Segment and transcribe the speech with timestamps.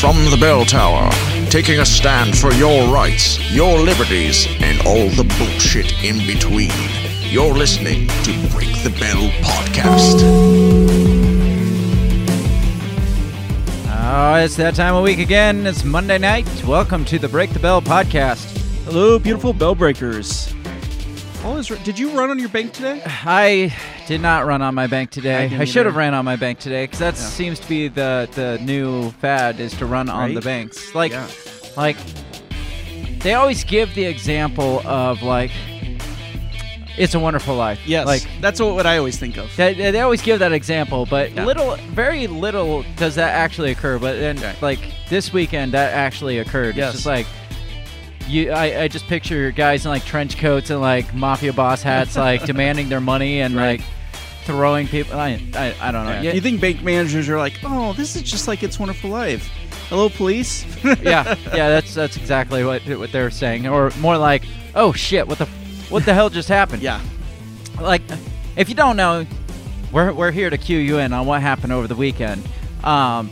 [0.00, 1.10] From the bell tower,
[1.50, 6.70] taking a stand for your rights, your liberties, and all the bullshit in between.
[7.28, 10.22] You're listening to Break the Bell Podcast.
[14.02, 15.66] Oh, it's that time of week again.
[15.66, 16.48] It's Monday night.
[16.64, 18.56] Welcome to the Break the Bell podcast.
[18.86, 20.54] Hello, beautiful bell breakers.
[21.44, 23.02] All is did you run on your bank today?
[23.06, 23.74] I
[24.06, 25.48] did not run on my bank today.
[25.48, 28.28] didn't I, should have ran on my bank today because that seems to be the
[28.34, 30.34] the new fad is to run on Right?
[30.34, 30.94] the banks.
[30.94, 31.26] Like, Yeah.
[31.78, 31.96] like
[33.20, 35.50] they always give the example of like,
[36.98, 39.50] "It's a Wonderful Life." Yes, like that's what, what I always think of.
[39.56, 41.46] They, they always give that example, but Yeah.
[41.46, 43.98] little, very little does that actually occur.
[43.98, 44.60] But then, Right.
[44.60, 46.76] like this weekend, that actually occurred.
[46.76, 46.88] Yes.
[46.94, 47.26] It's just like
[48.28, 48.50] you.
[48.52, 52.44] I, I just picture guys in like trench coats and like mafia boss hats, like
[52.46, 53.80] demanding their money and Right.
[53.80, 53.88] like
[54.44, 55.18] throwing people.
[55.18, 56.12] I, I, I don't know.
[56.12, 56.22] Yeah.
[56.22, 59.48] Yeah, You think bank managers are like, oh, this is just like It's Wonderful Life.
[59.88, 60.64] Hello, police.
[60.84, 61.68] yeah, yeah.
[61.68, 64.44] That's that's exactly what what they're saying, or more like,
[64.74, 65.46] oh shit, what the
[65.88, 66.82] what the hell just happened?
[66.82, 67.00] yeah.
[67.80, 68.02] like
[68.56, 69.24] if you don't know
[69.92, 72.42] we're, we're here to cue you in on what happened over the weekend
[72.84, 73.30] um,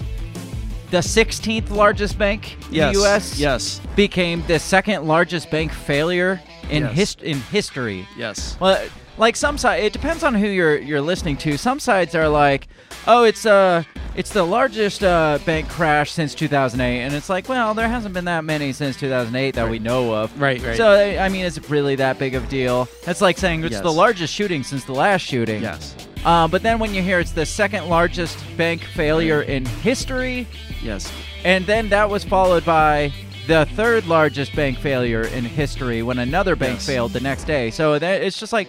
[0.91, 2.95] the 16th largest bank in Yes.
[2.97, 3.81] the us Yes.
[3.97, 6.41] became the second largest bank failure
[6.71, 6.93] in Yes.
[6.95, 8.57] hist- in history Yes.
[8.61, 8.79] well
[9.19, 12.69] like some side it depends on who you're you're listening to some sides are like
[13.07, 13.83] oh it's uh
[14.17, 18.25] it's the largest uh, bank crash since 2008 and it's like well there hasn't been
[18.25, 20.77] that many since 2008 that we know of Right, right.
[20.77, 22.89] so I I mean, is it really that big of a deal?
[23.05, 23.83] That's like saying it's Yes.
[23.83, 25.63] the largest shooting since the last shooting.
[25.63, 25.95] Yes.
[26.25, 30.47] Uh, but then when you hear it's the second largest bank failure in history,
[30.83, 31.11] Yes.
[31.45, 33.13] and then that was followed by
[33.47, 36.87] the third largest bank failure in history when another bank Yes.
[36.87, 37.71] failed the next day.
[37.71, 38.69] So that it's just like.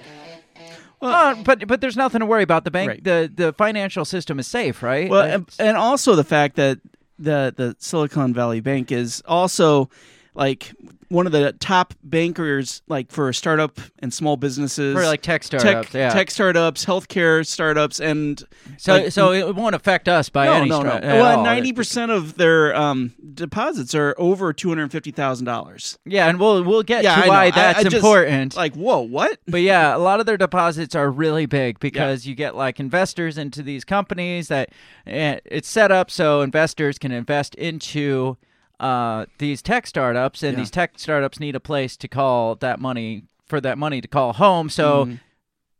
[1.01, 2.65] Well- uh, but but there's nothing to worry about.
[2.65, 3.03] The bank, Right.
[3.03, 5.09] the the financial system is safe, right?
[5.09, 6.79] Well, and, and also the fact that
[7.17, 9.89] the the Silicon Valley Bank is also
[10.39, 10.73] like
[11.09, 15.43] one of the top bankers, like for a startup and small businesses, for like tech
[15.43, 16.09] startups, tech, yeah.
[16.11, 18.43] tech startups, healthcare startups, and
[18.77, 20.89] so like, so it won't affect us by no, any no, no.
[20.89, 21.03] stretch.
[21.03, 25.99] Well, ninety percent of their um, deposits are over two hundred fifty thousand dollars.
[26.05, 28.55] Yeah, and we'll we'll get Yeah, to I why I- that's I just- important.
[28.55, 29.39] Like, whoa, what?
[29.47, 33.37] But yeah, a lot of their deposits are really big because you get like investors
[33.37, 34.69] into these companies that
[35.05, 38.37] eh, it's set up so investors can invest into
[38.79, 40.59] uh, these tech startups, and Yeah.
[40.59, 44.33] these tech startups need a place to call that money for that money to call
[44.33, 44.69] home.
[44.69, 45.15] So Mm-hmm.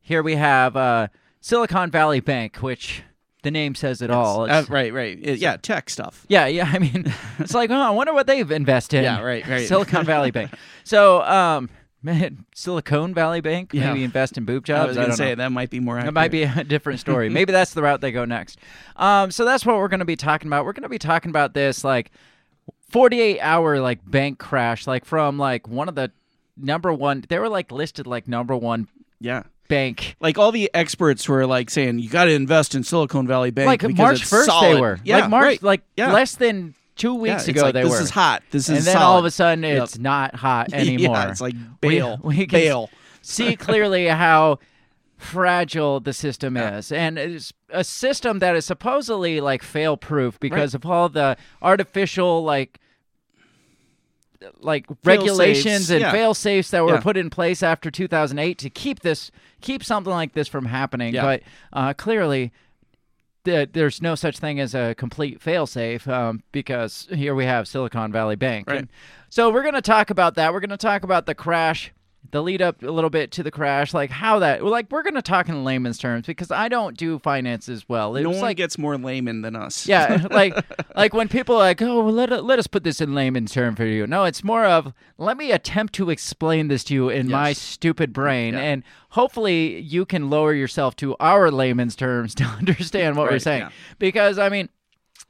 [0.01, 1.07] here we have uh,
[1.41, 3.03] Silicon Valley Bank, which
[3.43, 4.49] the name says it all.
[4.49, 5.17] Uh, right, right.
[5.21, 6.25] It- yeah, tech stuff.
[6.27, 6.69] yeah, yeah.
[6.73, 9.03] I mean, it's like, oh, I wonder what they've invested.
[9.03, 9.67] Yeah, right, right.
[9.67, 10.51] Silicon Valley Bank.
[10.83, 11.69] So, um,
[12.01, 13.89] man, Silicon Valley Bank Yeah.
[13.89, 14.85] maybe invest in boob jobs.
[14.85, 15.35] I was gonna say know.
[15.35, 15.99] that might be more.
[15.99, 17.29] It might be a different story.
[17.29, 18.57] Maybe that's the route they go next.
[18.95, 20.65] Um, so that's what we're going to be talking about.
[20.65, 22.09] We're going to be talking about this like
[22.89, 26.11] 48 hour like bank crash, like from like one of the
[26.57, 27.23] number one.
[27.27, 28.88] They were like listed like number one
[29.19, 29.44] Yeah.
[29.67, 30.16] bank.
[30.19, 33.67] Like all the experts were like saying, you got to invest in Silicon Valley Bank.
[33.67, 34.75] Like because March it's 1st, solid.
[34.75, 35.00] they were.
[35.03, 35.63] Yeah, like March, right.
[35.63, 36.11] like Yeah.
[36.13, 37.97] less than two weeks it's ago like, they this were.
[37.97, 38.44] This is hot.
[38.51, 39.06] This is and then solid.
[39.06, 39.83] all of a sudden Yep.
[39.83, 41.16] it's not hot anymore.
[41.16, 42.19] yeah, it's like bail.
[42.23, 42.89] we can bail.
[43.21, 44.59] see clearly how
[45.19, 50.74] fragile the system is and it's a system that is supposedly like fail proof because
[50.74, 52.80] of all the artificial like
[54.62, 56.12] like regulations and yeah.
[56.12, 57.01] fail safes that were Yeah.
[57.01, 59.30] put in place after 2008 to keep this
[59.60, 61.24] keep something like this from happening Yeah.
[61.24, 61.42] but
[61.74, 62.54] uh, clearly
[63.44, 68.13] th- there's no such thing as a complete failsafe um, because here we have Silicon
[68.13, 68.69] Valley Bank.
[68.69, 68.80] Right.
[68.80, 68.88] And
[69.27, 70.54] so we're going to talk about that.
[70.54, 71.92] We're going to talk about the crash
[72.31, 75.21] the lead up a little bit to the crash, like how that, like we're gonna
[75.21, 78.16] talk in layman's terms because I don't do finances well.
[78.16, 79.88] It no one like gets more layman than us.
[79.88, 80.54] yeah, like
[80.95, 83.86] like when people are like, oh, let let us put this in layman's term for
[83.86, 84.06] you.
[84.06, 88.13] No, it's more of let me attempt to explain this to you in my stupid
[88.13, 88.60] brain, Yeah.
[88.60, 93.62] and hopefully you can lower yourself to our layman's terms to understand what we're saying.
[93.62, 93.69] yeah.
[93.98, 94.69] Because I mean.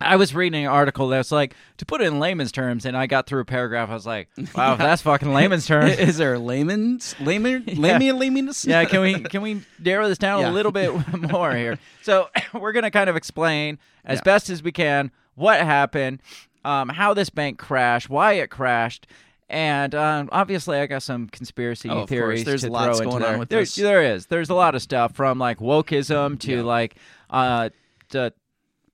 [0.01, 2.95] I was reading an article that was like to put it in layman's terms, and
[2.95, 3.89] I got through a paragraph.
[3.89, 8.65] I was like, "Wow, that's fucking layman's terms." Is there a layman's layman layman laymaness?
[8.65, 10.51] yeah, can we can we narrow this down Yeah.
[10.51, 10.91] a little bit
[11.31, 11.79] more here?
[12.03, 14.23] So we're gonna kind of explain as Yeah.
[14.23, 16.21] best as we can what happened,
[16.65, 19.07] um, how this bank crashed, why it crashed.
[19.51, 22.45] And um, obviously, I got some conspiracy Oh, of theories.
[22.45, 23.73] There's to lots throw going on with There- this.
[23.75, 24.27] There is.
[24.27, 26.61] There's a lot of stuff from like wokeism to Yeah.
[26.61, 26.95] like
[27.31, 27.69] uh,
[28.09, 28.31] to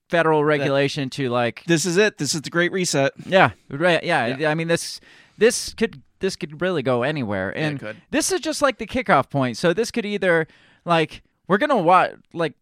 [0.09, 2.17] federal regulation to like This is it.
[2.17, 3.13] This is the great reset.
[3.25, 4.03] yeah, right.
[4.03, 4.37] Yeah.
[4.37, 4.49] Yeah.
[4.49, 4.99] I mean this
[5.37, 7.97] this could this could really go anywhere, and could.
[8.11, 9.57] this is just like the kickoff point.
[9.57, 10.47] So this could either
[10.85, 12.53] like we're gonna watch like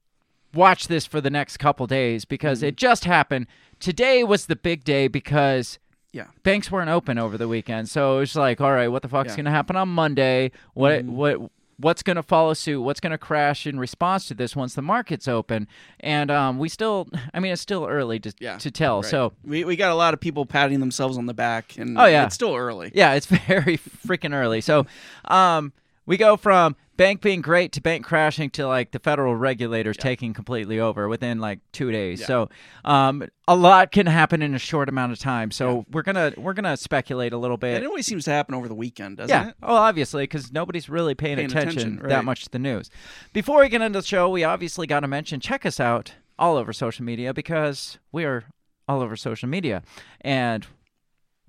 [0.53, 2.67] watch this for the next couple days because Mm-hmm.
[2.69, 3.47] it just happened.
[3.79, 5.79] Today was the big day because
[6.11, 6.27] Yeah.
[6.43, 9.37] banks weren't open over the weekend, so it's like, all right, what the fuck's Yeah.
[9.37, 10.51] gonna happen on Monday?
[10.73, 11.15] What Mm-hmm.
[11.15, 12.81] what what's gonna follow suit?
[12.81, 15.67] What's gonna crash in response to this once the market's open?
[15.99, 18.57] And um, we still, I mean, it's still early to Yeah.
[18.59, 19.01] to tell.
[19.01, 19.09] Right.
[19.11, 22.05] So we we got a lot of people patting themselves on the back, and Oh,
[22.05, 22.25] yeah.
[22.25, 22.91] it's still early.
[22.93, 24.61] Yeah, it's very freaking early.
[24.61, 24.85] So,
[25.25, 25.73] um,
[26.05, 30.33] we go from bank being great to bank crashing to like the federal regulators taking
[30.33, 32.21] completely over within like two days.
[32.21, 32.27] Yeah.
[32.27, 32.49] So,
[32.85, 35.51] um, a lot can happen in a short amount of time.
[35.51, 37.83] So we're gonna we're gonna speculate a little bit.
[37.83, 39.39] It always seems to happen over the weekend, doesn't it?
[39.39, 39.49] Yeah.
[39.49, 39.55] it?
[39.63, 42.89] Oh, obviously, because nobody's really paying, Paying attention, attention, that much to the news.
[43.33, 46.57] Before we get into the show, we obviously got to mention check us out all
[46.57, 48.45] over social media because we are
[48.87, 49.83] all over social media.
[50.21, 50.65] And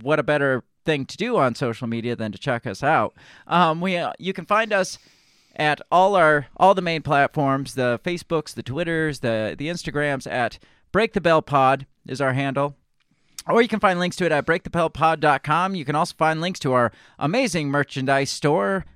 [0.01, 3.15] what a better thing to do on social media than to check us out?
[3.47, 4.99] Um, we uh, you can find us
[5.57, 10.59] at all our all the main platforms the facebooks the twitters the the instagrams at
[10.93, 12.75] break the bell pod is our handle
[13.47, 15.75] or you can find links to it at breakthebellpod.com.
[15.75, 18.87] You can also find links to our amazing merchandise store,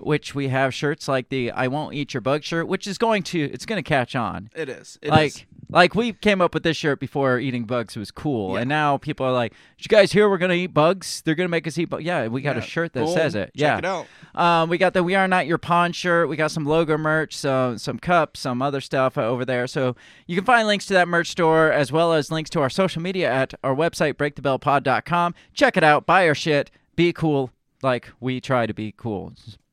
[0.00, 3.22] which we have shirts like the "I won't eat your bug" shirt, which is going
[3.24, 4.50] to it's going to catch on.
[4.54, 4.98] It is.
[5.00, 5.44] It like is.
[5.70, 8.60] Like we came up with this shirt before eating bugs was cool, Yeah.
[8.60, 11.22] and now people are like, "Did you guys hear we're going to eat bugs?
[11.24, 13.14] They're going to make us eat bugs." Yeah, we got a shirt that Boom.
[13.14, 13.46] says it.
[13.48, 14.06] Check yeah, it out.
[14.34, 16.28] um, we got the "We Are Not Your Pawn" shirt.
[16.28, 19.66] We got some logo merch, some some cups, some other stuff over there.
[19.66, 19.94] So
[20.26, 23.02] you can find links to that merch store as well as links to our social
[23.02, 25.34] media at our website breakthebellpod.com.
[25.54, 26.06] Check it out.
[26.06, 26.70] Buy our shit.
[26.96, 27.50] Be cool,
[27.82, 29.32] like we try to be cool.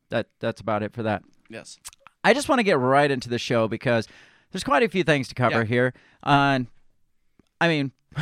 [0.09, 1.24] That that's about it for that.
[1.50, 1.77] Yes.
[2.24, 4.07] I just want to get right into the show because
[4.56, 5.63] there's quite a few things to cover Yeah.
[5.66, 5.94] here.
[6.24, 6.68] On,
[7.60, 7.92] I mean,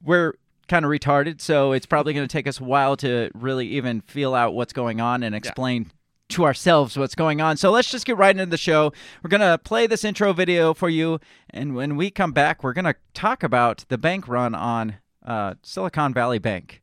[0.00, 0.34] we're
[0.68, 4.02] kind of retarded, so it's probably going to take us a while to really even
[4.02, 5.90] feel out what's going on and explain
[6.28, 7.56] to ourselves what's going on.
[7.56, 8.92] So let's just get right into the show.
[9.20, 11.18] We're going to play this intro video for you,
[11.50, 15.54] and when we come back, we're going to talk about the bank run on uh,
[15.64, 16.82] Silicon Valley Bank.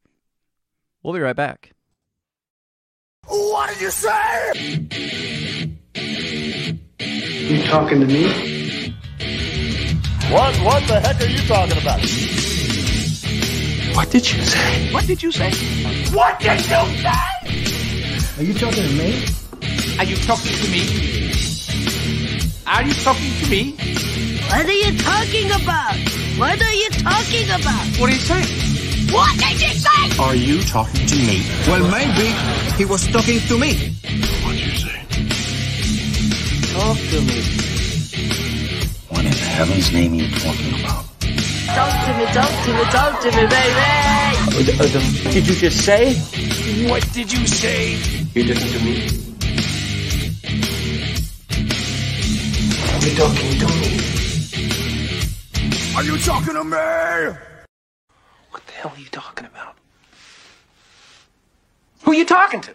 [1.01, 1.71] We'll be right back.
[3.25, 5.42] What did you say?
[7.63, 8.23] You talking to me?
[10.29, 11.99] What what the heck are you talking about?
[13.95, 14.91] What did you say?
[14.93, 15.49] What did you say?
[16.13, 16.75] What did you say?
[18.37, 19.23] Are you talking to me?
[19.97, 20.83] Are you talking to me?
[22.67, 23.75] Are you talking to me?
[24.49, 25.95] What are you talking about?
[26.37, 27.87] What are you talking about?
[27.97, 29.13] What are you saying?
[29.13, 30.19] What did you say?
[30.19, 31.45] Are you talking to me?
[31.67, 32.27] Well, maybe
[32.75, 33.95] he was talking to me.
[34.43, 34.99] What did you say?
[36.73, 37.39] Talk to me.
[39.09, 41.05] What in heaven's name are you talking about?
[41.69, 43.85] Talk to me, talk to me, talk to me, baby.
[44.57, 46.15] What uh, did you just say?
[46.89, 47.91] What did you say?
[48.33, 49.05] You listen to me.
[52.89, 53.89] Are you talking to me?
[55.95, 56.77] Are you talking to me?
[58.49, 59.75] What the hell are you talking about?
[62.01, 62.73] Who are you talking to?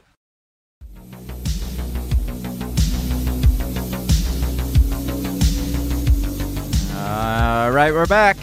[6.98, 8.36] All right, we're back.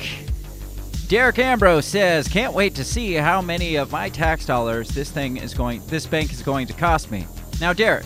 [1.09, 5.35] Derek Ambrose says, "Can't wait to see how many of my tax dollars this thing
[5.37, 7.27] is going, this bank is going to cost me."
[7.59, 8.05] Now, Derek,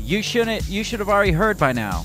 [0.00, 2.04] you shouldn't, you should have already heard by now.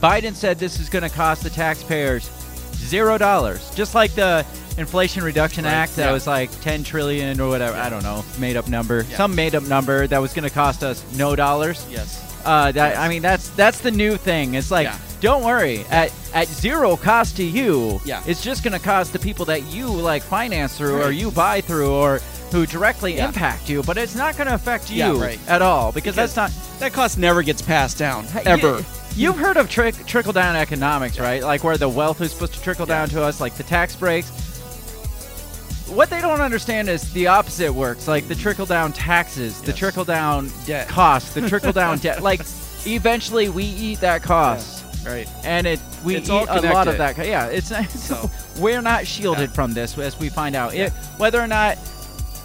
[0.00, 2.30] Biden said this is going to cost the taxpayers
[2.72, 4.44] zero dollars, just like the
[4.78, 6.12] Inflation Reduction Right, Act that yeah.
[6.12, 7.76] was like ten trillion or whatever.
[7.76, 10.82] I don't know, made up number, some made up number that was going to cost
[10.82, 11.86] us no dollars.
[11.90, 12.22] Yes.
[12.42, 14.54] Uh, that I mean, that's that's the new thing.
[14.54, 14.98] It's like, Yeah.
[15.24, 18.22] Don't worry, at at zero cost to you, Yeah.
[18.26, 21.90] it's just gonna cost the people that you like finance through or you buy through
[21.92, 22.20] or
[22.52, 25.40] who directly impact you, but it's not going to affect you Yeah, right.
[25.48, 28.76] at all because, Because that's not That cost never gets passed down ever.
[28.78, 28.84] You,
[29.16, 31.42] you've heard of trick, trickle down economics, right?
[31.42, 34.30] Like where the wealth is supposed to trickle down to us, like the tax breaks.
[35.88, 40.04] What they don't understand is the opposite works, like the trickle down taxes, the trickle
[40.04, 40.86] down Debt.
[40.86, 42.22] costs, the trickle down debt.
[42.22, 42.42] Like
[42.86, 44.83] eventually we eat that cost.
[45.04, 45.28] Right.
[45.44, 47.16] And it we It's eat a lot of that.
[47.26, 47.68] Yeah, it's
[48.00, 49.54] So- we're not shielded Yeah.
[49.54, 50.74] from this as we find out.
[50.74, 51.78] It, whether or not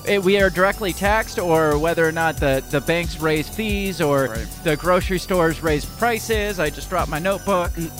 [0.08, 4.26] it, we are directly taxed, or whether or not the, the banks raise fees, or
[4.28, 4.48] Right.
[4.64, 6.60] the grocery stores raise prices.
[6.60, 7.72] I just dropped my notebook.
[7.72, 7.92] Mm.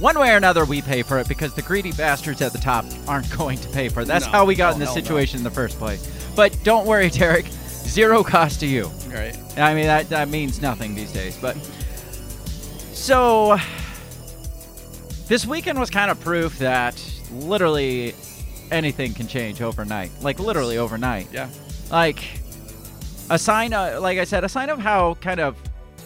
[0.00, 2.84] One way or another, we pay for it because the greedy bastards at the top
[3.08, 4.06] aren't going to pay for it.
[4.06, 4.32] That's No.
[4.32, 5.02] how we got Oh, in this hell no.
[5.02, 6.06] situation in the first place.
[6.34, 7.46] But don't worry, Derek.
[7.86, 8.90] Zero cost to you.
[9.10, 9.36] Right.
[9.56, 11.38] I mean that that means nothing these days.
[11.40, 11.56] But
[12.96, 13.56] so
[15.28, 17.00] this weekend was kind of proof that
[17.32, 18.14] literally
[18.70, 20.10] anything can change overnight.
[20.22, 21.28] Like literally overnight.
[21.32, 21.48] Yeah.
[21.90, 22.40] Like
[23.30, 25.56] a sign of, like I said, a sign of how kind of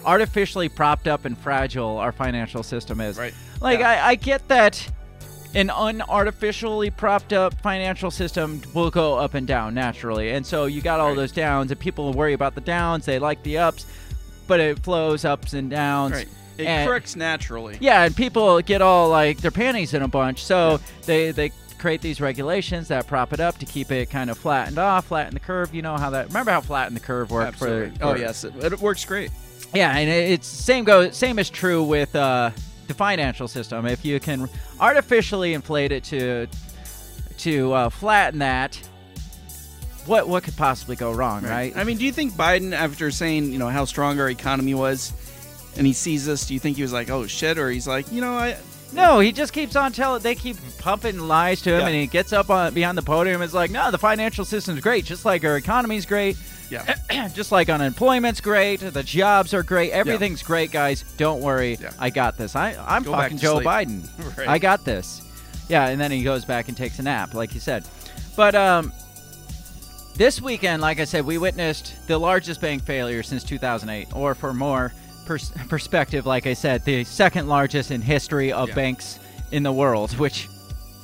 [0.05, 3.17] artificially propped up and fragile our financial system is.
[3.17, 3.33] Right.
[3.61, 3.89] Like Yeah.
[3.89, 4.87] I, I get that
[5.53, 10.31] an unartificially propped up financial system will go up and down naturally.
[10.31, 11.15] And so you got all Right.
[11.17, 13.85] those downs and people worry about the downs, they like the ups,
[14.47, 16.13] but it flows ups and downs.
[16.13, 16.27] Right.
[16.61, 17.77] It And- corrects naturally.
[17.81, 22.01] yeah, and people get all like their panties in a bunch, so they they create
[22.01, 25.39] these regulations that prop it up to keep it kind of flattened off, flatten the
[25.39, 25.73] curve.
[25.73, 26.27] You know how that?
[26.27, 27.97] Remember how flatten the curve worked Absolutely.
[27.97, 28.05] for?
[28.05, 29.31] oh yes, it, it works great.
[29.73, 32.51] yeah, and it- it's same go same is true with uh,
[32.87, 33.85] the financial system.
[33.85, 34.47] If you can
[34.79, 36.47] artificially inflate it to
[37.39, 38.79] to uh, flatten that,
[40.05, 41.75] what what could possibly go wrong, right?
[41.75, 45.13] I mean, do you think Biden, after saying you know how strong our economy was,
[45.77, 48.11] and he sees this, do you think he was like, oh shit, or he's like,
[48.11, 48.57] you know, I
[48.93, 50.21] No, he just keeps on telling.
[50.21, 51.87] They keep pumping lies to him, Yeah.
[51.87, 53.41] and he gets up on behind the podium.
[53.41, 56.35] and is like, "No, the financial system's great, just like our economy's great,
[56.69, 61.03] yeah, just like unemployment's great, the jobs are great, everything's great, guys.
[61.17, 61.91] Don't worry, Yeah.
[61.99, 62.53] I got this.
[62.55, 64.07] I I'm Go fucking Joe sleep." Biden.
[64.37, 64.47] Right.
[64.49, 65.21] I got this.
[65.69, 67.85] Yeah, and then he goes back and takes a nap, like you said.
[68.35, 68.91] But um,
[70.15, 74.53] this weekend, like I said, we witnessed the largest bank failure since 2008, or for
[74.53, 74.91] more
[75.25, 78.75] pers- perspective, like I said, the second largest in history of Yeah.
[78.75, 79.19] banks
[79.51, 80.47] in the world, which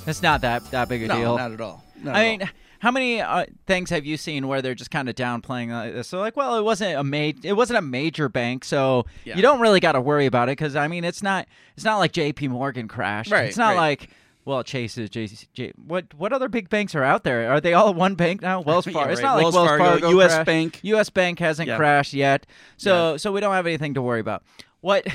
[0.05, 1.38] it's not that that big a no, deal.
[1.38, 1.83] not at all.
[2.01, 2.47] Not I at mean, all.
[2.79, 6.07] how many uh, things have you seen where they're just kind of downplaying uh, this?
[6.07, 9.36] So like, well, it wasn't a ma- it wasn't a major bank, so Yeah.
[9.36, 11.97] you don't really got to worry about it because I mean, it's not it's not
[11.97, 12.47] like J.P.
[12.50, 13.31] Morgan crashed.
[13.31, 13.77] Right, It's not right.
[13.77, 14.09] like
[14.47, 15.73] well, Chase is J, J.
[15.75, 17.51] What what other big banks are out there?
[17.51, 18.61] Are they all one bank now?
[18.67, 19.11] Wells Yeah, Fargo.
[19.11, 19.27] It's right.
[19.27, 20.45] not like Wells Wells Fargo, Fargo, US crashed.
[20.45, 20.79] Bank.
[20.83, 21.09] U.S.
[21.09, 21.75] Bank hasn't Yeah.
[21.75, 24.43] crashed yet, so so we don't have anything to worry about.
[24.79, 25.05] What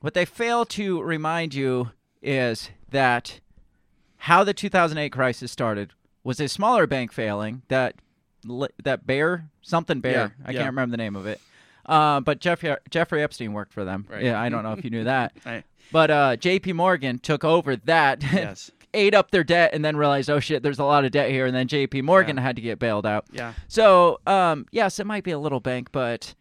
[0.00, 1.90] what they fail to remind you
[2.20, 3.38] is that
[4.16, 5.92] how the 2008 crisis started
[6.24, 7.94] was a smaller bank failing that
[8.82, 10.58] that Bear something Bear Yeah, I yeah.
[10.58, 11.40] can't remember the name of it.
[11.86, 14.06] Uh, but Jeffrey Jeffrey Epstein worked for them.
[14.10, 14.24] Right.
[14.24, 15.32] Yeah, I don't know if you knew that.
[15.46, 15.64] Right.
[15.92, 16.72] But uh, J.P.
[16.74, 18.70] Morgan took over that, Yes.
[18.94, 21.46] ate up their debt, and then realized, oh shit, there's a lot of debt here,
[21.46, 22.02] and then J.P.
[22.02, 22.42] Morgan Yeah.
[22.42, 23.24] had to get bailed out.
[23.32, 23.52] Yeah.
[23.68, 26.34] So um, yes, it might be a little bank, but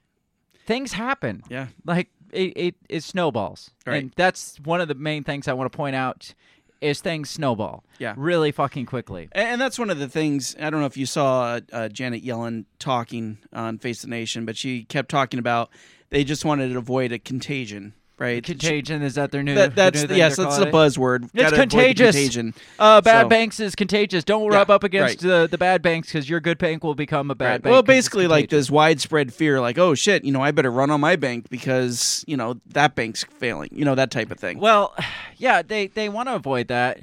[0.66, 1.68] things happen Yeah.
[1.86, 4.02] like it, it, it snowballs Right.
[4.04, 6.34] and that's one of the main things i want to point out
[6.82, 8.14] is things snowball Yeah.
[8.18, 10.56] really fucking quickly And, that's one of the things.
[10.60, 14.58] I don't know if you saw uh, Janet Yellen talking on Face the Nation, but
[14.58, 15.70] she kept talking about
[16.10, 18.44] they just wanted to avoid a contagion, right?
[18.44, 20.74] contagion is that their new That, that's new yes, that's the it?
[20.74, 21.24] buzzword.
[21.26, 22.54] it's Gotta contagious Contagion.
[22.80, 25.30] uh bad So- banks is contagious don't Yeah, rub up against right.
[25.42, 27.62] the, the bad banks because your good bank will become a bad Right.
[27.64, 30.90] bank Well, basically, like this widespread fear, like, oh shit, you know, I better run
[30.92, 34.60] on my bank because you know that bank's failing, you know, that type of thing.
[34.60, 34.96] Well,
[35.38, 37.00] yeah, they they want to avoid that,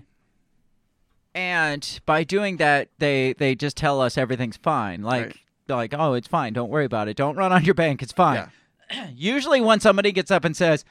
[1.35, 5.02] and by doing that, they they just tell us everything's fine.
[5.02, 5.37] Like Right.
[5.67, 6.52] they're like, oh, it's fine.
[6.52, 7.17] Don't worry about it.
[7.17, 8.02] Don't run on your bank.
[8.02, 8.50] It's fine.
[9.14, 10.85] Usually, when somebody gets up and says,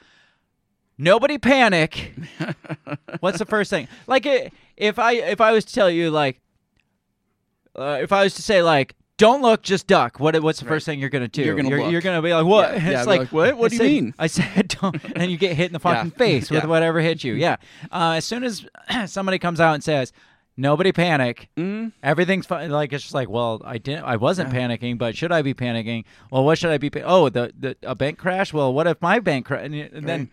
[0.98, 2.12] "Nobody panic,"
[3.20, 3.88] what's the first thing?
[4.06, 4.26] Like,
[4.76, 6.40] if I if I was to tell you, like,
[7.76, 8.94] uh, if I was to say, like.
[9.16, 10.18] Don't look, just duck.
[10.18, 10.42] What?
[10.42, 11.42] What's the first thing you're gonna do?
[11.42, 12.70] You're gonna you're, you're gonna be like, what?
[12.70, 13.54] Yeah, It's yeah, like, like, what?
[13.58, 14.14] What I do you mean?
[14.18, 15.94] I said, don't, and you get hit in the Yeah.
[15.96, 16.66] fucking face with Yeah.
[16.70, 17.34] whatever hit you.
[17.34, 17.56] Yeah.
[17.92, 18.64] Uh, as soon as
[19.12, 20.14] somebody comes out and says,
[20.56, 21.92] "Nobody panic," Mm.
[22.02, 22.70] everything's fine.
[22.70, 26.04] Like it's just like, well, I didn't, I wasn't panicking, but should I be panicking?
[26.30, 26.90] Well, what should I be?
[26.90, 28.52] Pa- oh, the, the a bank crash.
[28.52, 29.64] Well, what if my bank crash?
[29.64, 30.30] And, and then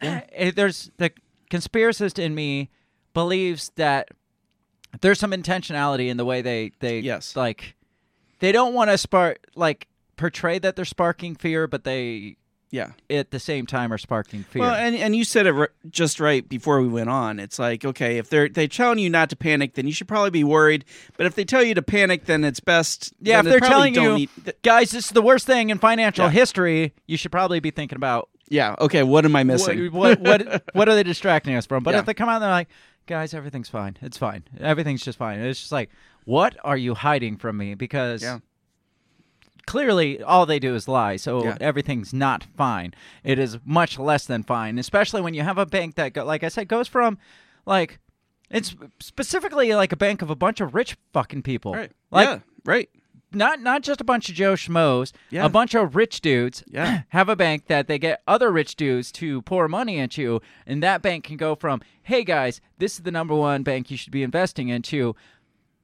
[0.00, 1.10] eh, there's the
[1.50, 2.70] conspiracist in me
[3.14, 4.08] believes that
[5.00, 7.36] there's some intentionality in the way they they Yes.
[7.36, 7.74] like
[8.40, 9.86] they don't want to spark like
[10.16, 12.36] portray that they're sparking fear, but they
[12.72, 12.90] Yeah.
[13.08, 14.62] at the same time are sparking fear.
[14.62, 17.38] Well, and and you said it r- just right before we went on.
[17.38, 20.30] It's like, okay, if they're they telling you not to panic, then you should probably
[20.30, 20.84] be worried.
[21.16, 23.12] But if they tell you to panic, then it's best.
[23.20, 26.24] yeah, if they're telling you, need- th- guys, this is the worst thing in financial
[26.24, 26.30] Yeah.
[26.32, 29.92] history, you should probably be thinking about yeah, okay, what am I missing?
[29.92, 31.82] what what what, what are they distracting us from?
[31.84, 32.00] But Yeah.
[32.00, 32.68] if they come out and they're like,
[33.06, 33.96] guys, everything's fine.
[34.00, 34.44] It's fine.
[34.60, 35.40] Everything's just fine.
[35.40, 35.90] It's just like,
[36.24, 37.74] what are you hiding from me?
[37.74, 38.38] Because Yeah.
[39.66, 41.16] Clearly all they do is lie.
[41.16, 41.56] So Yeah.
[41.60, 42.94] everything's not fine.
[43.24, 46.42] It is much less than fine, especially when you have a bank that, go, like
[46.44, 47.18] I said, goes from
[47.66, 47.98] like
[48.50, 51.72] it's specifically like a bank of a bunch of rich fucking people.
[51.74, 51.90] right.
[52.10, 52.88] Like yeah, right.
[53.32, 55.46] not not just a bunch of Joe schmoes, Yeah.
[55.46, 57.02] a bunch of rich dudes Yeah.
[57.10, 61.00] have a bank that they get other rich dudes to pour money into, and that
[61.02, 64.22] bank can go from, hey guys, this is the number one bank you should be
[64.22, 65.14] investing into.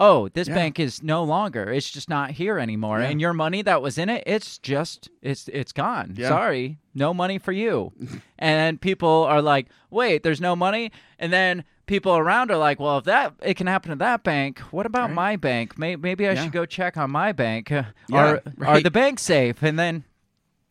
[0.00, 0.54] Oh, this Yeah.
[0.54, 1.72] bank is no longer.
[1.72, 3.00] It's just not here anymore.
[3.00, 3.08] Yeah.
[3.08, 6.14] And your money that was in it, it's just it's it's gone.
[6.16, 6.28] Yeah.
[6.28, 6.78] Sorry.
[6.94, 7.92] No money for you.
[8.38, 12.98] and people are like, "Wait, there's no money?" And then people around are like, "Well,
[12.98, 15.14] if that it can happen to that bank, what about Right.
[15.14, 15.76] my bank?
[15.78, 17.72] May, maybe I should go check on my bank.
[18.12, 20.04] Are are the banks safe?" And then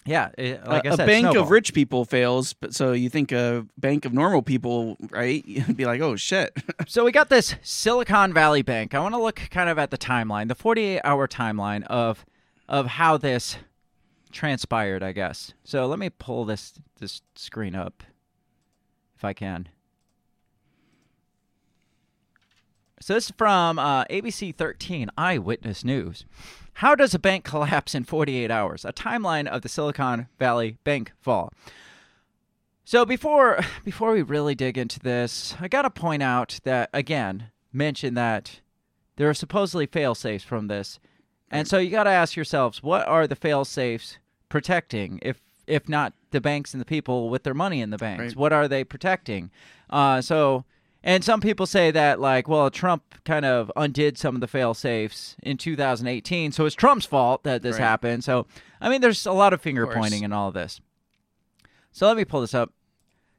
[0.08, 1.44] yeah, it, like a, I a said, a bank snowball.
[1.44, 5.46] of rich people fails, but so you think a bank of normal people, right?
[5.48, 6.54] You'd be like, oh shit.
[6.88, 8.94] So we got this Silicon Valley Bank.
[8.94, 12.26] I want to look kind of at the timeline, the 48-hour timeline of
[12.70, 13.58] of how this
[14.32, 15.54] transpired, I guess.
[15.64, 18.04] So let me pull this this screen up
[19.18, 19.68] if I can.
[23.00, 26.26] So this is from uh, ABC 13 Eyewitness News.
[26.78, 28.86] How does a bank collapse in 48 hours?
[28.86, 31.52] A timeline of the Silicon Valley Bank fall.
[32.86, 37.50] So before before we really dig into this, I got to point out that again,
[37.74, 38.62] mention that
[39.16, 41.00] there are supposedly fail safes from this.
[41.50, 45.90] And so you got to ask yourselves, what are the fail safes protecting if if
[45.90, 48.22] not the banks and the people with their money in the banks?
[48.22, 48.36] Right.
[48.36, 49.50] What are they protecting?
[49.90, 50.64] Uh, so
[51.08, 54.76] and some people say that like, well, Trump kind of undid some of the fail
[54.76, 57.84] safes in 2018, so it's Trump's fault that this Right.
[57.84, 58.24] happened.
[58.24, 58.46] So
[58.80, 59.96] I mean, there's a lot of finger course.
[59.98, 60.80] pointing in all of this.
[61.92, 62.72] So let me pull this up.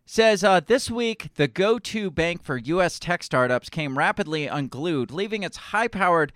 [0.05, 2.99] Says uh, this week, the go to bank for U.S.
[2.99, 6.33] tech startups came rapidly unglued, leaving its high powered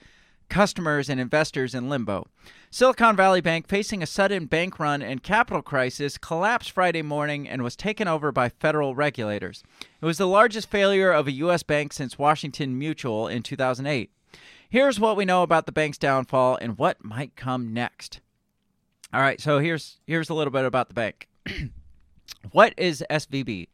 [0.53, 2.29] customers and investors in limbo.
[2.71, 7.63] Silicon Valley Bank, facing a sudden bank run and capital crisis, collapsed Friday morning and
[7.63, 9.65] was taken over by federal regulators.
[10.01, 11.63] It was the largest failure of a U.S.
[11.63, 14.11] bank since Washington Mutual in 2008.
[14.69, 18.21] Here's what we know about the bank's downfall and what might come next.
[19.13, 21.29] All right, so here's here's a little bit about the bank.
[22.51, 23.69] What is SVB?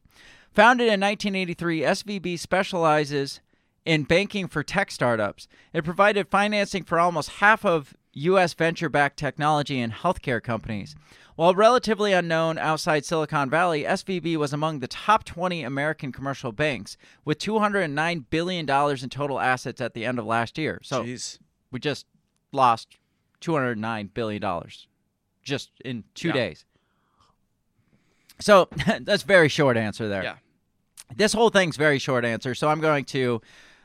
[0.53, 3.41] Founded in 1983, SVB specializes
[3.88, 5.48] in banking for tech startups.
[5.72, 8.53] It provided financing for almost half of U.S.
[8.53, 10.94] venture backed technology and healthcare companies.
[11.37, 16.96] While relatively unknown outside Silicon Valley, SVB was among the top 20 American commercial banks,
[17.24, 20.81] with $209 billion in total assets at the end of last year.
[20.83, 21.38] So Jeez.
[21.70, 22.07] we just
[22.53, 22.98] lost
[23.40, 24.42] $209 billion
[25.44, 26.35] just in two Yeah.
[26.35, 26.64] days.
[28.40, 28.68] So
[29.01, 30.22] that's very short answer there.
[30.24, 30.37] Yeah.
[31.16, 32.55] This whole thing's very short answer.
[32.55, 33.40] So I'm going to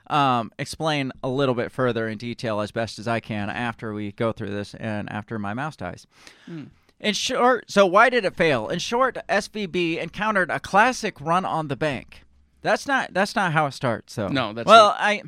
[0.07, 4.11] um, explain a little bit further in detail as best as I can after we
[4.11, 6.05] go through this and after my mouse dies.
[6.99, 8.67] In short, so why did it fail?
[8.69, 12.23] In short, SVB encountered a classic run on the bank.
[12.61, 14.13] That's not that's not how it starts.
[14.13, 15.23] So No, that's well, not- I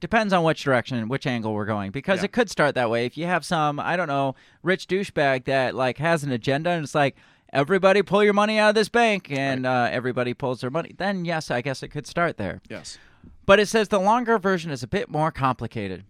[0.00, 2.26] depends on which direction, which angle we're going, because Yeah.
[2.26, 3.06] it could start that way.
[3.06, 6.84] If you have some, I don't know, rich douchebag that like has an agenda and
[6.84, 7.16] it's like
[7.52, 11.24] everybody pull your money out of this bank, and uh, everybody pulls their money, then
[11.24, 12.60] yes, I guess it could start there.
[12.68, 12.98] Yes.
[13.46, 16.04] But it says the longer version is a bit more complicated.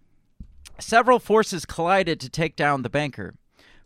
[0.79, 3.35] Several forces collided to take down the banker.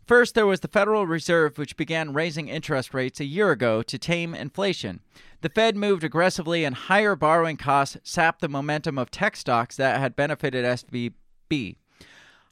[0.06, 4.00] First, there was the Federal Reserve, which began raising interest rates a year ago to
[4.00, 5.02] tame inflation.
[5.42, 10.00] The Fed moved aggressively, and higher borrowing costs sapped the momentum of tech stocks that
[10.00, 11.76] had benefited SVB.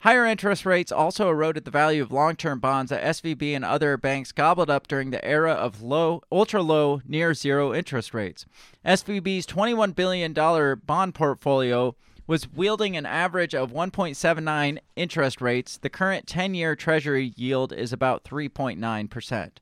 [0.08, 4.32] Higher interest rates also eroded the value of long-term bonds that SVB and other banks
[4.32, 8.46] gobbled up during the era of low, ultra-low, near-zero interest rates.
[8.86, 11.94] SVB's 21 billion dollar bond portfolio
[12.26, 15.78] was wielding an average of 1.79 interest rates.
[15.78, 19.60] The current 10-year Treasury yield is about 3.9 percent.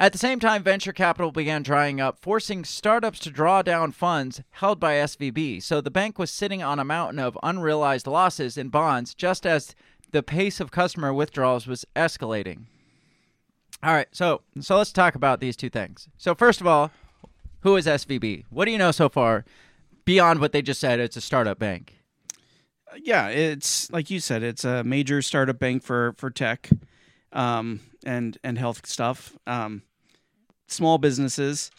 [0.00, 4.40] At the same time, venture capital began drying up, forcing startups to draw down funds
[4.52, 5.62] held by SVB.
[5.62, 9.74] So the bank was sitting on a mountain of unrealized losses in bonds just as
[10.10, 12.64] the pace of customer withdrawals was escalating.
[13.82, 16.08] All right, so so let's talk about these two things.
[16.16, 16.90] So first of all,
[17.60, 18.44] who is SVB?
[18.48, 19.44] What do you know so far
[20.06, 21.96] beyond what they just said it's a startup bank?
[22.96, 26.70] Yeah, it's like you said, it's a major startup bank for for tech.
[27.32, 29.38] um, and and health stuff.
[29.46, 29.82] Um,
[30.70, 31.70] small businesses,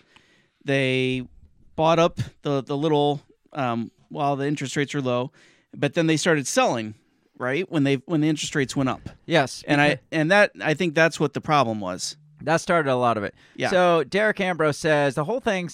[0.63, 1.27] they
[1.75, 3.21] bought up the the little
[3.53, 5.31] um, while the interest rates are low,
[5.75, 6.95] but then they started selling
[7.37, 9.01] right when they when the interest rates went up.
[9.25, 12.17] Yes, And I and that I think that's what the problem was.
[12.43, 13.35] That started a lot of it.
[13.55, 13.69] Yeah.
[13.69, 15.69] So Derek Ambrose says the whole thing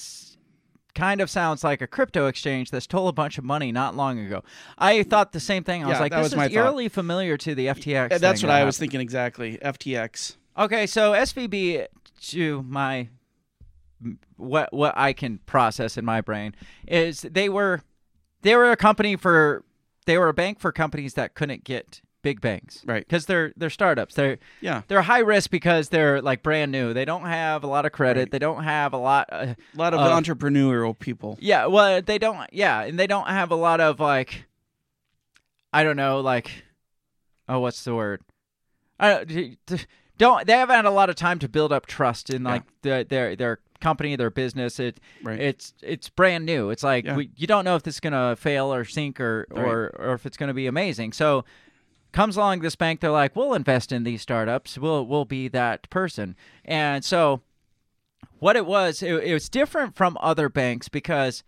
[0.95, 4.19] kind of sounds like a crypto exchange that stole a bunch of money not long
[4.19, 4.43] ago.
[4.77, 5.83] I thought the same thing.
[5.83, 6.55] I was like, this was is my thought.
[6.55, 8.13] eerily familiar to the FTX.
[8.13, 9.57] Uh, That's what that I was thinking exactly.
[9.63, 10.35] FTX.
[10.57, 11.85] Okay, so SVB
[12.21, 13.09] to my
[14.35, 16.53] what what I can process in my brain
[16.87, 17.81] is they were
[18.43, 19.63] they were a company for
[20.05, 22.83] they were a bank for companies that couldn't get big banks.
[22.85, 23.05] Right.
[23.07, 24.15] Because they're they're startups.
[24.15, 24.81] They're Yeah.
[24.87, 26.93] they're high risk because they're like brand new.
[26.93, 28.19] They don't have a lot of credit.
[28.21, 28.31] Right.
[28.31, 31.37] They don't have a lot uh, A lot of Of- entrepreneurial people.
[31.41, 32.47] yeah, well, they don't.
[32.53, 34.45] Yeah, and they don't have a lot of like,
[35.73, 36.63] I don't know, like,
[37.49, 38.21] oh, what's the word?
[38.99, 39.55] I
[40.17, 40.45] don't.
[40.47, 43.35] They haven't had a lot of time to build up trust in like the, their
[43.35, 44.79] their company, their business.
[44.79, 45.39] It Right.
[45.39, 46.69] it's it's brand new.
[46.71, 47.15] It's like Yeah.
[47.15, 50.25] we, you don't know if this is gonna fail or sink or or or if
[50.25, 51.13] it's gonna be amazing.
[51.13, 51.45] So
[52.13, 54.77] comes along this bank, they're like, we'll invest in these startups.
[54.77, 56.35] We'll we'll be that person.
[56.65, 57.41] And so
[58.39, 61.43] what it was, it, it was different from other banks because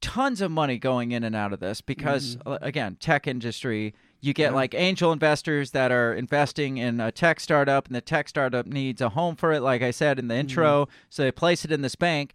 [0.00, 4.32] tons of money going in and out of this because uh, again, tech industry, you
[4.34, 8.66] get like angel investors that are investing in a tech startup and the tech startup
[8.66, 11.72] needs a home for it like I said in the intro, so they place it
[11.72, 12.34] in this bank.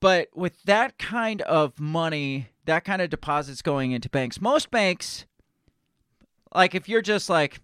[0.00, 5.26] But with that kind of money, that kind of deposits going into banks, most banks
[6.54, 7.60] like if you're just like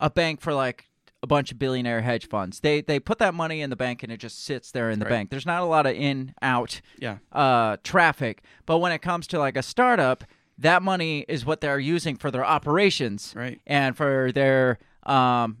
[0.00, 0.86] a bank for like
[1.22, 4.12] a bunch of billionaire hedge funds, they they put that money in the bank and
[4.12, 5.10] it just sits there in the Right.
[5.12, 5.30] bank.
[5.30, 7.18] There's not a lot of in out Yeah.
[7.32, 10.24] uh, traffic, but when it comes to like a startup,
[10.58, 13.60] that money is what they're using for their operations Right.
[13.66, 15.58] and for their um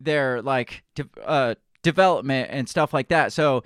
[0.00, 3.32] their like de- uh, development and stuff like that.
[3.32, 3.64] So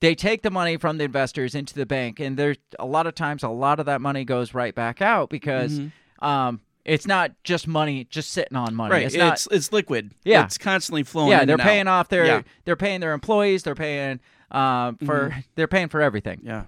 [0.00, 3.14] they take the money from the investors into the bank, and there's a lot of
[3.14, 5.78] times a lot of that money goes right back out because
[6.20, 8.92] um, it's not just money just sitting on money.
[8.92, 9.04] Right.
[9.06, 9.54] It's It's not.
[9.54, 10.12] it's, liquid.
[10.24, 10.44] Yeah.
[10.44, 11.30] It's constantly flowing.
[11.32, 12.00] yeah, they're paying out.
[12.00, 12.42] off their Yeah.
[12.64, 13.62] they're paying their employees.
[13.62, 14.20] They're paying
[14.50, 16.40] um, for they're paying for everything.
[16.42, 16.64] Yeah.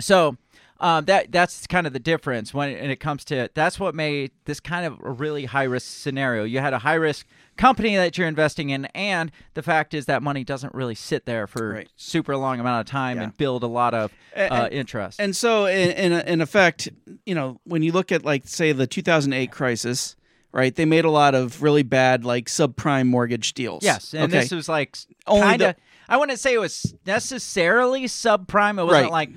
[0.00, 0.36] So
[0.80, 4.30] um, that that's kind of the difference when and it comes to that's what made
[4.44, 6.44] this kind of a really high risk scenario.
[6.44, 10.22] You had a high risk company that you're investing in, and the fact is that
[10.22, 11.88] money doesn't really sit there for Right.
[11.96, 13.22] super long amount of time Yeah.
[13.24, 15.18] and build a lot of uh, and- interest.
[15.18, 16.88] And so, in, in in effect,
[17.24, 20.16] you know, when you look at like say the 2008 crisis,
[20.52, 20.74] right?
[20.74, 23.82] They made a lot of really bad like subprime mortgage deals.
[23.82, 24.40] yes, and okay.
[24.40, 25.76] this was like Only kind the- of.
[26.08, 28.78] I wouldn't say it was necessarily subprime.
[28.78, 29.10] It wasn't Right.
[29.10, 29.30] like,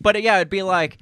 [0.00, 0.98] but yeah, it'd be like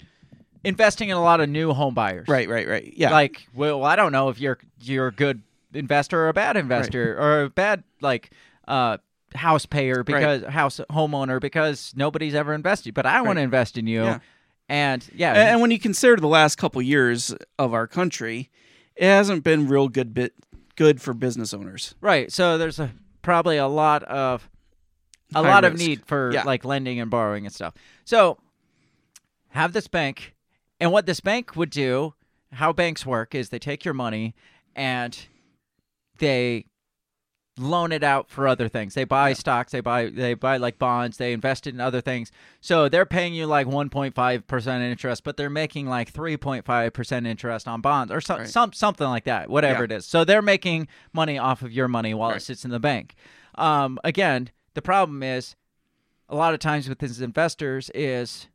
[0.64, 2.26] investing in a lot of new home buyers.
[2.28, 2.92] right, right, right.
[2.96, 3.11] Yeah.
[3.11, 5.40] like well i don't know if you're you're a good
[5.72, 8.30] investor or a bad investor or a bad like
[8.66, 8.98] uh
[9.34, 13.87] house payer because house homeowner because nobody's ever invested but i want to invest in
[13.87, 14.18] you Yeah.
[14.68, 18.50] and yeah and, and when you consider the last couple years of our country,
[18.96, 20.34] it hasn't been real good bit
[20.74, 21.94] good for business owners.
[22.00, 22.90] right so there's a
[23.22, 24.48] probably a lot of
[25.34, 26.42] a High lot of need for Yeah.
[26.44, 28.38] like lending and borrowing and stuff so
[29.58, 30.34] have this bank
[30.80, 32.14] and what this bank would do
[32.52, 34.34] how banks work is they take your money
[34.74, 35.26] and
[36.18, 36.64] they
[37.58, 38.94] loan it out for other things.
[38.94, 42.30] They buy stocks, they buy they buy like bonds, they invest in other things.
[42.60, 48.12] So they're paying you like 1.5% interest, but they're making like 3.5% interest on bonds
[48.12, 48.48] or some, Right.
[48.48, 49.84] some something like that, whatever Yeah.
[49.86, 50.06] it is.
[50.06, 53.14] So they're making money off of your money while it sits in the bank.
[53.56, 55.56] Um, again, the problem is
[56.28, 58.46] a lot of times with these investors is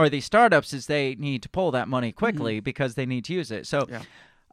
[0.00, 3.32] or these startups is they need to pull that money quickly because they need to
[3.34, 3.66] use it.
[3.66, 3.92] So Mm-hmm.
[3.92, 4.02] Yeah.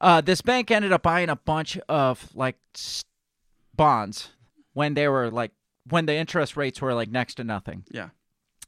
[0.02, 3.04] uh, this bank ended up buying a bunch of like s-
[3.76, 4.30] bonds
[4.74, 5.52] when they were like
[5.90, 7.84] when the interest rates were like next to nothing.
[7.92, 8.10] Yeah.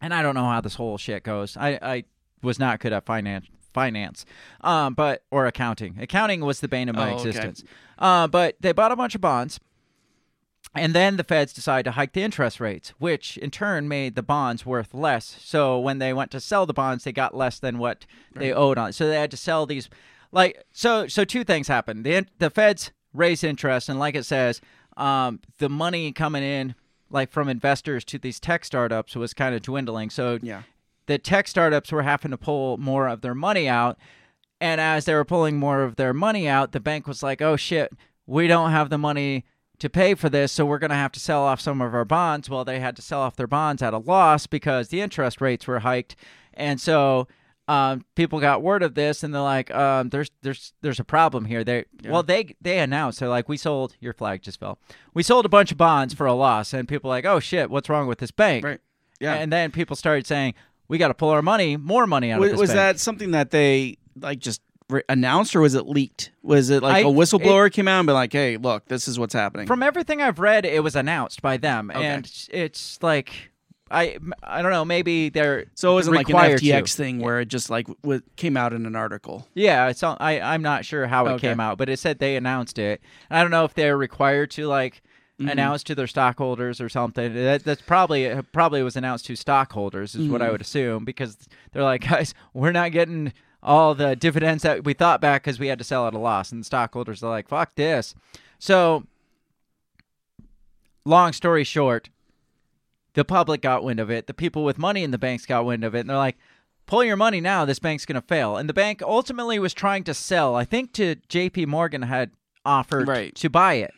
[0.01, 1.57] And I don't know how this whole shit goes.
[1.57, 2.03] I, I
[2.41, 4.25] was not good at finance finance
[4.61, 7.29] um but or accounting accounting was the bane of my Oh, okay.
[7.29, 7.63] existence
[7.99, 9.59] uh but they bought a bunch of bonds
[10.75, 14.21] and then the feds decided to hike the interest rates, which in turn made the
[14.23, 15.37] bonds worth less.
[15.41, 18.77] So when they went to sell the bonds, they got less than what they owed
[18.77, 18.93] on.
[18.93, 19.89] So they had to sell these
[20.31, 22.05] like so so two things happened.
[22.05, 24.61] The the feds raised interest and like it says,
[24.95, 26.75] um, the money coming in
[27.09, 30.11] like from investors to these tech startups was kind of dwindling.
[30.11, 30.61] So Yeah.
[31.07, 33.97] the tech startups were having to pull more of their money out.
[34.61, 37.55] And as they were pulling more of their money out, the bank was like, oh
[37.55, 37.91] shit,
[38.27, 39.45] we don't have the money
[39.79, 42.05] to pay for this, so we're going to have to sell off some of our
[42.05, 42.49] bonds.
[42.49, 45.67] Well, they had to sell off their bonds at a loss because the interest rates
[45.67, 46.15] were hiked.
[46.53, 47.27] And so
[47.69, 51.45] um, people got word of this and they're like, um, "There's there's there's a problem
[51.45, 54.79] here." They well they they announced they're like, "We sold your flag just fell.
[55.13, 57.69] We sold a bunch of bonds for a loss," and people are like, "Oh shit,
[57.69, 58.79] what's wrong with this bank?" Right.
[59.19, 59.35] Yeah.
[59.35, 60.55] And then people started saying,
[60.87, 62.99] "We got to pull our money, more money out was, of this was bank." that
[62.99, 66.31] something that they like just re- announced, or was it leaked?
[66.43, 69.17] Was it like I- a whistleblower came out and be like, "Hey, look, this is
[69.19, 73.51] what's happening." From everything I've read, it was announced by them, and it's like
[73.91, 76.65] I I don't know, maybe they're so it wasn't like an required to.
[76.65, 79.47] FTX thing where it just like w- came out in an article.
[79.55, 81.47] Yeah, it's all, I I'm not sure how it Okay.
[81.49, 83.01] came out, but it said they announced it.
[83.31, 85.01] I don't know if they're required to like
[85.39, 85.51] Mm-hmm.
[85.51, 87.33] announce to their stockholders or something.
[87.33, 90.33] That, that's probably it probably was announced to stockholders is Mm-hmm.
[90.33, 91.37] what I would assume because
[91.71, 95.67] they're like, guys, we're not getting all the dividends that we thought back because we
[95.67, 98.15] had to sell at a loss, and the stockholders are like, fuck this.
[98.57, 99.03] So,
[101.05, 102.09] long story short,
[103.13, 104.27] the public got wind of it.
[104.27, 106.37] The people with money in the banks got wind of it, and they're like,
[106.85, 107.65] pull your money now.
[107.65, 108.57] This bank's going to fail.
[108.57, 110.55] And the bank ultimately was trying to sell.
[110.55, 111.65] I think to J.P.
[111.65, 112.31] Morgan had
[112.65, 113.35] offered Right.
[113.35, 113.93] to buy it,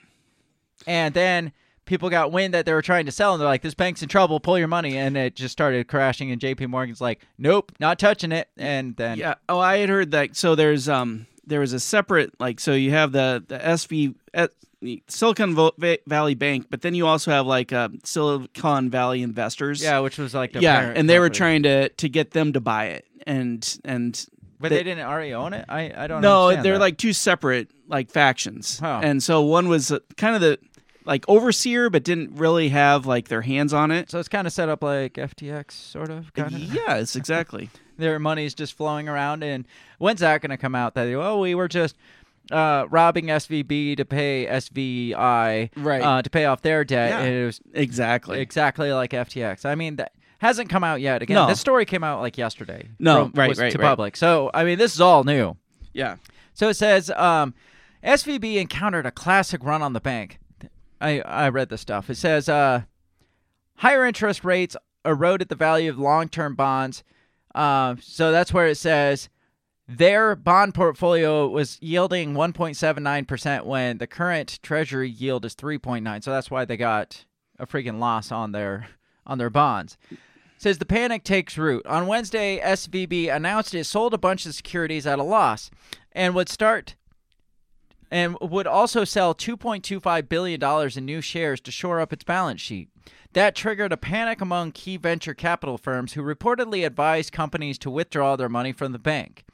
[0.87, 1.51] and then
[1.85, 4.09] people got wind that they were trying to sell, and they're like, this bank's in
[4.09, 4.39] trouble.
[4.39, 6.31] Pull your money, and it just started crashing.
[6.31, 6.67] And J.P.
[6.67, 8.49] Morgan's like, nope, not touching it.
[8.57, 9.35] And then Yeah.
[9.49, 10.35] Oh, I had heard that.
[10.35, 14.15] So there's um there was a separate like so you have the the SV
[15.07, 15.55] Silicon
[16.07, 19.81] Valley Bank, but then you also have like uh, Silicon Valley Investors.
[19.83, 22.59] yeah, which was like the yeah, and they were trying to to get them to
[22.61, 24.25] buy it, and and
[24.59, 25.65] but they- they, didn't already own it.
[25.69, 26.21] I I don't.
[26.21, 26.49] Know.
[26.51, 26.79] No, they're that.
[26.79, 29.01] like two separate like factions, Huh.
[29.03, 30.57] and so one was uh, kind of the
[31.05, 34.11] like overseer, but didn't really have like their hands on it.
[34.11, 36.33] So it's kind of set up like FTX, sort of.
[36.33, 36.61] Kind of.
[36.61, 37.69] Yeah, it's exactly.
[37.97, 39.43] their money's just flowing around.
[39.43, 39.65] And
[39.99, 40.95] when's that going to come out?
[40.95, 41.95] That oh, we were just
[42.51, 46.01] uh, robbing SVB to pay SVI, Right.
[46.01, 47.09] Uh, to pay off their debt.
[47.11, 47.19] Yeah.
[47.21, 48.39] And it was exactly.
[48.39, 49.65] exactly like FTX.
[49.65, 51.21] I mean, that hasn't come out yet.
[51.21, 51.47] Again, No.
[51.47, 52.89] this story came out like yesterday.
[52.99, 53.87] No, from- right, was right, to right.
[53.87, 54.17] public.
[54.17, 55.55] So I mean, this is all new.
[55.93, 56.17] yeah.
[56.53, 57.53] So it says um,
[58.03, 60.37] SVB encountered a classic run on the bank.
[61.01, 62.09] I I read the stuff.
[62.09, 62.83] It says uh,
[63.75, 67.03] higher interest rates eroded the value of long-term bonds.
[67.53, 69.29] Uh, so that's where it says
[69.87, 76.23] their bond portfolio was yielding 1.79% when the current treasury yield is 3.9.
[76.23, 77.25] So that's why they got
[77.59, 78.87] a freaking loss on their
[79.25, 79.97] on their bonds.
[80.57, 81.85] Says the panic takes root.
[81.87, 85.71] On Wednesday, SVB announced it sold a bunch of securities at a loss
[86.11, 86.95] and would start
[88.11, 92.59] and would also sell 2.25 billion dollars in new shares to shore up its balance
[92.59, 92.89] sheet.
[93.33, 98.35] That triggered a panic among key venture capital firms who reportedly advised companies to withdraw
[98.35, 99.45] their money from the bank.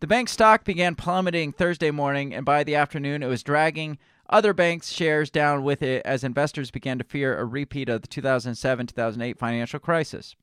[0.00, 3.98] The bank's stock began plummeting Thursday morning, and by the afternoon, it was dragging
[4.28, 8.08] other banks' shares down with it as investors began to fear a repeat of the
[8.08, 10.34] 2007 2008 financial crisis.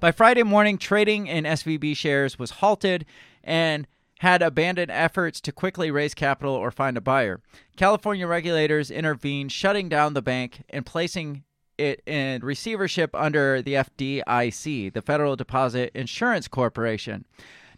[0.00, 3.04] By Friday morning, trading in SVB shares was halted
[3.44, 3.86] and
[4.20, 7.40] had abandoned efforts to quickly raise capital or find a buyer.
[7.76, 11.42] California regulators intervened, shutting down the bank and placing
[11.78, 17.24] it in receivership under the FDIC, the Federal Deposit Insurance Corporation.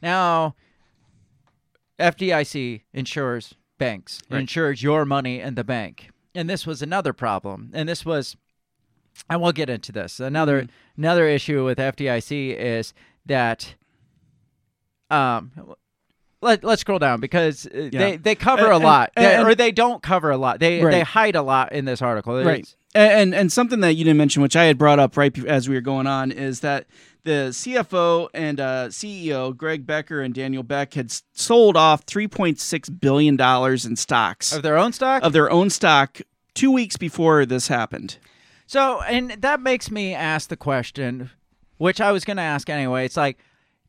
[0.02, 0.56] Now,
[2.00, 6.10] FDIC insures banks, It insures your money in the bank.
[6.34, 7.70] And this was another problem.
[7.72, 8.36] And this was
[9.30, 10.18] and we'll get into this.
[10.18, 12.92] Another another issue with FDIC is
[13.26, 13.76] that
[15.08, 15.52] um
[16.42, 19.46] let, let's scroll down because uh, they, they cover And- a and- lot They- and-
[19.48, 20.58] or they don't cover a lot.
[20.60, 20.90] They Right.
[20.90, 22.34] they hide a lot in this article.
[22.44, 25.32] right It's- and and something that you didn't mention which i had brought up right
[25.46, 26.84] as we were going on is that
[27.24, 33.34] the cfo and uh, ceo greg becker and daniel beck had sold off 3.6 billion
[33.36, 35.22] dollars in stocks Of their own stock?
[35.22, 36.20] of their own stock
[36.52, 38.18] two weeks before this happened
[38.66, 41.30] So, and that makes me ask the question,
[41.78, 43.04] which I was going to ask anyway.
[43.06, 43.38] It's like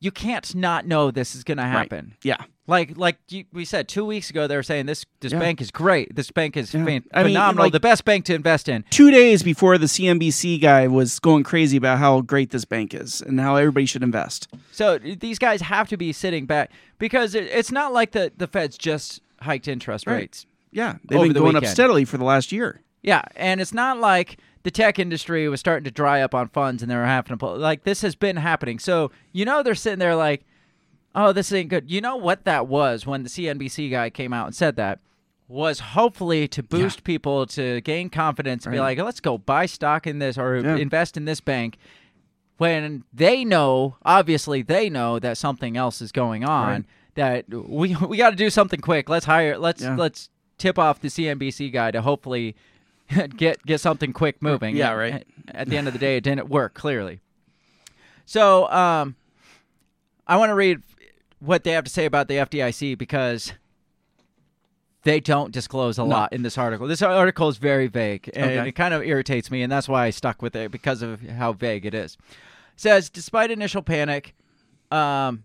[0.04, 2.16] you can't not know this is going to happen.
[2.24, 5.40] yeah Like, like you, we said two weeks ago, they were saying this this Yeah.
[5.40, 6.16] bank is great.
[6.16, 6.86] This bank is Yeah.
[6.86, 7.64] fan- I mean, phenomenal.
[7.66, 8.84] like- the best bank to invest in.
[8.90, 13.22] two days before the cnbc guy was going crazy about how great this bank is
[13.22, 17.36] and how everybody should invest So uh, these guys have to be sitting back because
[17.36, 20.16] it, it's not like the the Fed's just hiked interest Right.
[20.16, 20.46] rates.
[20.72, 24.00] yeah they've been the going up steadily for the last year Yeah, and it's not
[24.00, 27.30] like the tech industry was starting to dry up on funds and they were having
[27.30, 27.58] to pull.
[27.58, 28.80] Like this has been happening.
[28.80, 30.46] So you know they're sitting there like,
[31.16, 31.90] oh, this ain't good.
[31.92, 35.00] You know what that was when the CNBC guy came out and said that
[35.50, 40.08] was hopefully to boost people to gain confidence, and be like, let's go buy stock
[40.08, 40.78] in this or Yeah.
[40.78, 41.78] invest in this bank.
[42.58, 46.68] When they know, obviously they know that something else is going on.
[46.68, 46.86] Right.
[47.16, 49.10] That we we got to do something quick.
[49.10, 49.58] Let's hire.
[49.58, 49.96] Let's Yeah.
[49.96, 52.56] let's tip off the CNBC guy to hopefully
[53.38, 54.76] get get something quick moving.
[54.76, 55.26] Yeah, right.
[55.50, 57.20] At the end of the day, it didn't work clearly.
[58.26, 59.16] So, um,
[60.26, 60.82] I want to read
[61.40, 63.54] what they have to say about the FDIC because
[65.04, 66.88] they don't disclose a lot in this article.
[66.88, 68.70] This article is very vague, and Okay.
[68.70, 71.52] it kind of irritates me, and that's why I stuck with it because of how
[71.52, 72.18] vague it is.
[72.78, 74.34] says, despite initial panic,
[74.92, 75.44] um,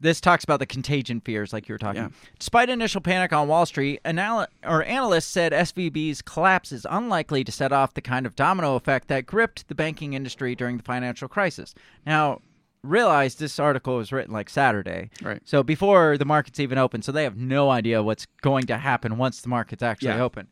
[0.00, 2.02] this talks about the contagion fears, like you were talking.
[2.02, 2.08] Yeah.
[2.38, 7.52] Despite initial panic on Wall Street, anal- or analysts said SVB's collapse is unlikely to
[7.52, 11.28] set off the kind of domino effect that gripped the banking industry during the financial
[11.28, 11.74] crisis.
[12.04, 12.40] Now,
[12.82, 15.40] realize this article was written like Saturday, Right.
[15.44, 19.18] So before the markets even open, so they have no idea what's going to happen
[19.18, 20.22] once the markets actually Yeah.
[20.22, 20.48] open.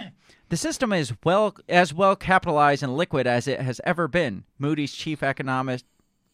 [0.49, 4.43] The system is well as well capitalized and liquid as it has ever been.
[4.59, 5.85] Moody's chief economist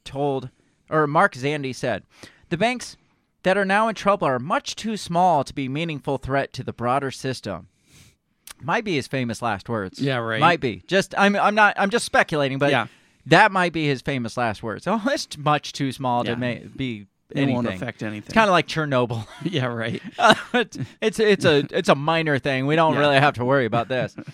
[0.04, 0.50] told,
[0.92, 2.04] or Mark Zandi said,
[2.50, 2.98] the banks
[3.44, 6.74] that are now in trouble are much too small to be meaningful threat to the
[6.74, 7.68] broader system.
[8.62, 10.00] Might be his famous last words.
[10.00, 10.40] Yeah, right.
[10.40, 10.84] Might be.
[10.86, 12.86] Just I'm I'm not I'm just speculating, but Yeah.
[13.26, 14.86] that might be his famous last words.
[14.88, 16.36] Oh, it's much too small Yeah.
[16.36, 17.56] to ma- be It anything.
[17.56, 18.26] won't affect anything.
[18.28, 19.26] It's kind of like Chernobyl.
[19.44, 20.00] yeah, right.
[20.20, 22.68] Uh, it's, it's it's a it's a minor thing.
[22.68, 23.00] We don't Yeah.
[23.00, 24.16] really have to worry about this.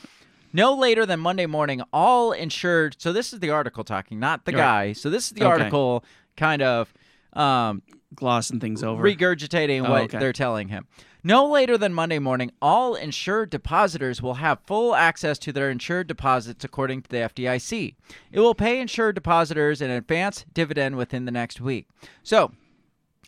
[0.54, 2.96] No later than Monday morning, all insured.
[3.00, 4.58] So this is the article talking, not the Right.
[4.58, 4.94] guy.
[4.94, 5.50] So this is the Okay.
[5.52, 6.04] article,
[6.38, 6.94] kind of
[7.34, 7.82] um,
[8.16, 9.04] Glossing things over.
[9.04, 10.18] regurgitating Oh, what okay.
[10.20, 10.88] they're telling him.
[11.24, 16.08] No later than Monday morning, all insured depositors will have full access to their insured
[16.08, 17.96] deposits according to the FDIC.
[18.32, 21.88] It will pay insured depositors an advance dividend within the next week.
[22.24, 22.54] So,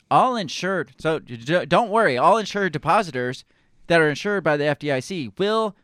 [0.09, 3.43] all insured, so don't worry, all insured depositors
[3.87, 5.75] that are insured by the FDIC will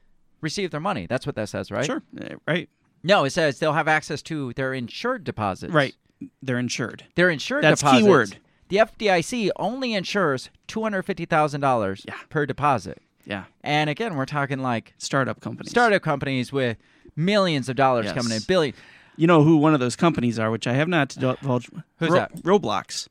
[0.41, 1.05] receive their money.
[1.07, 1.85] That's what that says, right?
[1.85, 2.01] Sure.
[2.19, 2.69] Uh, Right.
[3.03, 5.73] No, it says they'll have access to their insured deposits.
[5.73, 5.95] Right.
[6.41, 7.03] They're insured.
[7.15, 8.03] They're insured That's deposits.
[8.03, 8.37] keyword.
[8.69, 13.43] The FDIC only insures two hundred fifty thousand dollars per deposit, Yeah.
[13.63, 15.69] and again, we're talking like Startup companies.
[15.71, 16.77] startup companies with
[17.15, 18.15] millions of dollars Yes.
[18.15, 18.73] coming in, billion.
[19.17, 21.69] You know who one of those companies are, which I have not divulged.
[21.99, 22.35] Who's Ro- that?
[22.43, 23.07] Roblox.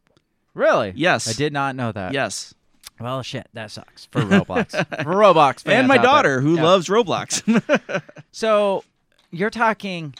[0.54, 0.92] Really?
[0.96, 1.28] Yes.
[1.28, 2.12] I did not know that.
[2.12, 2.52] Yes.
[3.00, 4.70] Well, shit, that sucks for Roblox.
[5.04, 6.10] for Roblox fans and my out there.
[6.10, 6.62] daughter, who Yeah.
[6.64, 8.02] loves Roblox.
[8.32, 8.84] So,
[9.30, 10.14] you're talking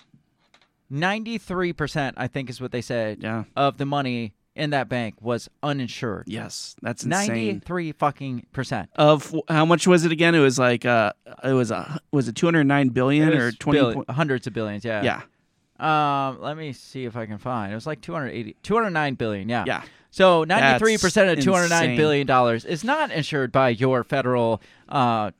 [0.91, 3.23] ninety-three percent, I think, is what they said.
[3.23, 3.45] Yeah.
[3.57, 6.25] Of the money in that bank was uninsured.
[6.29, 7.27] yes, that's insane.
[7.29, 8.89] Ninety-three fucking percent.
[8.97, 10.35] Of how much was it again?
[10.35, 13.47] It was like uh, it was a was it two hundred nine billion It or
[13.47, 13.79] was twenty?
[13.81, 14.85] billi- point- hundreds of billions.
[14.85, 15.03] Yeah.
[15.03, 17.73] yeah, Um, let me see if I can find.
[17.73, 19.49] It was like 280, 209 billion.
[19.49, 19.65] Yeah.
[19.67, 21.97] yeah, So ninety three percent of That's two hundred nine insane.
[21.97, 25.33] billion dollars is not insured by your federal uh,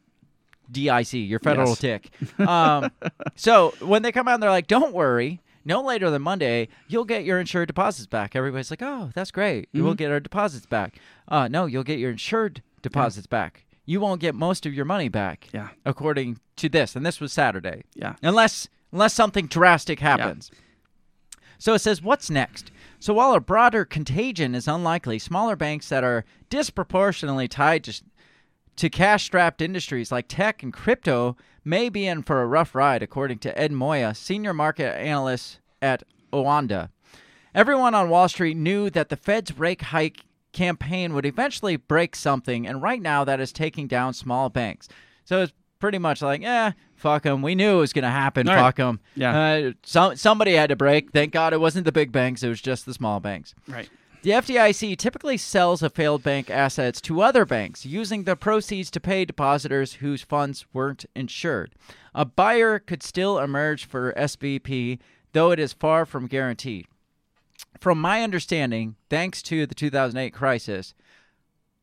[0.71, 1.79] DIC, your federal Yes.
[1.79, 2.11] tick.
[2.41, 2.91] Um,
[3.37, 7.07] so when they come out, and they're like, "Don't worry." No later than Monday, you'll
[7.07, 8.37] get your insured deposits back.
[8.37, 9.73] Everybody's like, "Oh, that's great.
[9.73, 9.85] Mm-hmm.
[9.85, 13.65] We'll get our deposits back." Uh, no, you'll get your insured deposits back.
[13.87, 15.49] You won't get most of your money back.
[15.53, 15.69] Yeah.
[15.87, 18.17] According to this, and this was Saturday yeah.
[18.23, 20.51] unless unless something drastic happens.
[21.59, 22.71] So it says, what's next?
[22.99, 28.03] So while a broader contagion is unlikely, smaller banks that are disproportionately tied to,
[28.77, 33.39] to cash-strapped industries like tech and crypto may be in for a rough ride, according
[33.39, 36.91] to Ed Moya, senior market analyst at Oanda.
[37.55, 42.67] Everyone on Wall Street knew that the Fed's rate hike campaign would eventually break something,
[42.67, 44.89] and right now that is taking down small banks.
[45.25, 47.43] So it's pretty much like, eh, fuck them.
[47.43, 48.49] We knew it was going to happen.
[48.49, 48.57] All.
[48.57, 49.01] Fuck them.
[49.15, 49.39] Yeah.
[49.39, 51.13] Uh, some, somebody had to break.
[51.13, 53.55] Thank God it wasn't the big banks, it was just the small banks.
[53.69, 53.89] Right.
[54.25, 58.99] The FDIC typically sells a failed bank assets to other banks, using the proceeds to
[58.99, 61.75] pay depositors whose funds weren't insured.
[62.15, 64.99] A buyer could still emerge for SVB,
[65.35, 66.87] though it is far from guaranteed.
[67.79, 70.95] From my understanding, thanks to the 2008 crisis,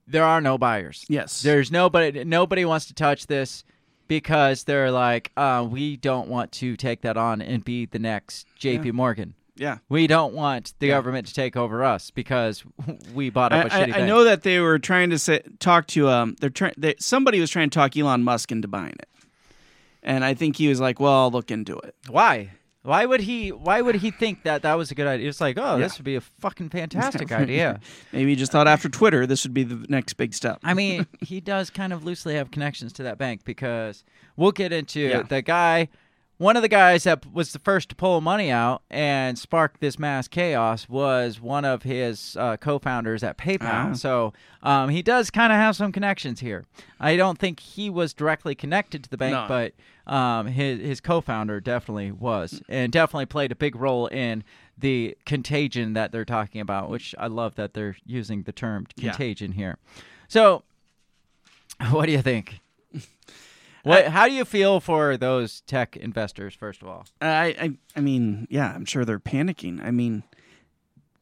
[0.07, 1.05] there are no buyers.
[1.07, 1.43] Yes.
[1.43, 3.63] There's nobody nobody wants to touch this
[4.07, 8.47] because they're like, uh, we don't want to take that on and be the next
[8.59, 9.35] JP Morgan.
[9.61, 9.77] Yeah.
[9.89, 12.63] We don't want the government to take over us because
[13.13, 15.41] we bought up a I, shitty I, I know that they were trying to say,
[15.59, 16.35] talk to um.
[16.41, 16.73] They're trying.
[16.77, 19.09] They, somebody was trying to talk Elon Musk into buying it,
[20.03, 22.49] and I think he was like, "Well, I'll look into it." Why?
[22.83, 23.49] Why would he?
[23.51, 25.29] Why would he think that that was a good idea?
[25.29, 25.83] It's like, oh, Yeah.
[25.83, 27.79] this would be a fucking fantastic idea.
[28.11, 30.57] Maybe he just thought after Twitter this would be the next big step.
[30.63, 34.03] I mean, he does kind of loosely have connections to that bank because
[34.35, 35.21] we'll get into Yeah.
[35.21, 35.89] the guy.
[36.41, 39.99] One of the guys that was the first to pull money out and spark this
[39.99, 43.91] mass chaos was one of his uh, co-founders at PayPal.
[43.91, 43.93] Ah.
[43.93, 46.65] So um, he does kind of have some connections here.
[46.99, 49.45] I don't think he was directly connected to the bank, No.
[49.47, 54.43] but um, his his co-founder definitely was, and definitely played a big role in
[54.75, 56.89] the contagion that they're talking about.
[56.89, 59.11] Which I love that they're using the term Yeah.
[59.11, 59.77] contagion here.
[60.27, 60.63] So,
[61.91, 62.60] what do you think?
[63.83, 64.07] What?
[64.07, 66.53] how do you feel for those tech investors?
[66.53, 69.83] First of all, I, I, I mean, yeah, I'm sure they're panicking.
[69.83, 70.23] I mean,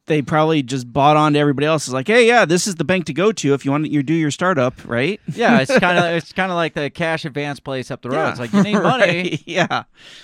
[0.08, 1.86] they probably just bought on to everybody else.
[1.88, 3.92] It's like, hey, yeah, this is the bank to go to if you want to
[3.92, 5.22] you do your startup, right?
[5.36, 8.18] Yeah, it's kind of it's kind of like the cash advance place up the road.
[8.18, 8.30] Yeah.
[8.32, 9.84] It's like you need money, Right, Yeah.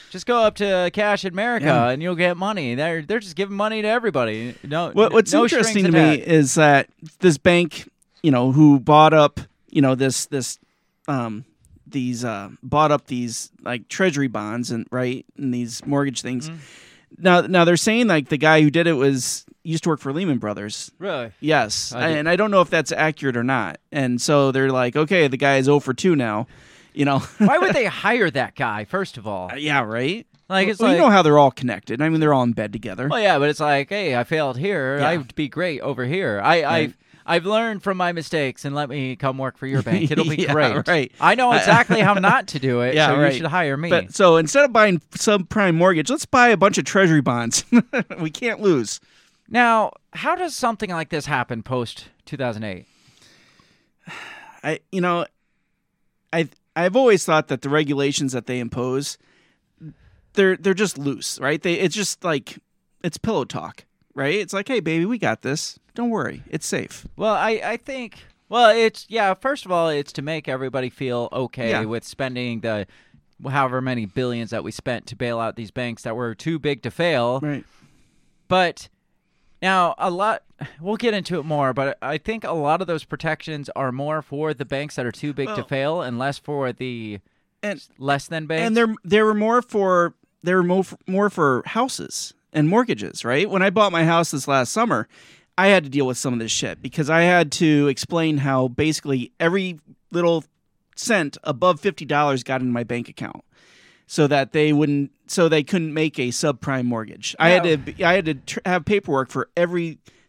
[0.09, 1.89] just go up to Cash America Yeah.
[1.89, 2.73] and you'll get money.
[2.75, 4.55] They're they're just giving money to everybody.
[4.63, 7.87] No, What, what's no interesting to me is that this bank,
[8.23, 10.57] you know, who bought up, you know, this this
[11.07, 11.45] um
[11.87, 16.49] these uh bought up these like treasury bonds and right and these mortgage things.
[16.49, 16.59] Mm-hmm.
[17.19, 20.13] Now now they're saying like the guy who did it was used to work for
[20.13, 20.91] Lehman Brothers.
[20.99, 21.31] really.
[21.39, 23.79] Yes, I and I don't know if that's accurate or not.
[23.91, 26.47] And so they're like, okay, the guy is 0 for 2 now.
[26.93, 28.85] You know, Why would they hire that guy?
[28.85, 30.25] First of all, yeah, right.
[30.47, 32.01] like it's well, like you know how they're all connected.
[32.01, 33.09] I mean, they're all in bed together.
[33.09, 34.99] Well, yeah, but it's like, hey, I failed here.
[34.99, 35.09] Yeah.
[35.09, 36.39] I'd be great over here.
[36.41, 36.93] I, Right.
[37.25, 40.11] I've learned from my mistakes, and let me come work for your bank.
[40.11, 40.87] It'll be Yeah, great.
[40.87, 41.11] right.
[41.19, 42.93] I know exactly how not to do it.
[42.93, 43.31] Yeah, so right.
[43.33, 43.89] you should hire me.
[43.89, 47.65] But so instead of buying subprime mortgage, let's buy a bunch of treasury bonds.
[48.19, 48.99] we can't lose.
[49.49, 52.85] now, how does something like this happen post 2008?
[54.63, 55.25] I you know,
[56.31, 59.17] I I've always thought that the regulations that they impose
[60.33, 61.61] they're they're just loose, right?
[61.61, 62.59] They it's just like
[63.03, 63.85] it's pillow talk,
[64.15, 64.33] right?
[64.35, 65.77] It's like, "Hey baby, we got this.
[65.93, 66.41] Don't worry.
[66.49, 69.33] It's safe." Well, I, I think well, it's yeah.
[69.35, 71.85] First of all, it's to make everybody feel okay Yeah.
[71.85, 72.87] with spending the
[73.49, 76.81] however many billions that we spent to bail out these banks that were too big
[76.83, 77.39] to fail.
[77.41, 77.65] Right.
[78.47, 78.87] But
[79.61, 80.43] now a lot
[80.79, 84.21] we'll get into it more, but I think a lot of those protections are more
[84.21, 87.19] for the banks that are too big to fail and less for the
[87.63, 88.67] And less than banks.
[88.67, 90.13] and they're they were more for
[90.43, 93.47] they were more for, more for houses and mortgages, right?
[93.47, 95.07] When I bought my house this last summer,
[95.57, 98.69] I had to deal with some of this shit because I had to explain how
[98.69, 99.79] basically every
[100.11, 100.43] little
[100.95, 103.43] cent above fifty dollars got in my bank account,
[104.07, 107.35] so that they wouldn't, so they couldn't make a subprime mortgage.
[107.37, 109.49] I had to, I had to tr- have paperwork for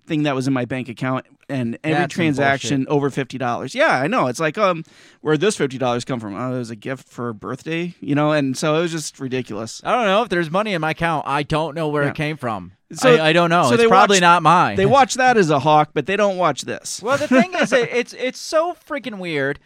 [0.06, 3.74] everything that was in my bank account and every That's transaction over fifty dollars.
[3.74, 4.28] Yeah, I know.
[4.28, 4.84] It's like, um,
[5.20, 6.34] where this fifty dollars come from?
[6.36, 9.18] Oh, it was a gift for a birthday, you know, and so it was just
[9.18, 9.80] ridiculous.
[9.84, 11.26] I don't know if there's money in my account.
[11.26, 12.10] I don't know where Yeah.
[12.10, 12.72] it came from.
[12.92, 13.64] So- I, I don't know.
[13.64, 14.76] so it's they probably watch- not mine.
[14.76, 17.02] They watch that as a hawk, but they don't watch this.
[17.02, 19.58] Well, the thing is, it, it's it's so freaking weird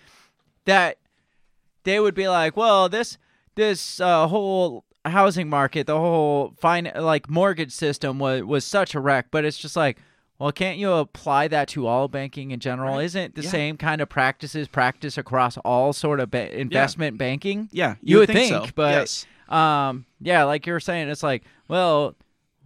[0.65, 0.97] that
[1.85, 3.19] they would be like, well, this
[3.57, 9.01] this uh, whole housing market, the whole fine like mortgage system was was such a
[9.01, 9.99] wreck, but it's just like.
[10.41, 12.99] Well, can't you apply that to all banking in general?
[12.99, 13.51] Isn't the Yeah.
[13.51, 17.69] same kind of practices practice across all sort of ba- investment banking?
[17.73, 18.67] Yeah, you, would would think, so.
[18.75, 19.27] but yes.
[19.51, 22.17] um, yeah, like you were saying, it's like, well,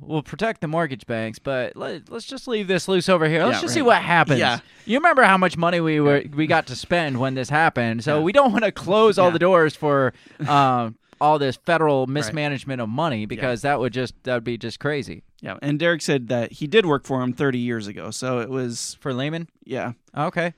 [0.01, 3.45] we'll protect the mortgage banks, but let, let's just leave this loose over here.
[3.45, 4.39] Let's Yeah, just see what happens.
[4.39, 4.61] Yeah.
[4.87, 8.23] You remember how much money we were we got to spend when this happened, so
[8.23, 9.33] we don't want to close all Yeah.
[9.33, 10.13] the doors for
[10.47, 14.79] um all this federal mismanagement of money because that would just that would be just
[14.79, 18.39] crazy Yeah, and Derek said that he did work for him 30 years ago, so
[18.39, 19.49] it was for Lehman.
[19.65, 20.55] yeah, Okay,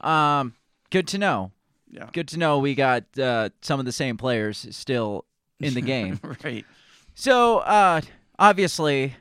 [0.00, 0.54] um,
[0.90, 1.52] good to know.
[1.90, 5.26] yeah, Good to know we got uh, some of the same players still
[5.60, 6.20] in the game.
[6.42, 6.64] right.
[7.14, 8.00] So, uh,
[8.38, 9.14] obviously,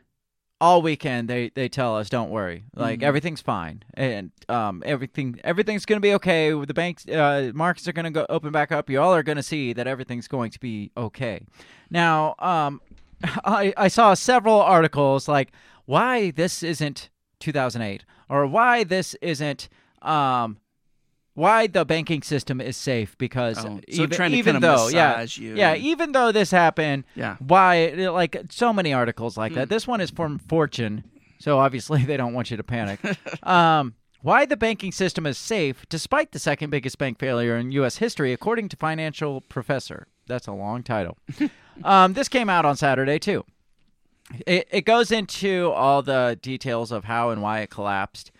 [0.62, 3.06] all weekend they, they tell us, "Don't worry, like Mm-hmm.
[3.06, 6.52] everything's fine, and um, everything everything's gonna be okay.
[6.52, 8.90] The banks, uh, markets are gonna go open back up.
[8.90, 11.42] You all are gonna see that everything's going to be okay."
[11.92, 12.80] Now, um,
[13.46, 15.52] I I saw several articles like
[15.86, 17.10] why this isn't
[17.40, 19.70] 2008 or why this isn't
[20.02, 20.58] um.
[21.36, 25.26] Why the banking system is safe because Oh, so even, trying to even though yeah
[25.28, 27.38] you yeah even though this happened Yeah.
[27.40, 29.56] why like so many articles like Hmm.
[29.58, 31.04] that this one is from fortune
[31.40, 33.00] so obviously they don't want you to panic
[33.44, 37.98] um, why the banking system is safe despite the second biggest bank failure in u.s
[37.98, 41.18] history according to financial professor that's a long title
[41.84, 43.44] um, this came out on saturday too
[44.48, 48.32] it, it goes into all the details of how and why it collapsed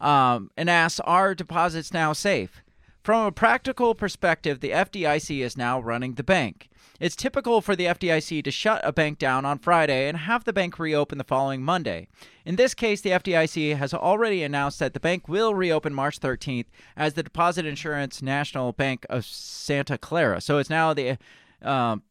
[0.00, 2.62] um, and asks Are deposits now safe?
[3.02, 6.68] From a practical perspective, the FDIC is now running the bank.
[6.98, 10.52] It's typical for the FDIC to shut a bank down on Friday and have the
[10.52, 12.08] bank reopen the following Monday.
[12.44, 16.66] In this case, the FDIC has already announced that the bank will reopen March 13th
[16.94, 20.42] as the Deposit Insurance National Bank of Santa Clara.
[20.42, 21.16] So it's now the
[21.62, 22.02] um,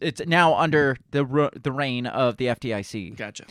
[0.00, 3.16] it's now under the the reign of the FDIC.
[3.16, 3.44] Gotcha.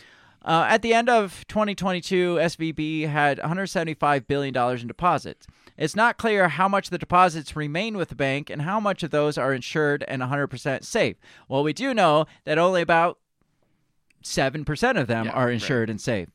[0.45, 5.45] Uh, at the end of 2022, SVB had $175 billion in deposits.
[5.77, 9.11] It's not clear how much the deposits remain with the bank and how much of
[9.11, 11.17] those are insured and 100% safe.
[11.49, 13.17] Well, we do know that only about
[14.23, 15.53] 7% of them Yeah, are right.
[15.53, 16.29] insured and safe.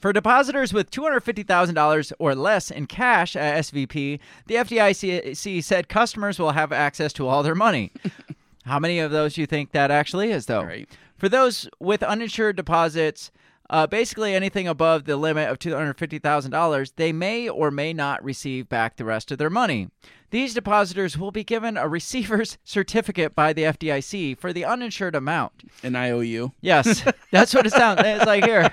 [0.00, 6.52] For depositors with $250,000 or less in cash at SVB, the FDIC said customers will
[6.52, 7.90] have access to all their money.
[8.66, 10.62] How many of those do you think that actually is, though?
[10.64, 10.88] Right.
[11.16, 13.30] For those with uninsured deposits,
[13.68, 18.94] Uh, basically, anything above the limit of $250,000, they may or may not receive back
[18.94, 19.88] the rest of their money.
[20.30, 25.64] These depositors will be given a receiver's certificate by the FDIC for the uninsured amount.
[25.82, 26.52] An IOU.
[26.60, 27.02] Yes,
[27.32, 28.02] that's what it sounds.
[28.04, 28.72] It's like here,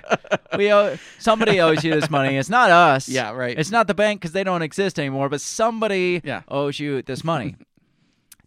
[0.57, 2.37] we owe somebody owes you this money.
[2.37, 3.09] It's not us.
[3.09, 3.57] Yeah, right.
[3.57, 6.41] It's not the bank because they don't exist anymore, but somebody Yeah.
[6.47, 7.55] owes you this money.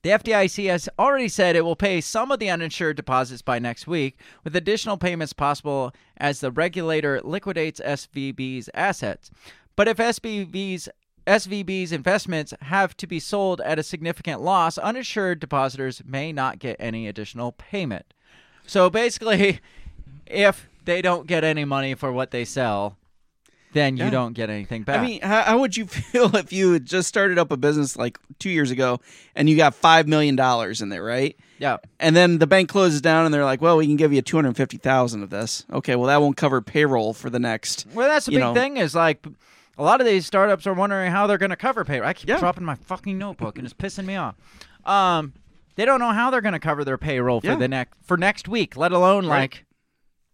[0.02, 3.86] The FDIC has already said it will pay some of the uninsured deposits by next
[3.86, 9.30] week, with additional payments possible as the regulator liquidates SVB's assets.
[9.74, 10.88] But if SVB's
[11.26, 16.76] SVB's investments have to be sold at a significant loss, uninsured depositors may not get
[16.78, 18.14] any additional payment.
[18.64, 19.60] So basically,
[20.26, 22.96] if they don't get any money for what they sell,
[23.76, 25.00] then you don't get anything back.
[25.00, 27.96] I mean, how, how would you feel if you had just started up a business
[27.96, 29.00] like two years ago
[29.34, 31.36] and you got five million dollars in there, right?
[31.58, 31.78] yeah.
[32.00, 34.36] And then the bank closes down and they're like, "Well, we can give you two
[34.36, 37.86] hundred fifty thousand of this." Okay, well that won't cover payroll for the next.
[37.94, 38.54] Well, that's the big know.
[38.54, 39.26] thing is like
[39.78, 42.08] a lot of these startups are wondering how they're going to cover payroll.
[42.08, 42.38] I keep Yeah.
[42.38, 44.34] dropping my fucking notebook and it's pissing me off.
[44.86, 45.34] Um,
[45.74, 47.56] they don't know how they're going to cover their payroll for Yeah.
[47.56, 49.40] the next for next week, let alone Right.
[49.40, 49.64] like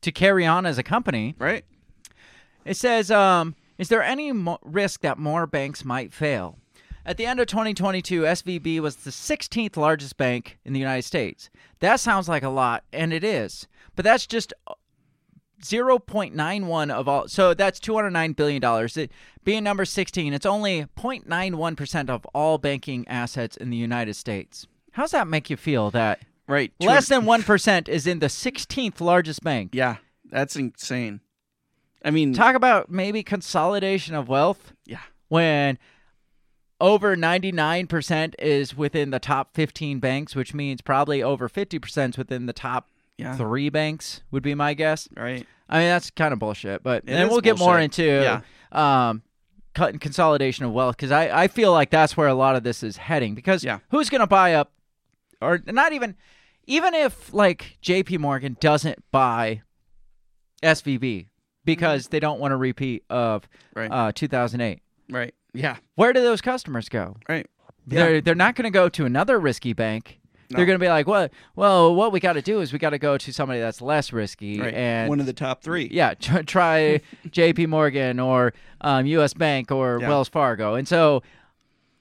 [0.02, 1.34] to carry on as a company.
[1.38, 1.64] Right.
[2.64, 6.58] It says, um, is there any mo- risk that more banks might fail?
[7.04, 11.50] At the end of 2022, SVB was the 16th largest bank in the United States.
[11.80, 13.66] That sounds like a lot, and it is.
[13.96, 14.74] But that's just uh,
[15.62, 17.28] 0.91 of all.
[17.28, 18.96] So that's 209 billion dollars.
[18.96, 19.10] It
[19.44, 24.66] being number 16, it's only 0.91% of all banking assets in the United States.
[24.92, 26.72] How's that make you feel that Right.
[26.80, 29.70] less than 1% is in the 16th largest bank?
[29.72, 29.96] Yeah,
[30.30, 31.20] that's insane.
[32.04, 34.98] I mean, Talk about maybe consolidation of wealth yeah.
[35.28, 35.78] when
[36.80, 42.46] over 99% is within the top 15 banks, which means probably over 50% is within
[42.46, 42.88] the top
[43.18, 43.36] Yeah.
[43.36, 45.08] three banks, would be my guess.
[45.16, 45.46] Right.
[45.68, 47.98] I mean, that's kind of bullshit, but and we'll get more bullshit.
[47.98, 48.42] into
[48.72, 49.22] um,
[49.74, 52.82] cut consolidation of wealth because I, I feel like that's where a lot of this
[52.82, 53.78] is heading because Yeah.
[53.90, 54.72] who's going to buy up
[55.40, 56.16] or not even
[56.66, 59.62] even if like JP Morgan doesn't buy
[60.62, 61.26] SVB
[61.64, 63.42] because they don't want a repeat of
[63.74, 63.78] Mm-hmm.
[63.78, 63.90] Right.
[64.08, 65.34] uh, 2008 Right.
[65.54, 65.76] Yeah.
[65.94, 67.46] where do those customers go Right.
[67.86, 70.18] they're they're not going to go to another risky bank
[70.50, 72.90] they're going to be like well well what we got to do is we got
[72.90, 74.74] to go to somebody that's less risky Right.
[74.74, 75.88] and One of the top three.
[75.90, 77.00] yeah, tr- try
[77.30, 77.66] J.P.
[77.66, 78.52] Morgan or
[78.82, 79.32] um, U.S.
[79.32, 80.08] Bank or Yeah.
[80.10, 81.22] Wells Fargo, and so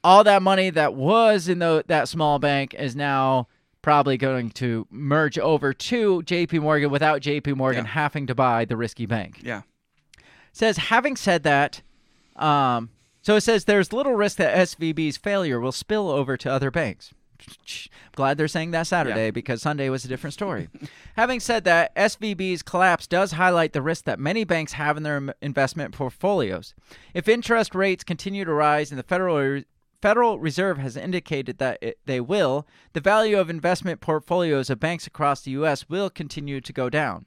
[0.04, 3.48] all that money that was in the, that small bank is now
[3.82, 6.60] probably going to merge over to J.P.
[6.60, 7.54] Morgan without J.P.
[7.54, 7.92] Morgan Yeah.
[7.92, 9.40] having to buy the risky bank.
[9.44, 9.62] Yeah.
[10.54, 11.82] says having said that,
[12.36, 12.90] um,
[13.22, 17.14] so it says there's little risk that SVB's failure will spill over to other banks.
[18.16, 19.32] Glad they're saying that Saturday Yeah.
[19.32, 20.70] because Sunday was a different story.
[21.16, 25.34] Having said that, SVB's collapse does highlight the risk that many banks have in their
[25.42, 26.74] investment portfolios.
[27.14, 29.64] If interest rates continue to rise and the Federal
[30.02, 35.06] Federal Reserve has indicated that it, they will, the value of investment portfolios of banks
[35.06, 35.88] across the U.S.
[35.90, 37.26] will continue to go down.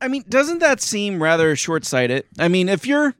[0.00, 2.24] I mean, doesn't that seem rather short-sighted?
[2.38, 3.14] I mean, if you're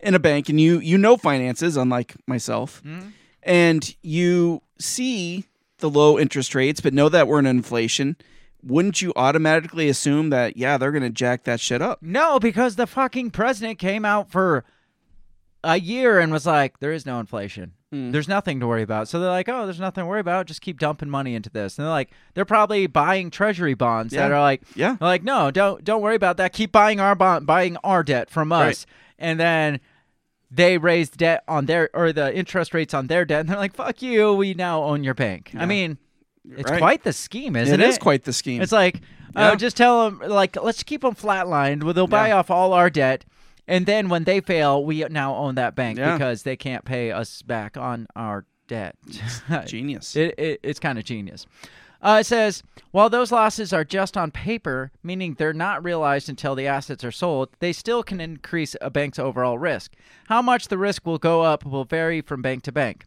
[0.00, 3.08] in a bank and you you know finances, unlike myself, hmm?
[3.42, 5.44] and you see
[5.78, 8.16] the low interest rates, but know that we're in inflation,
[8.62, 11.98] wouldn't you automatically assume that yeah, they're going to jack that shit up?
[12.02, 14.64] No, because the fucking president came out for
[15.62, 17.72] a year and was like, there is no inflation.
[17.92, 19.08] There's nothing to worry about.
[19.08, 20.46] So they're like, oh, there's nothing to worry about.
[20.46, 21.76] Just keep dumping money into this.
[21.76, 24.94] And they're like, they're probably buying treasury bonds that are like, Yeah.
[25.00, 26.52] they're like, no, don't don't worry about that.
[26.52, 28.60] Keep buying our bond, buying our debt from us.
[28.64, 28.86] Right.
[29.18, 29.80] And then
[30.52, 33.74] they raised debt on their or the interest rates on their debt, and they're like,
[33.74, 34.34] fuck you.
[34.34, 35.50] We now own your bank.
[35.56, 35.98] I mean,
[36.48, 36.78] it's Right.
[36.80, 37.88] quite the scheme, isn't it it?
[37.88, 38.62] is quite the scheme.
[38.62, 39.00] It's like,
[39.34, 39.48] Yeah.
[39.50, 41.82] uh, just tell them, like, let's keep them flatlined.
[41.82, 42.36] Well, they'll buy Yeah.
[42.38, 43.24] off all our debt,
[43.70, 46.12] and then when they fail, we now own that bank Yeah.
[46.12, 48.96] because they can't pay us back on our debt.
[49.66, 50.14] genius.
[50.16, 51.46] It, it, it's kind of genius.
[52.02, 52.62] Uh, it says,
[52.92, 57.12] while those losses are just on paper, meaning they're not realized until the assets are
[57.12, 59.92] sold, they still can increase a bank's overall risk.
[60.28, 63.04] How much the risk will go up will vary from bank to bank.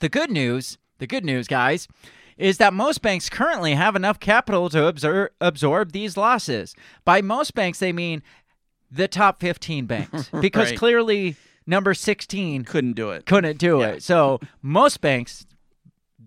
[0.00, 1.88] The good news, the good news, guys,
[2.38, 6.74] is that most banks currently have enough capital to absorb, absorb these losses.
[7.04, 8.22] By most banks, they mean
[8.90, 10.78] the top 15 banks, because Right.
[10.78, 13.26] clearly number 16 Couldn't do it.
[13.26, 13.86] couldn't do Yeah.
[13.88, 14.02] it.
[14.02, 15.46] So most banks,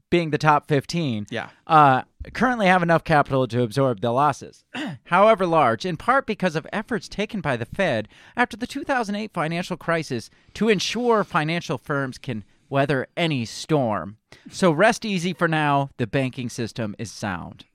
[0.09, 1.49] being the top 15, Yeah.
[1.67, 2.01] uh,
[2.33, 4.65] currently have enough capital to absorb the losses.
[5.05, 9.77] However large, in part because of efforts taken by the Fed after the 2008 financial
[9.77, 14.17] crisis to ensure financial firms can weather any storm.
[14.51, 15.89] So rest easy for now.
[15.97, 17.65] The banking system is sound.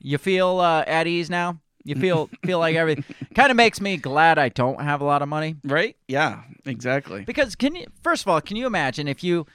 [0.00, 1.60] You feel uh, at ease now?
[1.88, 5.22] You feel feel like everything kind of makes me glad I don't have a lot
[5.22, 5.96] of money Right?
[6.06, 7.22] Yeah, exactly.
[7.24, 9.46] because can you first of all can you imagine if you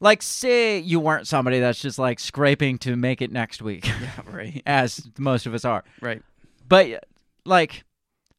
[0.00, 4.10] like say you weren't somebody that's just like scraping to make it next week Yeah,
[4.30, 4.62] right.
[4.66, 6.22] as most of us are Right.
[6.68, 7.04] but
[7.44, 7.84] like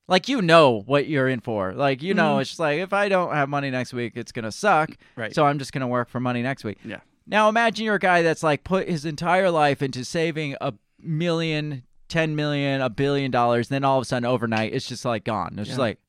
[0.08, 2.42] like you know what you're in for like you know Mhm.
[2.42, 5.34] it's just like if i don't have money next week it's gonna suck Right.
[5.34, 7.00] so i'm just gonna work for money next week Yeah.
[7.26, 11.84] now imagine you're a guy that's like put his entire life into saving a million
[12.16, 15.54] 10 million a billion dollars then all of a sudden overnight it's just like gone
[15.58, 16.00] it's just like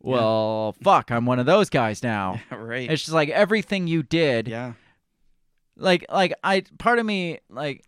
[0.00, 2.88] well fuck i'm one of those guys now right.
[2.88, 4.74] it's just like everything you did yeah.
[5.76, 7.84] like like I part of me like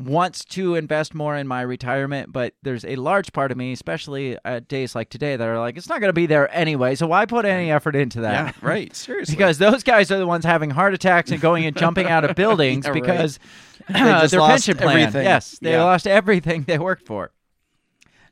[0.00, 4.38] wants to invest more in my retirement, but there's a large part of me, especially
[4.44, 6.94] at days like today, that are like, it's not going to be there anyway.
[6.94, 8.54] So why put any effort into that?
[8.54, 8.94] Yeah, right.
[8.96, 9.34] Seriously.
[9.34, 12.36] Because those guys are the ones having heart attacks and going and jumping out of
[12.36, 13.40] buildings Yeah, because just
[13.92, 14.98] their lost pension plan.
[14.98, 15.24] everything.
[15.24, 15.84] Yes, they Yeah.
[15.84, 17.32] lost everything they worked for.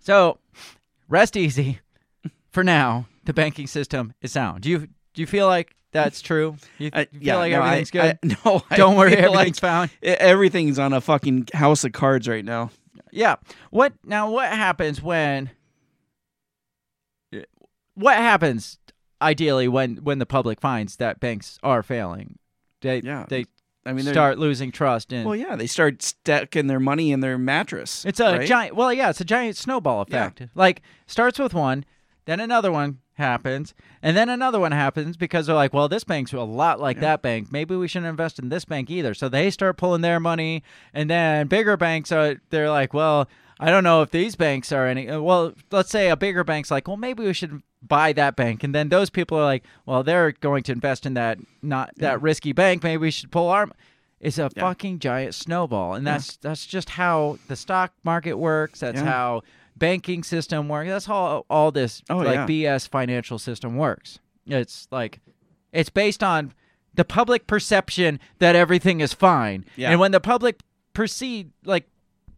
[0.00, 0.38] So,
[1.08, 1.80] rest easy.
[2.50, 4.62] For now, the banking system is sound.
[4.62, 4.78] Do you
[5.14, 6.56] do you feel like that's true?
[6.78, 8.18] You, I- you feel yeah, like no, I- everything's good?
[8.22, 9.90] I- no, Don't worry, everything's like found.
[10.02, 12.70] Everything's on a fucking house of cards right now.
[13.10, 13.36] Yeah.
[13.70, 14.30] What now?
[14.30, 15.50] What happens when?
[17.94, 18.78] What happens
[19.22, 22.38] ideally when when the public finds that banks are failing?
[22.82, 23.46] They Yeah, they
[23.86, 25.24] I mean, start losing trust in.
[25.24, 28.04] Well, yeah, they start stacking their money in their mattress.
[28.04, 28.46] It's a right?
[28.46, 28.76] giant.
[28.76, 30.26] Well, yeah, it's a giant snowball Yeah.
[30.26, 30.42] effect.
[30.54, 31.84] Like starts with one,
[32.24, 33.72] then another one happens,
[34.02, 37.22] and then another one happens because they're like, well, this bank's a lot like that
[37.22, 37.50] bank.
[37.50, 39.14] Maybe we shouldn't invest in this bank either.
[39.14, 40.62] So they start pulling their money,
[40.92, 42.36] and then bigger banks are.
[42.50, 43.28] They're like, well,
[43.58, 45.08] I don't know if these banks are any.
[45.08, 48.62] uh, Well, let's say a bigger bank's like, well, maybe we should buy that bank,
[48.64, 52.20] and then those people are like, well, they're going to invest in that not that
[52.20, 52.82] risky bank.
[52.82, 53.68] Maybe we should pull our.
[54.20, 58.80] It's a fucking giant snowball, and that's that's just how the stock market works.
[58.80, 59.04] That's Yeah.
[59.06, 59.42] how
[59.76, 60.88] banking system works.
[60.88, 62.46] That's how all this Oh, like yeah.
[62.46, 64.18] BS financial system works.
[64.46, 65.20] It's like
[65.72, 66.52] it's based on
[66.94, 69.90] the public perception that everything is fine, Yeah.
[69.90, 70.60] and when the public
[70.94, 71.84] perceive like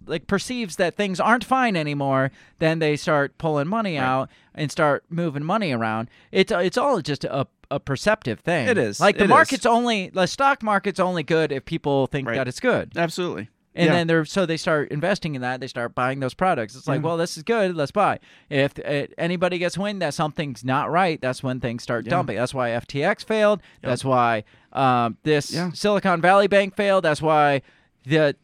[0.07, 5.05] like perceives that things aren't fine anymore, then they start pulling money out and start
[5.11, 6.09] moving money around.
[6.33, 8.67] It's it's all just a a perceptive thing.
[8.69, 8.99] It is.
[8.99, 9.31] Like the It is.
[9.31, 12.37] market's only the stock market's only good if people think Right.
[12.37, 12.93] that it's good.
[12.97, 13.49] Absolutely.
[13.75, 13.93] And Yeah.
[13.93, 15.61] then they're so they start investing in that.
[15.61, 16.75] They start buying those products.
[16.75, 17.07] It's like, Yeah.
[17.07, 17.77] well, this is good.
[17.77, 18.19] Let's buy.
[18.49, 22.11] If uh, anybody gets wind that something's not right, that's when things start Yeah.
[22.11, 22.37] dumping.
[22.37, 23.61] That's why FTX failed.
[23.83, 25.55] That's why um, this.
[25.75, 27.05] Silicon Valley Bank failed.
[27.05, 27.61] That's why
[28.07, 28.35] the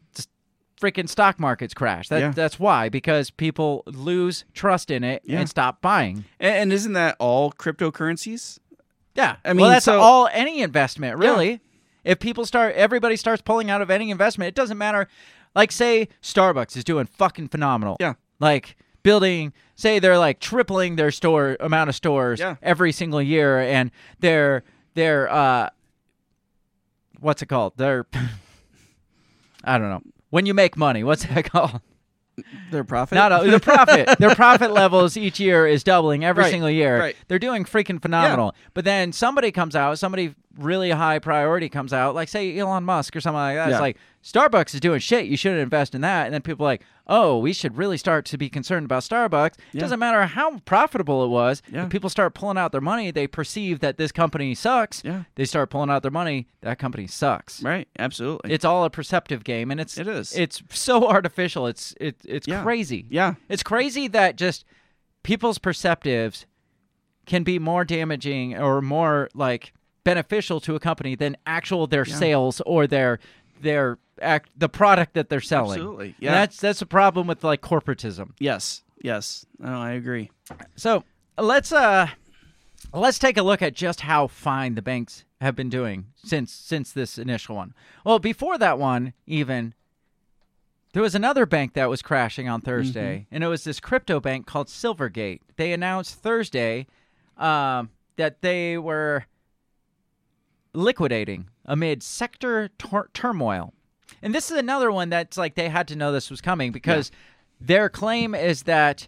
[0.85, 2.09] freaking stock markets crash.
[2.09, 2.30] That, Yeah.
[2.30, 5.41] That's why because people lose trust in it Yeah.
[5.41, 6.24] and stop buying.
[6.39, 8.59] And, and isn't that all cryptocurrencies?
[9.14, 11.28] Yeah, I well, mean, that's so- all any investment, Yeah.
[11.30, 11.61] really.
[12.05, 14.49] If people start, everybody starts pulling out of any investment.
[14.49, 15.09] It doesn't matter.
[15.55, 17.97] Like, say Starbucks is doing fucking phenomenal.
[18.01, 18.14] Yeah.
[18.41, 22.57] Like building, say they're like tripling their store amount of stores Yeah.
[22.62, 24.64] every single year, and they're
[24.95, 25.70] they're uh,
[27.20, 27.74] what's it called?
[27.76, 28.07] They're
[29.64, 30.03] I don't know.
[30.35, 31.80] When you make money, what's that called?
[32.72, 33.14] Their profit?
[33.14, 34.18] Not a, the profit.
[34.18, 36.99] Their profit levels each year is doubling every Right, single year.
[36.99, 37.16] right.
[37.28, 38.53] They're doing freaking phenomenal.
[38.74, 43.14] But then somebody comes out, somebody really high priority comes out, like say Elon Musk
[43.14, 43.70] or something like that.
[43.70, 45.26] It's like Starbucks is doing shit.
[45.26, 46.24] You shouldn't invest in that.
[46.24, 49.53] And then people are like, oh, we should really start to be concerned about Starbucks.
[49.53, 49.81] It Yeah.
[49.83, 51.63] doesn't matter how profitable it was.
[51.71, 51.85] Yeah.
[51.85, 55.03] If people start pulling out their money, they perceive that this company sucks.
[55.05, 55.25] Yeah.
[55.35, 56.47] They start pulling out their money.
[56.63, 57.63] That company sucks.
[57.63, 57.87] Right.
[57.99, 58.53] Absolutely.
[58.53, 60.35] It's all a perceptive game, and it's It is.
[60.35, 61.67] It's so artificial.
[61.67, 62.63] It's it, it's Yeah.
[62.63, 63.07] crazy.
[63.11, 63.35] Yeah.
[63.51, 64.65] It's crazy that just
[65.23, 66.47] people's perceptives
[67.27, 69.73] can be more damaging or more like
[70.05, 73.19] beneficial to a company than actual their sales or their
[73.61, 75.79] their act the product that they're selling.
[75.81, 76.33] Absolutely, And yeah.
[76.33, 78.31] that's that's a problem with like corporatism.
[78.39, 78.83] yes.
[79.03, 79.45] Yes.
[79.59, 80.31] No, I agree.
[80.77, 81.05] So
[81.37, 82.07] let's uh
[82.95, 86.91] let's take a look at just how fine the banks have been doing since since
[86.91, 87.75] this initial one.
[88.07, 89.75] Well, before that one, even
[90.95, 94.47] there was another bank that was crashing on Thursday, and it was this crypto bank
[94.47, 95.41] called Silvergate.
[95.57, 96.87] They announced Thursday
[97.37, 99.27] um, that they were
[100.73, 103.75] liquidating amid sector tur- turmoil.
[104.23, 107.11] And this is another one that's like they had to know this was coming because
[107.61, 109.07] their claim is that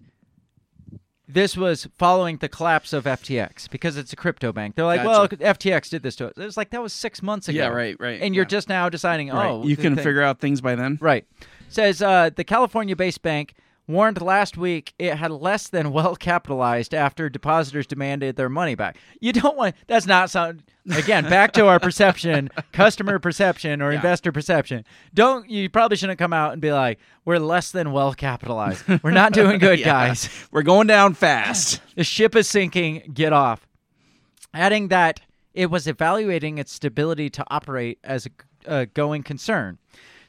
[1.28, 4.76] this was following the collapse of FTX because it's a crypto bank.
[4.76, 5.36] They're like, Gotcha.
[5.40, 6.32] well, FTX did this to us.
[6.36, 7.58] It was like that was six months ago.
[7.58, 8.48] Yeah, right, right, And you're yeah.
[8.48, 9.48] just now deciding, Right.
[9.50, 10.98] oh, you can thing- figure out things by then.
[11.00, 11.26] Right.
[11.68, 13.54] Says uh, the California based bank
[13.88, 18.96] warned last week it had less than well capitalized after depositors demanded their money back.
[19.20, 20.62] You don't want that's not sound
[20.94, 24.84] again back to our perception, customer perception or investor perception.
[25.14, 28.84] Don't you probably shouldn't come out and be like we're less than well capitalized.
[29.02, 30.28] We're not doing good, guys.
[30.50, 31.80] We're going down fast.
[31.96, 33.10] The ship is sinking.
[33.14, 33.66] Get off.
[34.52, 35.20] Adding that
[35.54, 39.78] it was evaluating its stability to operate as a, a going concern.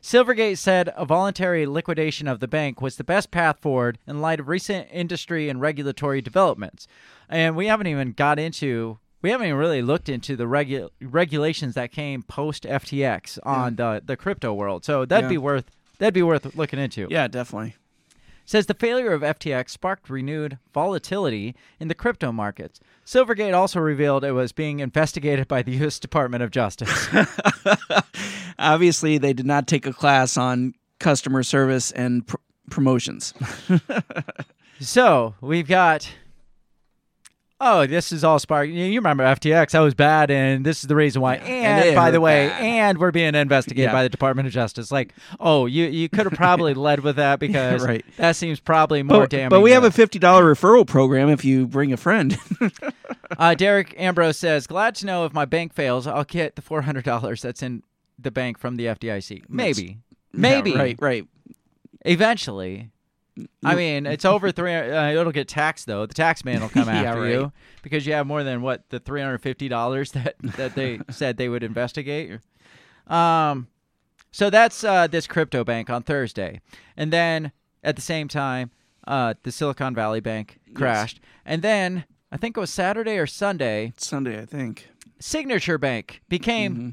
[0.02, 4.40] Silvergate said a voluntary liquidation of the bank was the best path forward in light
[4.40, 6.88] of recent industry and regulatory developments.
[7.30, 11.74] And we haven't even got into we haven't even really looked into the regu- regulations
[11.74, 14.86] that came post FTX on the the crypto world.
[14.86, 15.30] So that'd Yeah.
[15.30, 17.76] be worth that'd be worth looking into Yeah, definitely.
[18.48, 22.80] Says the failure of FTX sparked renewed volatility in the crypto markets.
[23.06, 26.00] Silvergate also revealed it was being investigated by the U.S.
[26.08, 27.08] Department of Justice.
[28.60, 32.38] Obviously, they did not take a class on customer service and pr-
[32.72, 33.34] promotions.
[34.80, 36.10] so we've got.
[37.60, 38.70] Oh, this is all spark.
[38.70, 39.72] You remember FTX?
[39.72, 41.38] That was bad, and this is the reason why.
[41.38, 42.62] And, And by the way, bad.
[42.62, 43.94] and we're being investigated Yeah.
[43.94, 44.92] by the Department of Justice.
[44.92, 48.06] Like, oh, you you could have probably led with that because right.
[48.18, 49.50] that seems probably more but, damning.
[49.50, 52.38] but we have a fifty dollar referral program if you bring a friend.
[53.38, 56.84] Uh, Derek Ambrose says, "Glad to know if my bank fails, I'll get the four
[56.84, 57.84] hundred dollars that's in
[58.18, 59.44] the bank from the FDIC.
[59.50, 59.98] Maybe,
[60.32, 61.28] maybe, Yeah, right, right.
[62.06, 62.90] Eventually,
[63.64, 64.74] I mean, it's over three.
[64.74, 66.06] Uh, it'll get taxed though.
[66.06, 67.32] The tax man will come Yeah, after right.
[67.32, 67.52] you
[67.84, 71.38] because you have more than what the three hundred fifty dollars that that they said
[71.38, 72.40] they would investigate.
[73.08, 73.68] Um,
[74.32, 76.62] so that's uh, this crypto bank on Thursday,
[76.96, 77.52] and then
[77.84, 78.72] at the same time,
[79.08, 83.94] uh, the Silicon Valley Bank crashed, and then I think it was Saturday or Sunday.
[83.98, 84.90] Sunday, I think.
[85.20, 86.90] Signature Bank became Mm-hmm.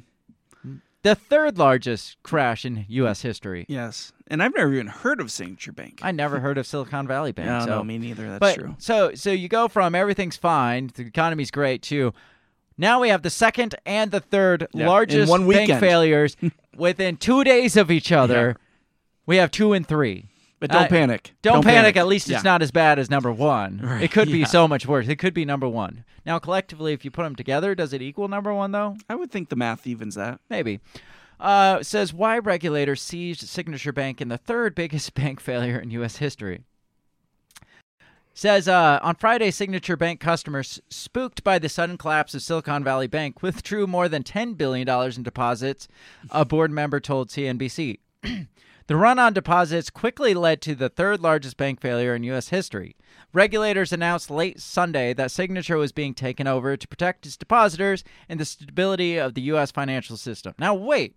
[1.05, 3.23] The third largest crash in U.S.
[3.23, 3.67] history.
[3.69, 6.01] Yes, and I've never even heard of Signature Bank.
[6.03, 7.47] I never heard of Silicon Valley Bank.
[7.47, 7.67] No, so.
[7.67, 8.29] no, me neither.
[8.31, 8.75] That's but, true.
[8.79, 12.13] So, so you go from everything's fine, the economy's great, to
[12.77, 16.37] now we have the second and the third Yeah, largest one bank failures
[16.77, 18.57] within two days of each other.
[19.27, 20.31] We have two and three.
[20.65, 21.35] But don't Uh, panic.
[21.43, 21.77] Don't, Don't panic.
[21.95, 21.97] panic.
[21.99, 22.51] At least it's Yeah.
[22.51, 23.81] not as bad as number one.
[23.85, 25.09] Right, It could be so much worse.
[25.09, 26.05] It could be number one.
[26.25, 28.97] Now, collectively, if you put them together, does it equal number one though?
[29.07, 30.41] I would think the math evens that.
[30.49, 30.81] Maybe.
[31.39, 36.17] Uh, says why regulators seized Signature Bank in the third biggest bank failure in U.S.
[36.17, 36.63] history.
[38.33, 43.07] Says uh, on Friday, Signature Bank customers spooked by the sudden collapse of Silicon Valley
[43.07, 45.89] Bank withdrew more than $10 billion in deposits,
[46.31, 47.99] a board member told CNBC.
[48.87, 52.49] the run on deposits quickly led to the third largest bank failure in U.S.
[52.49, 52.97] history.
[53.33, 58.39] Regulators announced late Sunday that Signature was being taken over to protect its depositors and
[58.39, 59.71] the stability of the U.S.
[59.71, 60.55] financial system.
[60.59, 61.17] Now, wait.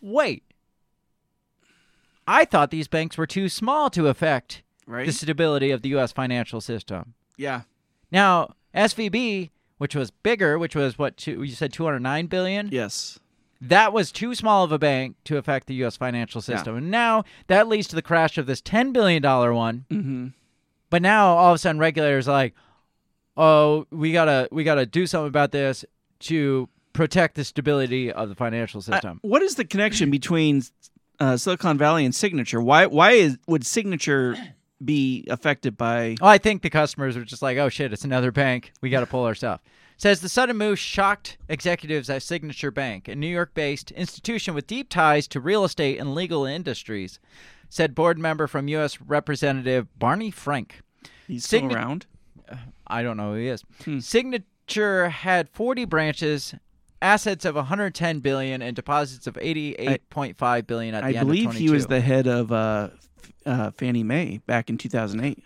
[0.00, 0.42] Wait.
[2.26, 5.06] I thought these banks were too small to affect Right?
[5.06, 6.12] the stability of the U.S.
[6.12, 7.14] financial system.
[7.36, 7.62] yeah.
[8.10, 12.68] Now, SVB, which was bigger, which was what two, you said 209 billion.
[12.70, 13.18] Yes.
[13.62, 15.96] That was too small of a bank to affect the U.S.
[15.96, 19.84] financial system, and now that leads to the crash of this 10 billion dollar one.
[19.88, 20.26] Mm-hmm.
[20.90, 22.54] But now all of a sudden, regulators are like,
[23.36, 25.84] oh, we gotta we gotta do something about this
[26.20, 29.18] to protect the stability of the financial system.
[29.22, 30.62] what is the connection between
[31.20, 32.60] uh, Silicon Valley and Signature?
[32.60, 32.86] Why?
[32.86, 34.36] Why is would Signature
[34.84, 36.16] be affected by?
[36.20, 38.72] Oh, I think the customers are just like, oh shit, it's another bank.
[38.80, 39.60] We got to pull our stuff.
[40.02, 44.66] Says the sudden move shocked executives at Signature Bank, a New York based institution with
[44.66, 47.20] deep ties to real estate and legal industries,
[47.68, 49.00] said board member from U.S.
[49.00, 50.80] Representative Barney Frank.
[51.28, 52.06] He's still around.
[52.88, 53.62] I don't know who he is.
[53.84, 54.00] Hmm.
[54.00, 56.52] Signature had 40 branches,
[57.00, 61.52] assets of 110 billion, and deposits of 88.5 billion at the I end believe of
[61.52, 61.64] 22.
[61.64, 62.88] he was the head of uh,
[63.46, 65.44] uh, Fannie Mae back in 2008.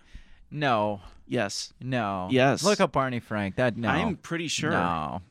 [0.50, 2.28] No, Yes, no.
[2.30, 2.62] Yes.
[2.62, 3.56] Look up Barney Frank.
[3.56, 3.88] That no.
[3.88, 4.70] I'm pretty sure.
[4.70, 5.22] No.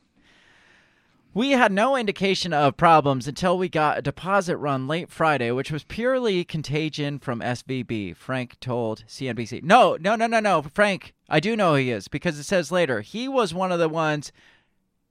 [1.36, 5.70] We had no indication of problems until we got a deposit run late Friday, which
[5.70, 9.62] was purely contagion from SVB, Frank told CNBC.
[9.62, 10.62] No, no, no, no, no.
[10.62, 13.78] Frank, I do know who he is because it says later he was one of
[13.78, 14.32] the ones.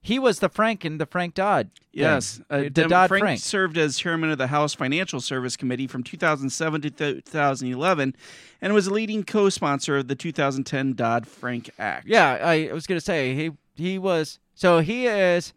[0.06, 1.72] He was the Frank in the Frank Dodd.
[1.92, 3.40] Yes, uh, the Dem- Dodd Frank, Frank.
[3.40, 8.16] served as chairman of the House Financial Service Committee from 2007 to 2011,
[8.62, 12.06] and was a leading co-sponsor of the 2010 Dodd Frank Act.
[12.08, 15.54] Yeah, I was gonna say he he was so he is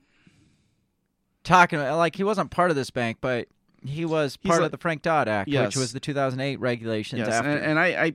[1.44, 3.48] talking like he wasn't part of this bank, but
[3.84, 5.66] he was part like- of the Frank Dodd Act, Yes.
[5.66, 7.20] which was the 2008 regulations.
[7.20, 8.12] yes, and, and I, I,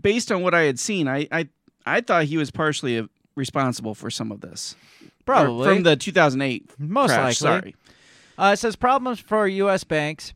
[0.00, 1.48] based on what I had seen, I, I,
[1.86, 4.76] I thought he was partially responsible for some of this.
[5.02, 5.66] Or Probably.
[5.74, 7.72] from the 2008 Most crash, likely.
[7.72, 7.74] Sorry.
[8.36, 9.84] Uh, it says problems for U.S.
[9.84, 10.34] banks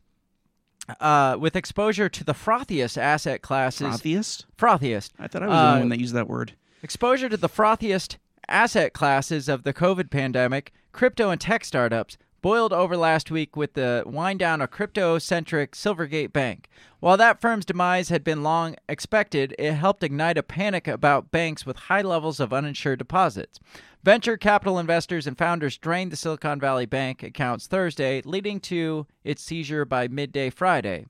[0.99, 3.87] uh, with exposure to the frothiest asset classes.
[4.01, 4.45] Frothiest?
[4.57, 5.11] Frothiest.
[5.19, 6.53] I thought I was the only Uh, one that used that word.
[6.81, 12.73] Exposure to the frothiest asset classes of the COVID pandemic, crypto and tech startups, boiled
[12.73, 16.69] over last week with the wind down of crypto centric Silvergate Bank.
[16.99, 21.65] While that firm's demise had been long expected, it helped ignite a panic about banks
[21.65, 23.59] with high levels of uninsured deposits.
[24.03, 29.43] Venture capital investors and founders drained the Silicon Valley Bank accounts Thursday, leading to its
[29.43, 31.05] seizure by midday Friday.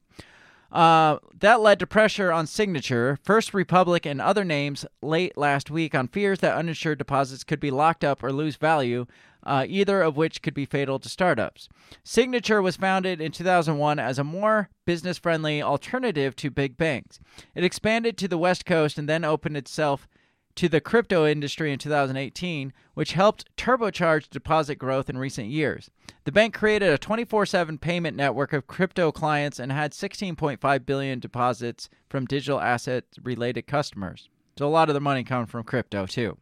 [0.71, 5.95] Uh, that led to pressure on Signature, First Republic, and other names late last week
[5.95, 9.07] on fears that uninsured deposits could be locked up or lose value,
[9.43, 11.69] uh, either of which could be fatal to startups.
[12.03, 17.19] Signature was founded in 2001 as a more business friendly alternative to big banks.
[17.55, 20.07] It expanded to the West Coast and then opened itself
[20.55, 25.89] to the crypto industry in 2018, which helped turbocharge deposit growth in recent years.
[26.25, 31.87] The bank created a 24/7 payment network of crypto clients and had 16.5 billion deposits
[32.09, 34.27] from digital asset related customers.
[34.57, 36.37] So a lot of the money coming from crypto too.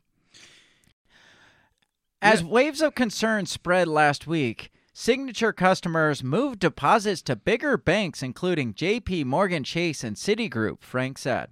[2.21, 8.73] As waves of concern spread last week, Signature customers moved deposits to bigger banks including
[8.73, 11.51] JP Morgan Chase and Citigroup, Frank said.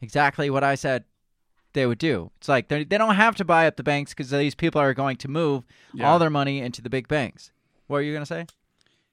[0.00, 1.04] Exactly what I said
[1.72, 2.30] they would do.
[2.38, 4.94] It's like they they don't have to buy up the banks because these people are
[4.94, 6.08] going to move Yeah.
[6.08, 7.50] all their money into the big banks.
[7.88, 8.46] What are you going to say?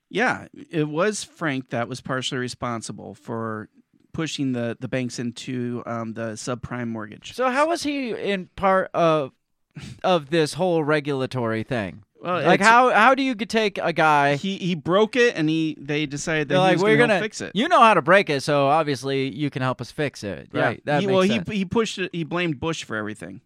[0.09, 3.69] Yeah, it was Frank that was partially responsible for
[4.13, 7.33] pushing the, the banks into um, the subprime mortgage.
[7.33, 9.31] So how was he in part of
[10.03, 12.03] of this whole regulatory thing?
[12.21, 14.35] Well, like how how do you take a guy?
[14.35, 17.39] He he broke it, and he they decided that like was we're gonna, gonna fix
[17.39, 17.51] it.
[17.53, 20.49] You know how to break it, so obviously you can help us fix it.
[20.51, 20.61] Yeah.
[20.61, 20.85] Right.
[20.85, 21.47] That he, makes well, sense.
[21.47, 22.09] he he pushed it.
[22.13, 23.41] He blamed Bush for everything.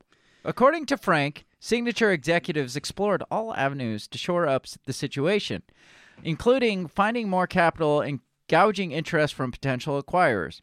[0.45, 5.61] According to Frank, Signature executives explored all avenues to shore up the situation,
[6.23, 10.61] including finding more capital and gouging interest from potential acquirers.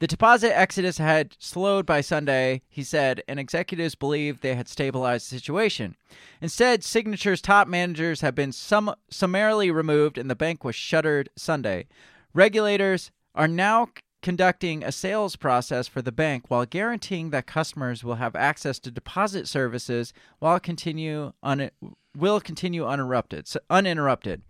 [0.00, 5.26] The deposit exodus had slowed by Sunday, he said, and executives believed they had stabilized
[5.26, 5.96] the situation.
[6.40, 11.86] Instead, Signature's top managers have been sum- summarily removed and the bank was shuttered Sunday.
[12.32, 13.88] Regulators are now
[14.22, 18.90] conducting a sales process for the bank while guaranteeing that customers will have access to
[18.90, 21.70] deposit services while continue un-
[22.16, 23.46] will continue uninterrupted.
[23.46, 24.42] So, uninterrupted.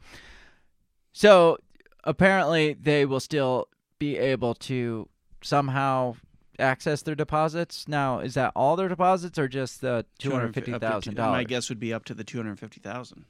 [1.13, 1.59] So
[2.05, 3.69] apparently they will still
[3.99, 5.09] be able to
[5.43, 6.17] somehow
[6.59, 7.87] access their deposits.
[7.87, 11.47] Now, is that all their deposits or just the two hundred fifty thousand My dollars?
[11.47, 13.25] guess would be up to the two hundred fifty thousand.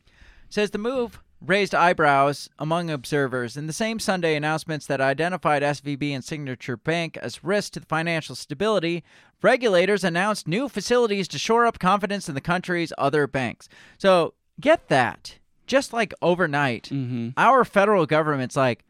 [0.50, 3.56] Says the move raised eyebrows among observers.
[3.56, 7.86] In the same Sunday announcements that identified SVB and Signature Bank as risks to the
[7.86, 9.04] financial stability,
[9.42, 13.68] regulators announced new facilities to shore up confidence in the country's other banks.
[13.98, 15.38] So get that.
[15.66, 17.28] Just like overnight, Mm-hmm.
[17.36, 18.84] our federal government's like,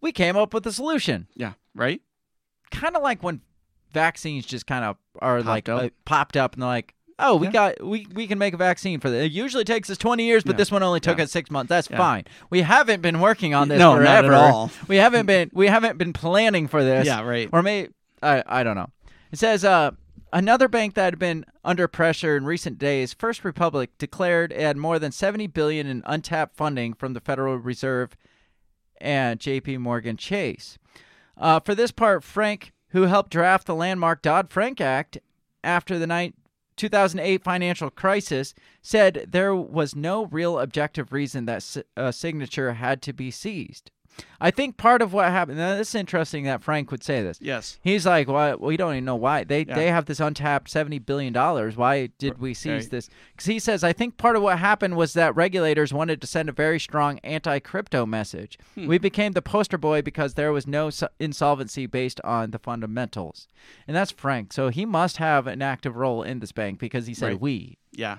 [0.00, 1.28] we came up with a solution.
[1.36, 1.52] Yeah.
[1.74, 2.00] Right.
[2.70, 3.40] Kind of like when
[3.92, 5.82] vaccines just kind of are Popped like up.
[5.82, 7.52] uh, popped up and they're like, oh, we Yeah.
[7.52, 9.24] got we we can make a vaccine for that.
[9.24, 10.58] It usually takes us 20 years, but Yeah.
[10.58, 11.24] this one only took Yeah.
[11.24, 11.68] us 6 months.
[11.68, 12.24] That's fine.
[12.50, 14.70] We haven't been working on this No, not at all.
[14.88, 17.06] We haven't been we haven't been planning for this.
[17.06, 17.48] Yeah, right.
[17.52, 17.88] Or may
[18.22, 18.90] I I don't know.
[19.32, 19.90] It says uh
[20.32, 24.76] Another bank that had been under pressure in recent days, First Republic, declared it had
[24.76, 28.16] more than 70 billion in untapped funding from the Federal Reserve
[29.00, 29.78] and J.P.
[29.78, 30.78] Morgan Chase.
[31.40, 35.18] Uh, for this part, Frank, who helped draft the landmark Dodd Frank Act
[35.64, 36.34] after the ni-
[36.76, 43.12] 2008 financial crisis, said there was no real objective reason that a signature had to
[43.12, 43.90] be seized.
[44.40, 45.58] I think part of what happened.
[45.58, 47.38] Now, this is interesting that Frank would say this.
[47.42, 47.78] Yes.
[47.82, 48.54] He's like, "Why?
[48.54, 49.74] We don't even know why they Yeah.
[49.74, 51.76] they have this untapped seventy billion dollars.
[51.76, 52.90] Why did we seize Right.
[52.90, 56.26] this?" Because he says, "I think part of what happened was that regulators wanted to
[56.26, 58.58] send a very strong anti-crypto message.
[58.74, 58.86] Hmm.
[58.86, 63.46] We became the poster boy because there was no insolvency based on the fundamentals,
[63.86, 64.52] and that's Frank.
[64.52, 67.40] So he must have an active role in this bank because he said Right.
[67.40, 67.76] we.
[67.92, 68.18] Yeah.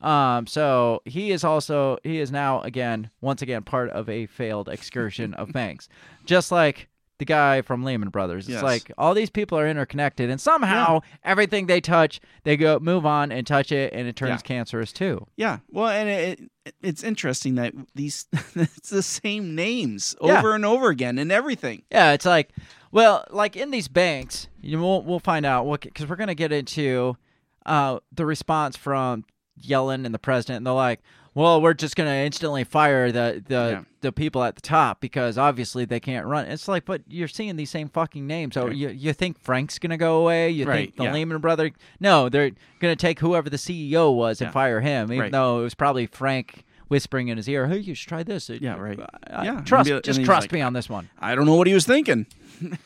[0.00, 4.68] Um, so he is also he is now again once again part of a failed
[4.68, 5.88] excursion of banks,
[6.24, 6.88] just like
[7.18, 8.46] the guy from Lehman Brothers.
[8.46, 8.62] It's Yes.
[8.62, 13.30] like all these people are interconnected, and somehow everything they touch, they go move on
[13.30, 14.36] and touch it, and it turns Yeah.
[14.38, 15.26] cancerous too.
[15.36, 15.58] Yeah.
[15.70, 20.38] Well, and it, it it's interesting that these it's the same names Yeah.
[20.38, 21.82] over and over again and everything.
[21.92, 22.52] Yeah, it's like,
[22.90, 26.52] well, like in these banks, you know, we'll we'll find out because we're gonna get
[26.52, 27.18] into
[27.66, 29.26] uh, the response from
[29.62, 31.00] Yellen and the president, and they're like,
[31.34, 33.82] well, we're just gonna instantly fire the the Yeah.
[34.00, 36.46] the people at the top because obviously they can't run.
[36.46, 38.54] It's like, but you're seeing these same fucking names.
[38.54, 38.74] So Right.
[38.76, 40.50] you you think Frank's gonna go away?
[40.50, 41.12] You Right, think the yeah.
[41.12, 41.70] Lehman brother?
[42.00, 42.50] No, they're
[42.80, 45.32] gonna take whoever the CEO was and fire him, even Right.
[45.32, 48.74] though it was probably Frank whispering in his ear, "Hey, you should try this." Yeah,
[48.76, 48.98] right.
[48.98, 51.08] Uh, Yeah, trust, be- just trust like, me on this one.
[51.20, 52.26] I don't know what he was thinking.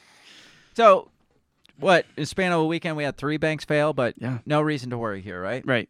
[0.74, 1.08] So,
[1.78, 4.38] what in span of a weekend we had three banks fail, but Yeah.
[4.44, 5.64] no reason to worry here, right?
[5.64, 5.88] Right.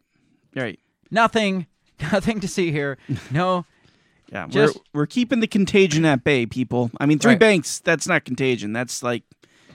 [0.55, 0.79] Right.
[1.11, 1.67] Nothing,
[2.11, 2.97] nothing to see here.
[3.31, 3.65] No,
[4.31, 6.89] Yeah, Just- we're we're keeping the contagion at bay, people.
[6.99, 7.39] I mean, three Right.
[7.39, 8.73] banks, that's not contagion.
[8.73, 9.21] That's like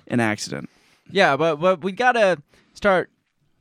[0.08, 0.68] an accident.
[1.10, 2.42] yeah, but but we gotta
[2.74, 3.10] start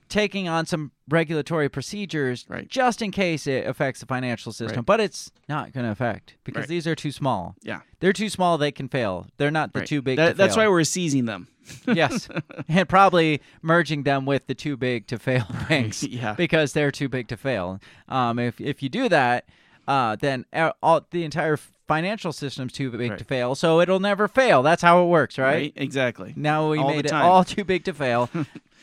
[0.10, 2.68] taking on some regulatory procedures Right.
[2.68, 4.78] just in case it affects the financial system.
[4.80, 4.86] Right.
[4.86, 6.68] But it's not going to affect because Right.
[6.70, 7.55] these are too small.
[7.62, 7.82] Yeah.
[7.99, 8.57] They're too small.
[8.57, 9.28] They can fail.
[9.38, 10.18] They're not the too big.
[10.18, 10.66] That- to that's fail.
[10.66, 11.47] why we're seizing them.
[11.88, 12.28] yes,
[12.68, 16.01] and probably merging them with the too big to fail banks.
[16.10, 16.34] Yeah.
[16.34, 17.80] because they're too big to fail.
[18.07, 19.45] Um, if if you do that,
[19.88, 20.45] uh, then
[20.82, 21.57] all the entire
[21.88, 24.64] financial system's too big to fail, so it'll never fail.
[24.64, 25.53] That's how it works, right?
[25.53, 25.74] Right?
[25.76, 26.34] Exactly.
[26.36, 28.30] Now we All made it all too big to fail.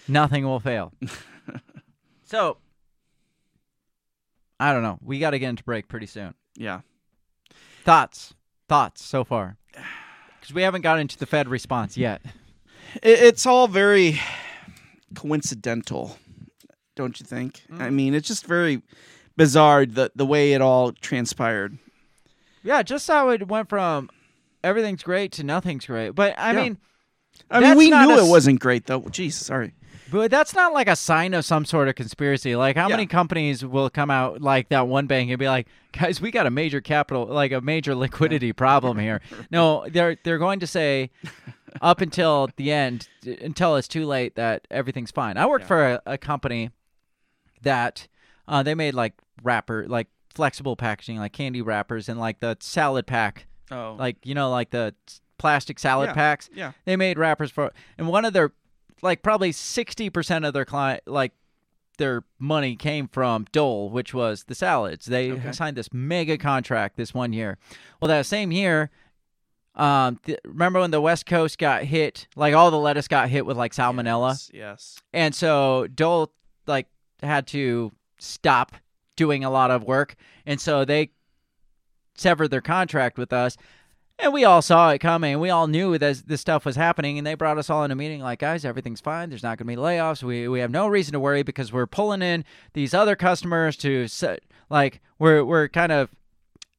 [0.08, 0.92] Nothing will fail.
[2.24, 2.58] so
[4.58, 4.98] I don't know.
[5.02, 6.34] We got to get into break pretty soon.
[6.56, 6.80] Yeah.
[7.84, 8.34] Thoughts?
[8.68, 9.56] Thoughts so far?
[10.40, 12.22] Because we haven't got into the Fed response yet.
[13.02, 14.20] It, it's all very
[15.14, 16.16] coincidental,
[16.94, 17.62] don't you think?
[17.70, 17.82] Mm-hmm.
[17.82, 18.82] I mean, it's just very
[19.36, 21.78] bizarre the the way it all transpired.
[22.62, 24.08] Yeah, just how it went from
[24.64, 26.10] everything's great to nothing's great.
[26.10, 26.62] But I Yeah.
[26.62, 26.78] mean,
[27.50, 29.02] I mean, we knew a it wasn't great though.
[29.02, 29.74] Jeez, sorry.
[30.10, 32.54] But that's not like a sign of some sort of conspiracy.
[32.56, 32.96] Like, how Yeah.
[32.96, 36.46] many companies will come out like that one bank and be like, "Guys, we got
[36.46, 41.10] a major capital, like a major liquidity problem here." No, they're they're going to say
[41.82, 43.08] up until the end,
[43.42, 45.36] until it's too late, that everything's fine.
[45.36, 46.70] I worked for a, a company
[47.62, 48.08] that
[48.48, 53.06] uh, they made like wrapper, like flexible packaging, like candy wrappers, and like the salad
[53.06, 54.94] pack Oh, like you know like the
[55.38, 56.72] plastic salad Yeah, packs yeah.
[56.84, 58.52] they made wrappers for and one of their
[59.02, 61.32] like probably 60% of their client like
[61.98, 65.52] their money came from Dole which was the salads they Okay.
[65.52, 67.56] signed this mega contract this one year
[68.00, 68.90] well that same year
[69.74, 73.44] um th- remember when the west coast got hit like all the lettuce got hit
[73.46, 74.98] with like salmonella Yes, yes.
[75.12, 76.32] and so Dole
[76.66, 76.86] like
[77.22, 78.72] had to stop
[79.16, 81.10] doing a lot of work, and so they
[82.14, 83.56] severed their contract with us.
[84.18, 85.38] And we all saw it coming.
[85.40, 87.94] We all knew that this stuff was happening, and they brought us all in a
[87.94, 89.28] meeting like, guys, everything's fine.
[89.28, 90.22] There's not going to be layoffs.
[90.22, 94.06] We we have no reason to worry because we're pulling in these other customers to
[94.70, 96.10] like we're we're kind of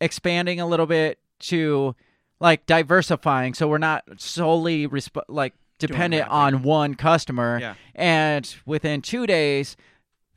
[0.01, 1.95] expanding a little bit to
[2.39, 7.59] like diversifying, so we're not solely resp- like dependent on one customer.
[7.61, 7.75] Yeah.
[7.93, 9.77] And within two days,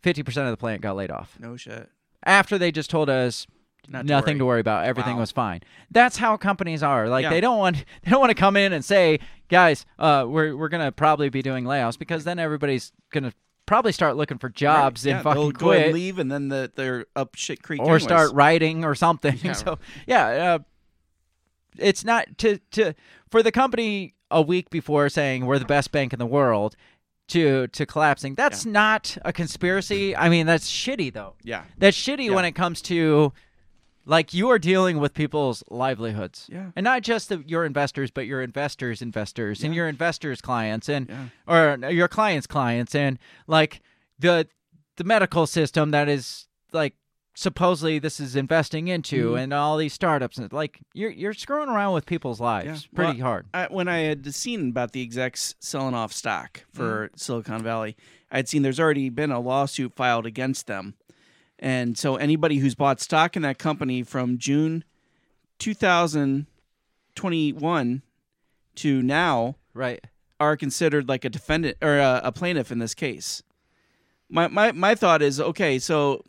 [0.03, 1.89] fifty percent of the plant got laid off No shit.
[2.25, 3.47] after they just told us
[3.89, 4.55] Not to nothing to worry.
[4.57, 5.21] worry about everything Wow.
[5.21, 5.61] was fine
[5.91, 7.31] that's how companies are like Yeah.
[7.35, 9.19] they don't want they don't want to come in and say
[9.49, 13.33] guys uh we're we're gonna probably be doing layoffs because then everybody's gonna
[13.67, 15.13] probably start looking for jobs Right.
[15.13, 17.81] and yeah, fucking they'll quit and leave, and then the, they're up shit creek.
[17.81, 18.03] or anyways.
[18.03, 19.53] start writing or something Yeah.
[19.53, 20.59] so yeah uh,
[21.79, 22.95] it's not to to
[23.31, 26.77] for the company a week before saying we're the best bank in the world
[27.29, 31.63] to to collapsing that's not a conspiracy i mean that's shitty though Yeah.
[31.79, 32.35] that's shitty Yeah.
[32.35, 33.33] when it comes to
[34.11, 36.71] like you are dealing with people's livelihoods Yeah.
[36.77, 41.09] and not just the, your investors but your investors investors and your investors clients and
[41.09, 41.29] Yeah.
[41.47, 43.81] or your clients clients and like
[44.19, 44.47] the
[44.97, 46.95] the medical system that is like
[47.35, 49.41] supposedly this is investing into Mhm.
[49.43, 52.97] and all these startups and like you're you're screwing around with people's lives Yeah.
[52.97, 57.07] pretty Well, hard I, when I had seen about the execs selling off stock for
[57.07, 57.17] Mm-hmm.
[57.17, 57.97] Silicon Valley,
[58.33, 60.95] I had seen there's already been a lawsuit filed against them.
[61.61, 64.83] And so anybody who's bought stock in that company from June
[65.59, 68.03] 2021
[68.77, 70.03] to now right
[70.39, 73.43] are considered like a defendant or a, a plaintiff in this case.
[74.31, 76.23] My, my my thought is okay, so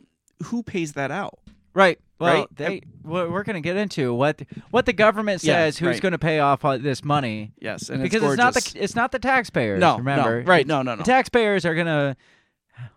[0.45, 1.39] who pays that out?
[1.73, 1.99] Right.
[2.19, 2.47] Well, Right?
[2.55, 6.01] they we're, going to get into what what the government Yeah, says who's right.
[6.01, 7.53] going to pay off all this money.
[7.59, 9.79] Yes, because it's, it's, not the it's not the taxpayers.
[9.79, 10.97] No, no, remember, right, no, no, no.
[10.97, 12.15] The taxpayers are going to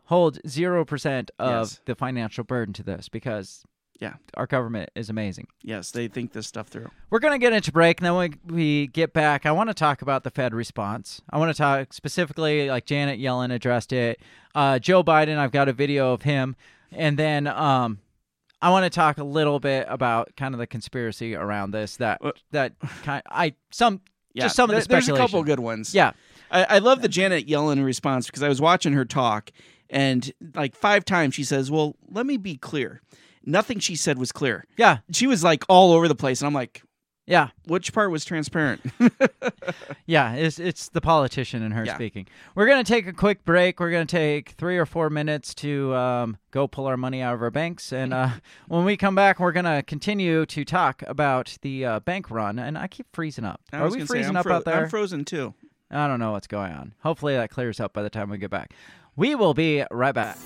[0.05, 1.81] hold zero percent of Yes.
[1.87, 3.65] the financial burden to this because
[4.01, 4.15] Yeah.
[4.35, 5.47] our government is amazing.
[5.63, 6.91] yes, they think this stuff through.
[7.11, 9.75] We're going to get into break, and then when we get back, I want to
[9.75, 11.23] talk about the Fed response.
[11.31, 14.21] I want to talk specifically, like Janet Yellen addressed it.
[14.55, 16.57] Uh, Joe Biden, I've got a video of him,
[16.93, 17.99] and then um,
[18.61, 21.97] I want to talk a little bit about kind of the conspiracy around this.
[21.99, 22.21] That
[22.51, 22.73] that
[23.05, 24.01] kind, I some
[24.33, 25.95] Yeah, just some of the there- there's a couple good ones.
[25.95, 26.13] Yeah,
[26.51, 29.51] I, I love the Janet Yellen response because I was watching her talk,
[29.91, 33.01] and like five times she says, "Well, let me be clear.
[33.45, 36.55] Nothing she said was clear." yeah, She was like all over the place, and I'm
[36.55, 36.83] like,
[37.27, 38.81] Yeah, Which part was transparent?
[40.07, 41.95] yeah, it's it's the politician in her Yeah.
[41.95, 42.27] speaking.
[42.55, 43.81] We're gonna take a quick break.
[43.81, 47.43] We're gonna take three or four minutes to um, go pull our money out of
[47.43, 48.29] our banks, and uh,
[48.69, 52.59] when we come back, we're gonna continue to talk about the uh, bank run.
[52.59, 53.61] And I keep freezing up.
[53.73, 54.83] I Are we gonna say, freezing up fro- out there?
[54.85, 55.55] I'm frozen too.
[55.91, 56.95] I don't know what's going on.
[57.03, 58.73] Hopefully that clears up by the time we get back.
[59.17, 60.37] We will be right back.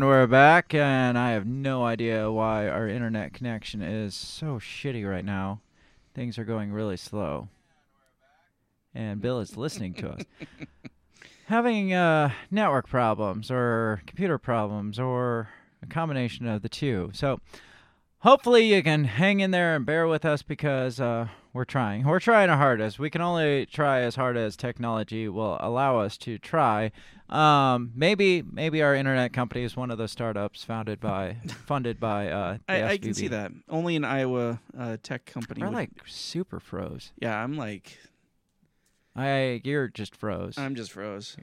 [0.00, 5.06] And we're back, and I have no idea why our internet connection is so shitty
[5.06, 5.60] right now.
[6.14, 7.48] Things are going really slow.
[8.94, 10.22] And Bill is listening to us.
[11.48, 15.50] Having uh, network problems, or computer problems, or
[15.82, 17.10] a combination of the two.
[17.12, 17.38] So,
[18.20, 22.04] hopefully, you can hang in there and bear with us because uh, we're trying.
[22.04, 22.98] We're trying our hardest.
[22.98, 26.92] We can only try as hard as technology will allow us to try.
[27.28, 31.36] Um, maybe maybe our internet company is one of those startups founded by,
[31.66, 32.28] funded by.
[32.28, 33.52] Uh, I, I can see that.
[33.68, 35.60] Only an Iowa uh, tech company.
[35.60, 37.12] We're would- like super froze.
[37.20, 37.98] yeah, I'm like,
[39.16, 40.56] I you're just froze.
[40.58, 41.36] I'm just froze.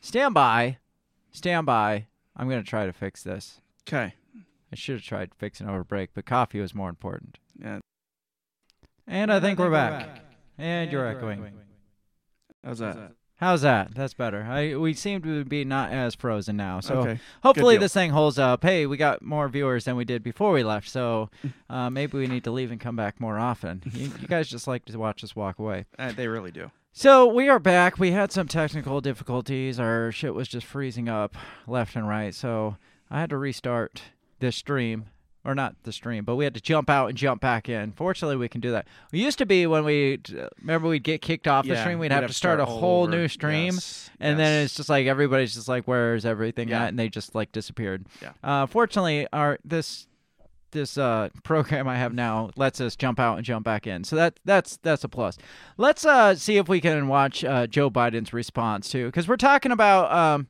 [0.00, 0.78] Stand by,
[1.32, 2.06] stand by.
[2.36, 3.60] I'm gonna try to fix this.
[3.88, 4.14] Okay.
[4.70, 7.38] I should have tried fixing over break, but coffee was more important.
[7.58, 7.78] Yeah.
[9.08, 10.20] And I think, we're, back.
[10.58, 11.44] And you're echoing.
[12.64, 13.12] How's that?
[13.36, 13.94] How's that?
[13.94, 14.42] That's better.
[14.42, 16.80] I we seem to be not as frozen now.
[16.80, 17.20] So Okay.
[17.42, 18.64] hopefully this thing holds up.
[18.64, 21.30] Hey, we got more viewers than we did before we left, so
[21.70, 23.82] uh, maybe we need to leave and come back more often.
[23.92, 25.86] you, you guys just like to watch us walk away.
[25.98, 26.72] Uh, they really do.
[26.92, 27.96] So we are back.
[28.00, 29.78] We had some technical difficulties.
[29.78, 31.36] Our shit was just freezing up
[31.68, 32.34] left and right.
[32.34, 32.76] So
[33.08, 34.02] I had to restart
[34.40, 35.06] this stream.
[35.48, 37.92] Or not the stream, but we had to jump out and jump back in.
[37.92, 38.86] Fortunately, we can do that.
[39.12, 40.20] We used to be when we
[40.60, 42.70] remember we'd get kicked off the stream, we'd, we'd have, have to start, start a
[42.70, 43.12] whole over.
[43.12, 46.82] new stream, Yes, and then it's just like everybody's just like, "Where's everything Yeah.
[46.82, 48.04] at?" And they just like disappeared.
[48.20, 48.32] Yeah.
[48.44, 50.06] Uh, fortunately, our this
[50.72, 54.04] this uh, program I have now lets us jump out and jump back in.
[54.04, 55.38] So that that's that's a plus.
[55.78, 59.72] Let's uh, see if we can watch uh, Joe Biden's response too, because we're talking
[59.72, 60.48] about um,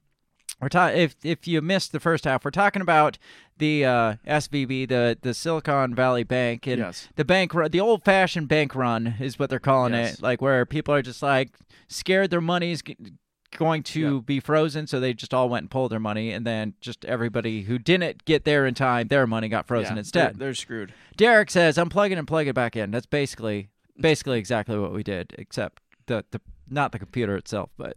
[0.60, 3.18] we're talking if if you missed the first half, we're talking about
[3.58, 7.08] the uh, SVB, the the Silicon Valley Bank, and Yes.
[7.16, 10.14] the bank run, the old fashioned bank run is what they're calling Yes.
[10.14, 11.50] it, like where people are just like
[11.88, 12.96] scared their money's g-
[13.56, 14.20] going to Yeah.
[14.24, 17.62] be frozen, so they just all went and pulled their money, and then just everybody
[17.62, 20.34] who didn't get there in time, their money got frozen Yeah, instead.
[20.34, 20.92] They're, they're screwed.
[21.16, 25.02] Derek says, "Unplug it and plug it back in." That's basically basically exactly what we
[25.02, 26.40] did, except the the
[26.70, 27.70] not the computer itself.
[27.78, 27.96] But,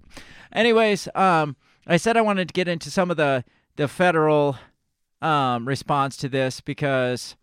[0.53, 1.57] anyways, um,
[1.87, 3.43] I said I wanted to get into some of the
[3.75, 4.57] the federal
[5.21, 7.35] um response to this because.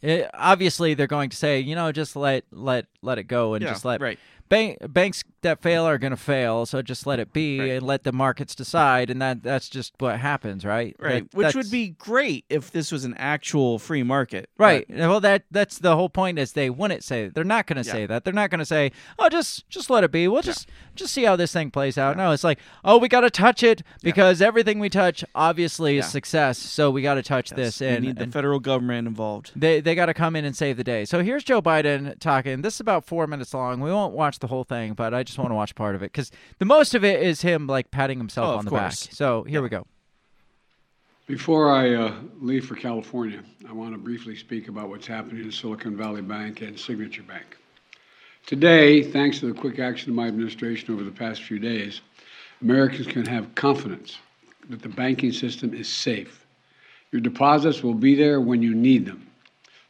[0.00, 3.64] It, obviously, they're going to say, you know, just let let let it go and
[3.64, 4.16] Yeah, just let right.
[4.48, 6.66] Bank, banks that fail are going to fail.
[6.66, 7.70] So just let it be Right.
[7.70, 10.96] and let the markets decide, and that that's just what happens, right?
[10.98, 11.30] Right.
[11.30, 14.50] That- Which would be great if this was an actual free market.
[14.56, 14.86] but- Right.
[14.90, 16.38] Well, that that's the whole point.
[16.38, 17.92] Is they wouldn't say they're not going to Yeah.
[17.92, 18.24] say that.
[18.24, 20.26] They're not going to say, "Oh, just just let it be.
[20.28, 23.20] We'll just just see how this thing plays out." No, it's like, "Oh, we got
[23.20, 26.58] to touch it because everything we touch obviously is success.
[26.58, 29.52] So we got to touch Yes, this." we And, need the and federal government involved.
[29.54, 31.04] they they got to come in and save the day.
[31.04, 32.62] So here's Joe Biden talking.
[32.62, 33.80] This is about four minutes long.
[33.80, 36.12] We won't watch the whole thing, but I just want to watch part of it
[36.12, 39.06] because the most of it is him like patting himself Oh, on the course.
[39.06, 39.14] back.
[39.14, 39.86] So here we go.
[41.26, 45.52] Before I uh, leave for California, I want to briefly speak about what's happening in
[45.52, 47.58] Silicon Valley Bank and Signature Bank.
[48.46, 52.00] Today, thanks to the quick action of my administration over the past few days,
[52.62, 54.16] Americans can have confidence
[54.70, 56.46] that the banking system is safe.
[57.12, 59.26] Your deposits will be there when you need them.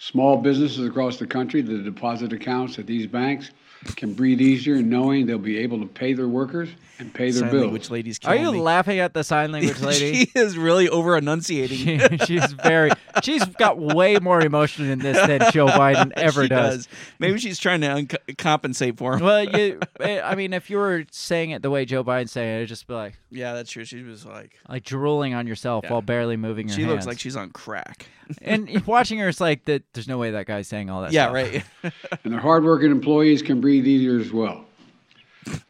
[0.01, 3.51] Small businesses across the country, the deposit accounts at these banks
[3.97, 6.69] can breathe easier knowing they'll be able to pay their workers
[6.99, 7.63] and pay their Sign bills.
[7.63, 8.61] language ladies Are you me.
[8.61, 10.25] laughing at the sign language lady?
[10.27, 11.77] she is really over enunciating.
[11.79, 12.91] She- she's very.
[13.23, 16.87] She's got way more emotion in this than Joe Biden ever she does.
[16.87, 16.89] does.
[17.21, 19.21] Maybe she's trying to un- compensate for him.
[19.25, 19.79] Well, you.
[20.01, 22.69] eh, I mean, if you were saying it the way Joe Biden's saying it, it'd
[22.69, 23.85] just be like yeah, that's true.
[23.85, 25.93] She was like, like drooling on yourself Yeah.
[25.93, 26.93] while barely moving your she hands.
[26.95, 28.07] looks like she's on crack.
[28.43, 29.83] And watching her, it's like that.
[29.93, 31.13] There's no way that guy's saying all that.
[31.13, 31.35] yeah, stuff.
[31.35, 31.93] right.
[32.25, 34.65] and their hardworking employees can breathe easier as well.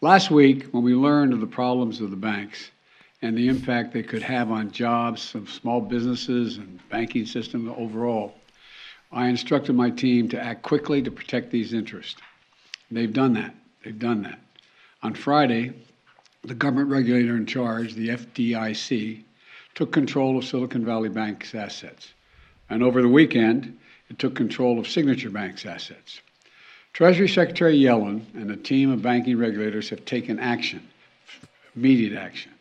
[0.01, 2.71] Last week, when we learned of the problems of the banks
[3.23, 8.35] and the impact they could have on jobs of small businesses and banking system overall,
[9.13, 12.21] I instructed my team to act quickly to protect these interests.
[12.91, 13.55] They've done that.
[13.85, 14.41] They've done that.
[15.03, 15.73] On Friday,
[16.43, 19.23] the government regulator in charge, the FDIC,
[19.75, 22.13] took control of Silicon Valley Bank's assets.
[22.71, 23.79] And over the weekend,
[24.11, 26.21] it took control of Signature Bank's assets.
[26.93, 30.87] Treasury Secretary Yellen and a team of banking regulators have taken action,
[31.77, 32.53] immediate action.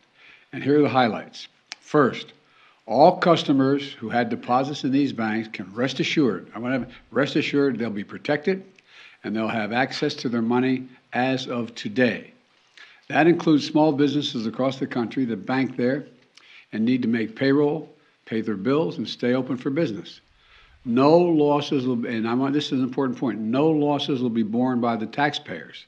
[0.52, 1.48] And here are the highlights.
[1.80, 2.32] First,
[2.86, 7.36] all customers who had deposits in these banks can rest assured, I want to rest
[7.36, 8.64] assured they'll be protected
[9.24, 12.32] and they'll have access to their money as of today.
[13.08, 16.06] That includes small businesses across the country that bank there
[16.72, 17.94] and need to make payroll,
[18.28, 20.20] pay their bills, and stay open for business.
[20.84, 23.38] No losses will, and I want this is an important point.
[23.38, 25.86] No losses will be borne by the taxpayers.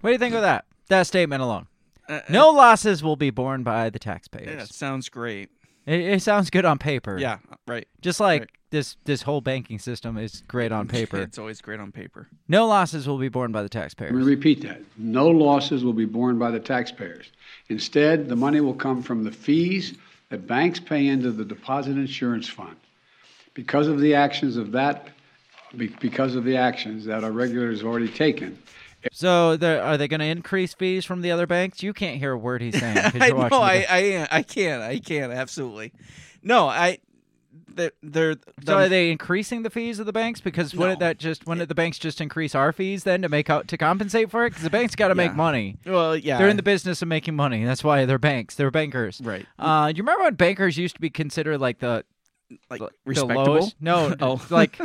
[0.00, 0.64] What do you think of that?
[0.88, 1.66] That statement alone.
[2.08, 4.46] Uh, No losses will be borne by the taxpayers.
[4.46, 4.76] yeah, taxpayers.
[4.76, 5.50] sounds great.
[5.86, 7.18] It, it sounds good on paper.
[7.18, 7.88] Yeah, right.
[8.00, 8.50] Just like Right.
[8.70, 11.16] this this whole banking system is great on paper.
[11.18, 12.28] It's always great on paper.
[12.48, 14.12] no losses will be borne by the taxpayers.
[14.12, 14.36] Let me taxpayers.
[14.36, 14.82] repeat that.
[14.98, 17.30] No losses will be borne by the taxpayers.
[17.68, 19.94] Instead, the money will come from the fees
[20.30, 22.76] that banks pay into the deposit insurance fund.
[23.54, 25.08] Because of the actions of that,
[26.00, 28.58] because of the actions that our regulators have already taken,
[29.12, 31.82] So they're- they going to increase fees from the other banks?
[31.82, 32.98] You can't hear a word he's saying.
[33.20, 33.34] I you're know.
[33.36, 33.86] watching the I.
[33.88, 34.82] I I can't.
[34.82, 35.32] I can't.
[35.32, 35.92] Absolutely.
[36.42, 36.66] No.
[36.68, 36.98] I.
[37.76, 37.92] They're.
[38.02, 40.40] they're So are they increasing the fees of the banks?
[40.40, 40.80] Because No.
[40.80, 43.76] wouldn't that just wouldn't the banks just increase our fees then to make out to
[43.76, 44.50] compensate for it?
[44.50, 45.76] Because the banks got to make money.
[45.86, 46.38] Well, yeah.
[46.38, 47.64] They're in the business of making money.
[47.64, 48.54] That's why they're banks.
[48.56, 49.20] They're bankers.
[49.22, 49.46] Right.
[49.58, 52.04] Uh, you remember when bankers used to be considered like the
[52.70, 53.44] like the respectable.
[53.44, 53.76] lowest?
[53.80, 54.40] No, Oh.
[54.50, 54.78] like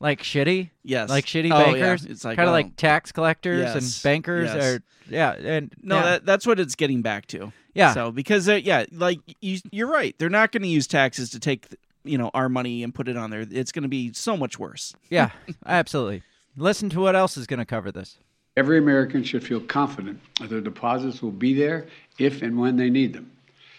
[0.00, 0.70] like shitty.
[0.84, 1.08] Yes.
[1.08, 1.64] Like shitty Oh, yeah.
[1.72, 2.04] bankers.
[2.04, 2.56] It's like, kind of oh.
[2.56, 4.64] like tax collectors and bankers Yes.
[4.64, 6.02] are yeah and No, yeah.
[6.02, 7.52] that, that's what it's getting back to.
[7.74, 7.94] Yeah.
[7.94, 10.14] So because yeah, like you, you're right.
[10.18, 11.66] They're not going to use taxes to take
[12.08, 13.44] you know our money and put it on there.
[13.50, 14.94] It's going to be so much worse.
[15.10, 15.30] yeah
[15.66, 16.22] absolutely.
[16.56, 18.18] Listen to what else is going to cover this.
[18.56, 21.86] every American should feel confident that their deposits will be there
[22.18, 23.30] if and when they need them.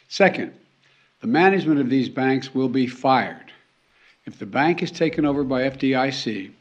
[0.08, 0.54] Second,
[1.22, 3.52] the management of these banks will be fired.
[4.26, 6.52] If the bank is taken over by FDIC,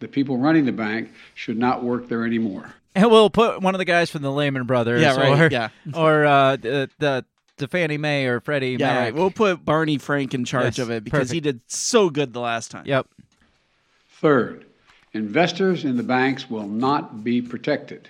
[0.00, 2.72] the people running the bank should not work there anymore.
[2.94, 5.68] And we'll put one of the guys from the Lehman Brothers, Yeah, right, or yeah.
[5.94, 7.24] or uh, the, the
[7.56, 8.98] the Fannie Mae or Freddie Yeah, Mac.
[8.98, 9.14] right.
[9.14, 12.40] We'll put Barney Frank in charge Yes, of it because he did so good the
[12.40, 12.84] last time.
[12.86, 13.06] Yep.
[14.20, 14.64] Third,
[15.12, 18.08] investors in the banks will not be protected.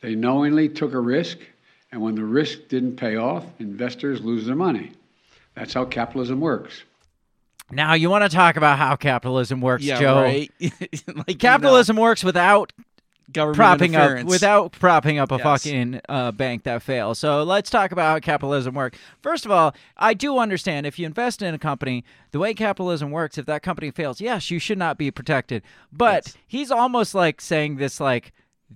[0.00, 1.38] They knowingly took a risk,
[1.92, 4.92] and when the risk didn't pay off, investors lose their money.
[5.54, 6.82] That's how capitalism works.
[7.70, 10.22] Now you want to talk about how capitalism works, Yeah, Joe?
[10.22, 10.50] right.
[10.60, 12.84] like you Capitalism works without know,
[13.32, 15.42] government propping up without propping up a Yes.
[15.44, 17.18] fucking uh, bank that fails.
[17.18, 18.98] So let's talk about how capitalism works.
[19.22, 23.10] First of all, I do understand if you invest in a company, the way capitalism
[23.10, 25.62] works, if that company fails, yes, you should not be protected.
[25.92, 26.36] But Yes.
[26.46, 28.32] he's almost like saying this like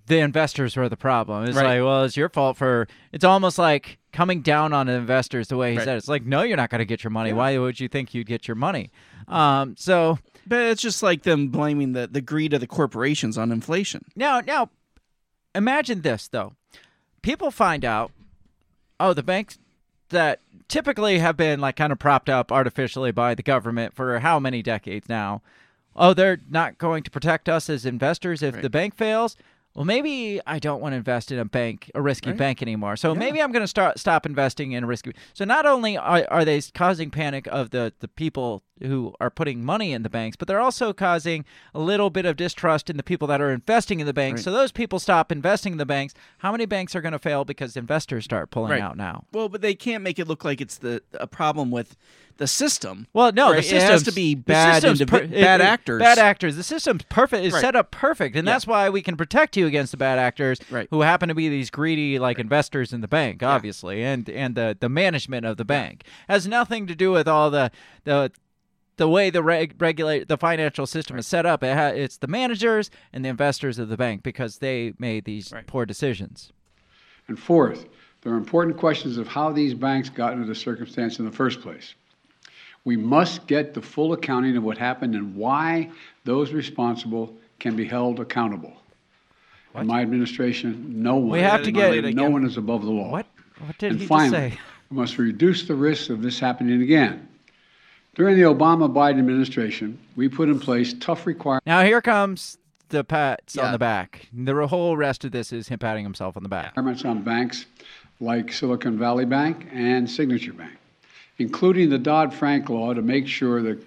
[0.06, 1.44] the investors are the problem.
[1.44, 1.78] It's Right.
[1.78, 2.88] like, well, it's your fault for.
[3.12, 5.84] It's almost like coming down on investors the way he Right.
[5.84, 5.94] said.
[5.94, 5.98] it.
[5.98, 7.32] It's like, no, you're not going to get your money.
[7.32, 8.90] Why would you think you'd get your money?
[9.28, 13.52] Um, so But it's just like them blaming the, the greed of the corporations on
[13.52, 14.05] inflation.
[14.16, 14.70] Now, now,
[15.55, 16.55] imagine this though.
[17.23, 18.10] People find out,
[18.98, 19.59] oh, the banks
[20.09, 24.39] that typically have been like kind of propped up artificially by the government for how
[24.39, 25.43] many decades now?
[25.94, 28.62] Oh, they're not going to protect us as investors if Right.
[28.62, 29.36] the bank fails.
[29.74, 32.39] Well, maybe I don't want to invest in a bank, a risky Right.
[32.39, 32.97] bank anymore.
[32.97, 35.12] So maybe I'm going to start stop investing in a risky.
[35.32, 39.65] So not only are, are they causing panic of the the people who are putting
[39.65, 41.44] money in the banks, but they're also causing
[41.74, 44.40] a little bit of distrust in the people that are investing in the banks.
[44.40, 44.44] Right.
[44.44, 46.15] So those people stop investing in the banks.
[46.39, 48.81] How many banks are going to fail because investors start pulling Right.
[48.81, 49.24] out now?
[49.32, 51.97] Well, but they can't make it look like it's the a problem with
[52.39, 53.07] the system.
[53.12, 53.57] Well, no, Right?
[53.57, 56.01] the system has to be bad indivi- per- bad it- actors.
[56.01, 56.57] Bad actors.
[56.57, 57.44] The system's perfect.
[57.44, 57.61] Is Right.
[57.61, 58.55] set up perfect, and Yeah.
[58.55, 60.59] that's why we can protect you against the bad actors
[60.90, 64.77] who happen to be these greedy like investors in the bank, obviously, and and the
[64.81, 67.70] the management of the bank has nothing to do with all the
[68.05, 68.32] the.
[69.02, 71.64] The way the reg- regulate the financial system is set up.
[71.64, 75.52] It ha- it's the managers and the investors of the bank because they made these
[75.66, 76.52] poor decisions.
[77.26, 77.86] And fourth,
[78.20, 81.60] there are important questions of how these banks got into the circumstance in the first
[81.62, 81.96] place.
[82.84, 85.90] We must get the full accounting of what happened and why
[86.22, 88.76] those responsible can be held accountable.
[89.74, 93.10] In my administration, no one, We have to get- no one is above the law.
[93.10, 93.26] What?
[93.58, 94.60] What did and he finally, just say?
[94.90, 97.26] we must reduce the risks of this happening again.
[98.14, 101.66] During the Obama Biden administration, we put in place tough requirements.
[101.66, 102.59] Now here comes
[102.90, 104.28] the pats on the back.
[104.34, 106.76] The whole rest of this is him patting himself on the back.
[106.76, 107.64] requirements on banks
[108.20, 110.74] like Silicon Valley Bank and Signature Bank,
[111.39, 113.82] including the Dodd Frank law to make sure that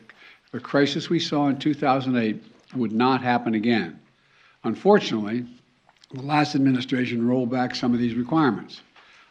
[0.52, 2.44] the crisis we saw in 2008
[2.76, 4.00] would not happen again.
[4.64, 5.46] Unfortunately,
[6.16, 8.82] the last administration rolled back some of these requirements.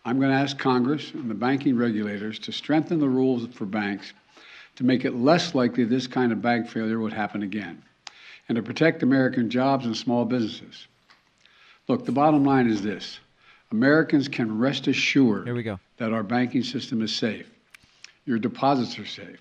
[0.04, 4.12] I'm going to ask Congress and the banking regulators to strengthen the rules for banks
[4.76, 7.82] to make it less likely this kind of bank failure would happen again,
[8.48, 10.86] and to protect American jobs and small businesses.
[11.88, 13.20] Look, the bottom line is this
[13.70, 15.78] Americans can rest assured Here we go.
[15.98, 17.50] that our banking system is safe.
[18.26, 19.40] Your deposits are safe.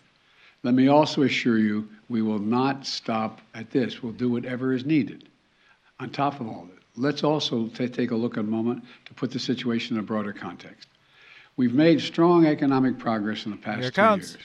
[0.63, 4.01] Let me also assure you we will not stop at this.
[4.01, 5.29] We'll do whatever is needed.
[5.99, 9.13] On top of all this, let's also ta- take a look at a moment to
[9.13, 10.87] put the situation in a broader context.
[11.55, 14.01] We've made strong economic progress in the past two
[14.33, 14.37] years.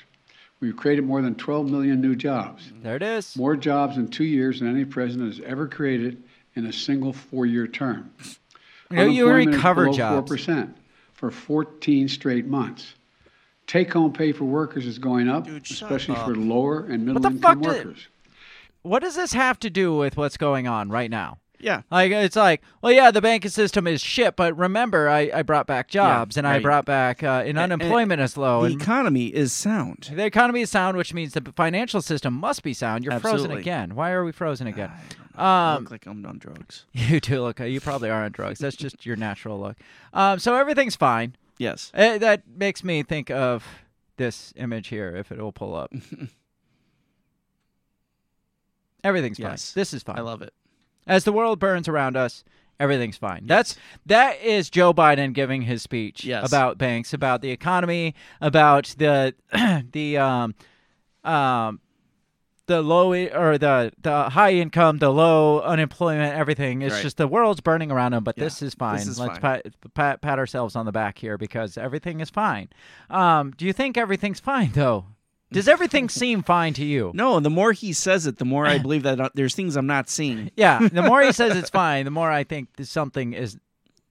[0.60, 2.64] We've created more than 12 million new jobs.
[2.64, 2.82] Mm-hmm.
[2.82, 3.36] There it is.
[3.36, 6.22] More jobs in two years than any president has ever created
[6.54, 8.12] in a single four-year term.
[8.90, 10.30] You know, you Unemployment is recover below jobs.
[10.32, 10.74] 4%
[11.14, 12.94] for 14 straight months.
[13.66, 16.24] Take-home pay for workers is going up, Dude, especially up.
[16.26, 17.96] for lower and the middle-income fuck did-
[18.82, 21.38] What does this have to do with what's going on right now?
[21.60, 21.82] Yeah.
[21.90, 25.66] Like it's like, well, yeah, the banking system is shit, but remember, I, I brought
[25.66, 26.62] back jobs and I right.
[26.62, 30.10] brought back uh, and unemployment is low The and economy is sound.
[30.12, 33.04] the economy is sound, which means the financial system must be sound.
[33.04, 33.60] You're frozen Absolutely.
[33.62, 33.94] again.
[33.94, 34.90] Why are we frozen again?
[35.36, 36.86] I Um, look like I'm on drugs.
[36.92, 37.60] you do look.
[37.60, 38.58] You probably are on drugs.
[38.58, 39.76] That's just your natural look.
[40.12, 41.34] Um, so everything's fine.
[41.58, 41.90] Yes.
[41.94, 43.64] Eh, that makes me think of
[44.16, 45.92] this image here, if it will pull up.
[49.04, 49.52] Everything's fine.
[49.74, 50.18] This is fine.
[50.18, 50.52] I love it.
[51.08, 52.44] As the world burns around us,
[52.78, 53.46] everything's fine.
[53.46, 53.76] That's
[54.06, 56.46] that is Joe Biden giving his speech Yes.
[56.46, 59.34] about banks, about the economy, about the
[59.92, 60.54] the um
[61.24, 61.80] um
[62.66, 66.82] the low or the the high income, the low unemployment, everything.
[66.82, 67.02] It's Right.
[67.02, 68.98] just the world's burning around him, but Yeah, this is fine.
[68.98, 69.62] this is Let's fine.
[69.62, 72.68] Pat, pat pat ourselves on the back here because everything is fine.
[73.08, 75.06] Um, do you think everything's fine though?
[75.50, 77.10] Does everything seem fine to you?
[77.14, 79.86] No, the more he says it, the more I believe that uh, there's things I'm
[79.86, 80.50] not seeing.
[80.56, 83.56] Yeah, the more he says it's fine, the more I think something is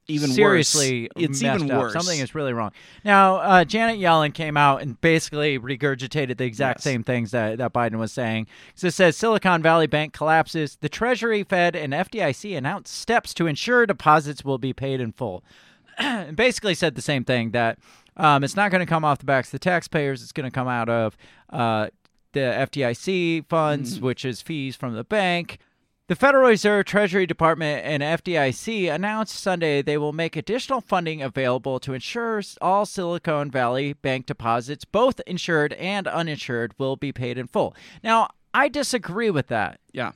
[0.08, 0.36] Even worse.
[0.36, 1.80] seriously It's messed even up.
[1.82, 1.94] worse.
[1.94, 2.72] Something is really wrong.
[3.04, 6.84] Now, uh, Janet Yellen came out and basically regurgitated the exact Yes.
[6.86, 8.48] same things that, that Biden was saying.
[8.74, 10.78] So it says Silicon Valley Bank collapses.
[10.80, 15.44] The Treasury, Fed, and FDIC announced steps to ensure deposits will be paid in full.
[16.00, 17.78] and basically said the same thing that
[18.18, 20.22] um, it's not going to come off the backs of the taxpayers.
[20.22, 21.16] It's going to come out of
[21.50, 21.88] uh,
[22.34, 25.60] the FDIC funds, which is fees from the bank.
[26.08, 31.82] The Federal Reserve, Treasury Department, and FDIC announced Sunday they will make additional funding available
[31.82, 37.48] to ensure all Silicon Valley bank deposits, both insured and uninsured, will be paid in
[37.48, 37.76] full.
[38.04, 40.14] Now, I disagree with that Yeah.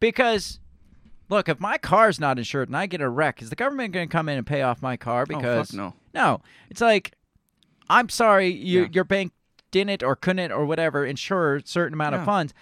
[0.00, 0.58] because,
[1.28, 4.08] look, if my car's not insured and I get a wreck, is the government going
[4.08, 5.22] to come in and pay off my car?
[5.22, 5.94] Oh, fuck Because no.
[6.12, 6.40] no,
[6.70, 7.12] it's like,
[7.90, 8.88] I'm sorry, you, Yeah.
[8.92, 9.32] your bank
[9.70, 12.20] didn't or couldn't or whatever insure a certain amount Yeah.
[12.20, 12.54] of funds.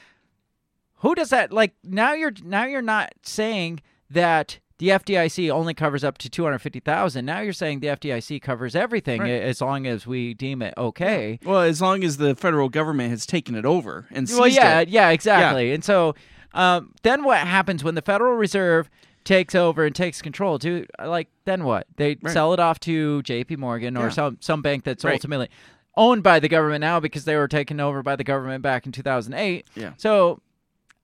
[1.03, 1.53] Who does that?
[1.53, 3.81] Like now you're now you're not saying
[4.11, 7.25] that the FDIC only covers up to two hundred fifty thousand.
[7.25, 9.31] Now you're saying the FDIC covers everything Right.
[9.43, 11.39] as long as we deem it okay.
[11.45, 14.81] Well, as long as the federal government has taken it over and seized Well, yeah,
[14.81, 14.89] it.
[14.89, 15.73] yeah, exactly.
[15.73, 16.15] And so
[16.55, 18.89] um, then what happens when the Federal Reserve
[19.29, 20.59] takes over and takes control?
[20.59, 21.87] Do like then what?
[21.97, 22.33] They Right.
[22.33, 23.57] sell it off to J.P.
[23.57, 24.09] Morgan or Yeah.
[24.11, 25.13] some some bank that's Right.
[25.15, 25.49] ultimately
[25.97, 28.93] owned by the government now because they were taken over by the government back in
[28.93, 29.67] 2008.
[29.75, 29.93] Yeah.
[29.97, 30.41] So,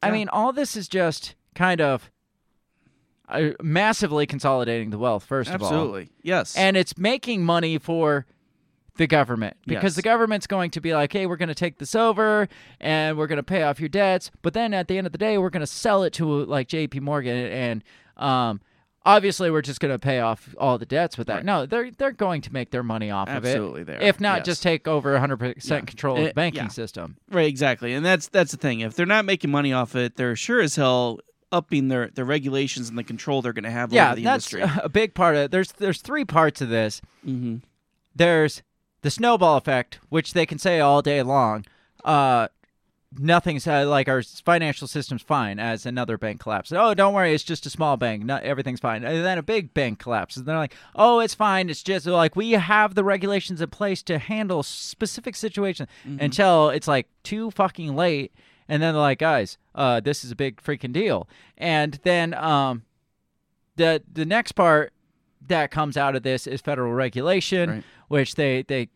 [0.03, 0.13] I Yeah.
[0.13, 2.11] mean, all this is just kind of
[3.29, 5.25] uh, massively consolidating the wealth.
[5.25, 6.11] First of all, Absolutely.
[6.23, 6.55] Yes.
[6.57, 8.27] and it's making money for
[8.97, 9.97] the government because Yes.
[9.97, 12.49] the government's going to be like, hey, we're going to take this over
[12.81, 14.31] and we're going to pay off your debts.
[14.43, 16.69] But then at the end of the day, we're going to sell it to like
[16.69, 17.01] J.P.
[17.01, 17.83] Morgan and
[18.17, 18.61] um,
[19.07, 21.37] obviously we're just going to pay off all the debts with that.
[21.37, 21.45] Right.
[21.45, 23.51] No, they're they're going to make their money off Absolutely of it.
[23.59, 24.03] Absolutely, there.
[24.03, 24.47] If not, Yes.
[24.47, 26.69] just take over 100 percent control of Uh, the banking yeah.
[26.69, 27.17] system.
[27.31, 28.81] Right, exactly, and that's that's the thing.
[28.81, 31.19] If they're not making money off it, they're sure as hell
[31.53, 34.53] upping their their regulations and the control they're going to have yeah, over the that's
[34.53, 34.81] industry.
[34.85, 35.51] a big part of it.
[35.51, 37.01] There's there's three parts of this.
[37.27, 37.57] mm-hmm.
[38.15, 38.63] there's
[39.03, 41.65] the snowball effect, which they can say all day long.
[42.05, 42.49] Uh,
[43.19, 46.77] nothing's uh, like our financial system's fine as another bank collapses.
[46.79, 48.25] Oh, don't worry, it's just a small bank.
[48.25, 49.05] Not everything's fine.
[49.05, 50.39] And then a big bank collapses.
[50.39, 51.69] And they're like, oh, it's fine.
[51.69, 55.89] It's just like we have the regulations in place to handle specific situations
[56.21, 58.33] until it's like too fucking late.
[58.69, 61.29] And then they're like, guys, uh, this is a big freaking deal.
[61.59, 62.85] And then um,
[63.77, 64.94] the the next part
[65.49, 67.85] that comes out of this is federal regulation, Right.
[68.09, 68.89] which they they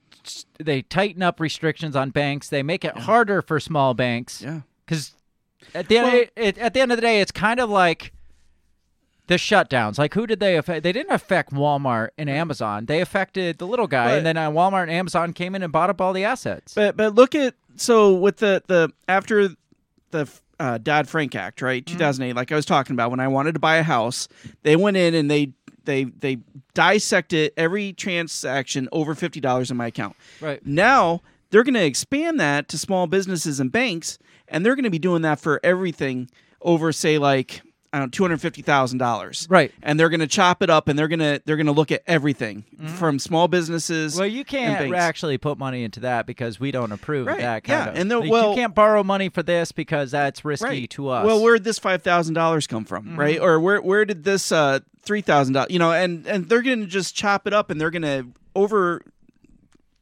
[0.59, 2.49] they tighten up restrictions on banks.
[2.49, 4.43] They make it harder for small banks.
[4.43, 4.61] Yeah.
[4.85, 5.15] Because
[5.75, 7.71] at the end Well- of, it, at the end of the day, it's kind of
[7.71, 8.13] like
[9.27, 9.99] the shutdowns.
[9.99, 10.83] Like who did they affect?
[10.83, 12.87] They didn't affect Walmart and Amazon.
[12.87, 15.73] They affected the little guy, But- and then uh, Walmart and Amazon came in and
[15.73, 16.75] bought up all the assets.
[16.75, 19.51] But but look at so with the the after
[20.11, 20.29] the
[20.61, 21.95] uh, Dodd Frank Act, right, Mm-hmm.
[21.95, 22.35] two thousand eight.
[22.37, 24.27] Like I was talking about, when I wanted to buy a house,
[24.63, 25.53] they went in and they
[25.89, 26.39] they they
[26.75, 30.15] dissected every transaction over fifty dollars in my account.
[30.41, 30.65] Right.
[30.65, 34.91] now, they're going to expand that to small businesses and banks, and they're going to
[34.91, 37.68] be doing that for everything over, say, like I don't know,
[38.11, 39.47] two hundred fifty thousand dollars.
[39.51, 39.73] Right.
[39.83, 41.91] and they're going to chop it up, and they're going to they're going to look
[41.91, 42.65] at everything
[42.97, 44.13] from small businesses.
[44.13, 44.21] Mm-hmm.
[44.21, 47.65] Well, you can't actually put money into that because we don't approve Right, of that
[47.65, 47.97] kind yeah, of.
[47.99, 51.27] and the- like, well- you can't borrow money for this because that's risky to us.
[51.27, 53.21] Well, where'd this five thousand dollars come from, Mm-hmm.
[53.21, 53.41] right?
[53.41, 55.71] Or where where did this uh, three thousand dollars?
[55.71, 58.27] You know, and and they're going to just chop it up, and they're going to
[58.55, 59.03] over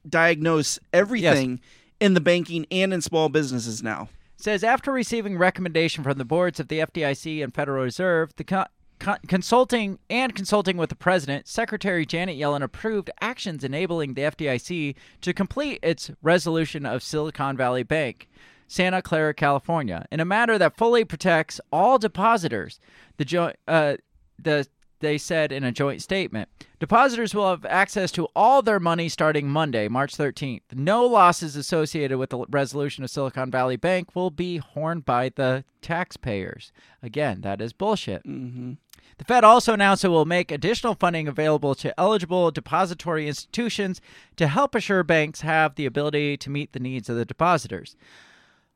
[0.08, 1.60] diagnose everything
[2.00, 4.08] in the banking and in small businesses now.
[4.36, 8.66] Says after receiving recommendation from the boards of the FDIC and Federal Reserve, the co-
[8.98, 14.94] co- consulting and consulting with the president, Secretary Janet Yellen approved actions enabling the FDIC
[15.22, 18.28] to complete its resolution of Silicon Valley Bank.
[18.68, 22.80] Santa Clara, California, in a manner that fully protects all depositors.
[23.16, 23.96] The jo- uh,
[24.38, 24.66] the
[25.00, 26.48] they said in a joint statement.
[26.78, 30.60] Depositors will have access to all their money starting Monday, March 13th.
[30.74, 35.64] No losses associated with the resolution of Silicon Valley Bank will be borne by the
[35.82, 36.72] taxpayers.
[37.02, 38.22] Again, that is bullshit.
[38.24, 44.00] The Fed also announced it will make additional funding available to eligible depository institutions
[44.36, 47.96] to help assure banks have the ability to meet the needs of the depositors.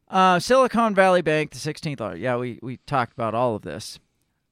[0.09, 2.01] Uh, Silicon Valley Bank, the 16th.
[2.01, 3.98] uh, Yeah, we, we talked about all of this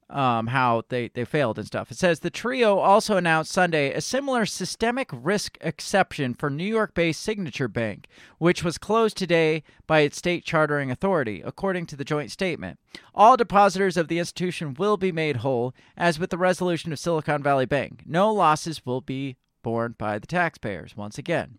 [0.09, 1.91] um, how they, they failed and stuff.
[1.91, 6.93] It says the trio also announced Sunday a similar systemic risk exception for New York
[6.93, 8.07] based Signature Bank,
[8.37, 12.79] which was closed today by its state chartering authority, according to the joint statement.
[13.13, 17.43] All depositors of the institution will be made whole, as with the resolution of Silicon
[17.43, 18.03] Valley Bank.
[18.05, 21.49] No losses will be borne by the taxpayers once again.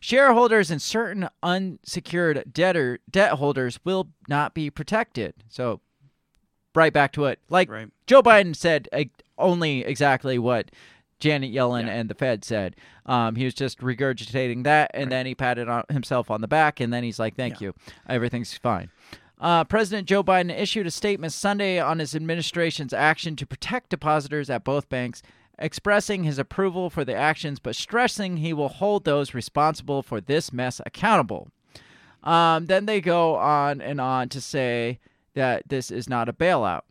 [0.00, 5.34] Shareholders and certain unsecured debtor debt holders will not be protected.
[5.48, 5.80] So
[6.76, 7.40] right back to it.
[7.48, 7.88] Like Right.
[8.06, 9.04] Joe Biden said uh,
[9.38, 10.70] only exactly what
[11.18, 12.76] Janet Yellen and the Fed said.
[13.06, 16.78] Um, he was just regurgitating that, and then he patted on himself on the back,
[16.80, 17.74] and then he's like, "Thank you,
[18.08, 18.90] everything's fine."
[19.40, 24.48] Uh, President Joe Biden issued a statement Sunday on his administration's action to protect depositors
[24.48, 25.22] at both banks,
[25.58, 30.52] expressing his approval for the actions, but stressing he will hold those responsible for this
[30.52, 31.48] mess accountable.
[32.22, 34.98] Um, then they go on and on to say
[35.36, 36.82] that this is not a bailout.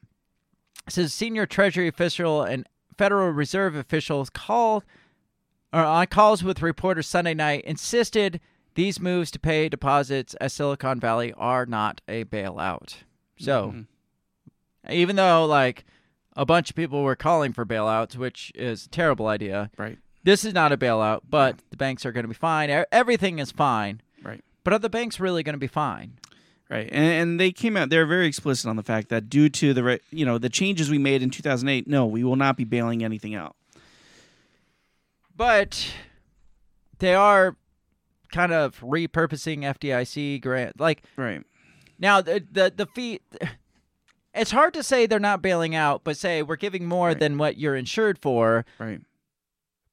[0.88, 2.66] It says senior Treasury official and
[2.98, 4.84] Federal Reserve officials called
[5.74, 8.40] or on calls with reporters Sunday night insisted
[8.76, 12.96] these moves to pay deposits at Silicon Valley are not a bailout.
[13.38, 14.92] So, mm-hmm.
[14.92, 15.84] even though like
[16.38, 19.98] a bunch of people were calling for bailouts, which is a terrible idea, Right.
[20.24, 22.70] this is not a bailout, but the banks are going to be fine.
[22.92, 24.02] Everything is fine.
[24.24, 24.44] Right.
[24.64, 26.14] But are the banks really going to be fine?
[26.70, 27.90] Right, and, and they came out.
[27.90, 30.90] They're very explicit on the fact that due to the re- you know the changes
[30.90, 33.56] we made in 2008, no, we will not be bailing anything out.
[35.36, 35.92] But
[37.00, 37.56] they are
[38.32, 40.80] kind of repurposing FDIC grant.
[40.80, 41.44] Like Right.
[42.00, 43.22] now, the the the fee.
[44.34, 47.20] It's hard to say they're not bailing out, but say we're giving more Right.
[47.20, 48.66] than what you're insured for.
[48.80, 49.00] Right.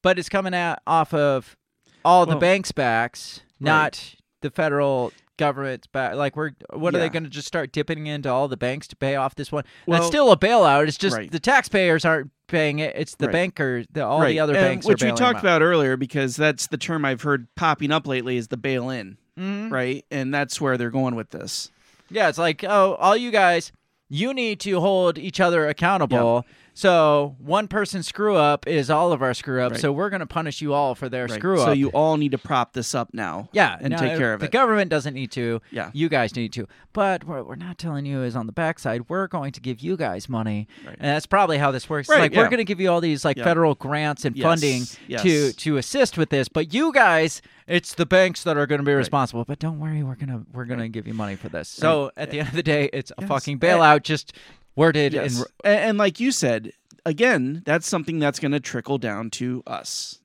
[0.02, 1.56] But it's coming out off of
[2.04, 6.14] all the banks' backs, not the federal government's back.
[6.14, 8.96] Like we're what are they going to just start dipping into all the banks to
[8.96, 9.64] pay off this one?
[9.86, 10.86] Well- That's still a bailout.
[10.88, 11.30] It's just Right.
[11.30, 12.94] the taxpayers aren't paying it.
[12.96, 13.32] It's the Right.
[13.32, 14.28] bankers, the, all right.
[14.28, 17.46] the other and banks, which we talked about earlier, because that's the term I've heard
[17.56, 19.16] popping up lately is the bail in.
[19.38, 19.70] Mhm.
[19.72, 21.70] Right, and that's where they're going with this.
[22.10, 23.72] Yeah, it's like, oh, all you guys,
[24.10, 26.44] you need to hold each other accountable.
[26.74, 29.72] So one person screw up is all of our screw up.
[29.72, 29.80] Right.
[29.80, 31.32] So we're going to punish you all for their Right.
[31.32, 31.66] screw up.
[31.66, 33.48] So you all need to prop this up now.
[33.52, 34.50] yeah, and no, take care of the it.
[34.50, 35.60] The government doesn't need to.
[35.70, 35.90] Yeah.
[35.92, 36.66] you guys need to.
[36.94, 39.96] But what we're not telling you is on the backside, we're going to give you
[39.96, 40.96] guys money, Right.
[40.98, 42.08] and that's probably how this works.
[42.08, 43.44] Like we're going to give you all these like Yeah.
[43.44, 45.22] federal grants and Yes, funding yes.
[45.22, 48.84] to to assist with this, but you guys, it's the banks that are going to
[48.86, 49.44] be responsible.
[49.44, 51.68] But don't worry, we're gonna we're gonna give you money for this.
[51.68, 54.32] So at the end of the day, it's a fucking bailout, just
[54.76, 55.44] worded Yes.
[55.64, 56.72] and, and like you said,
[57.04, 60.20] again, that's something that's going to trickle down to us,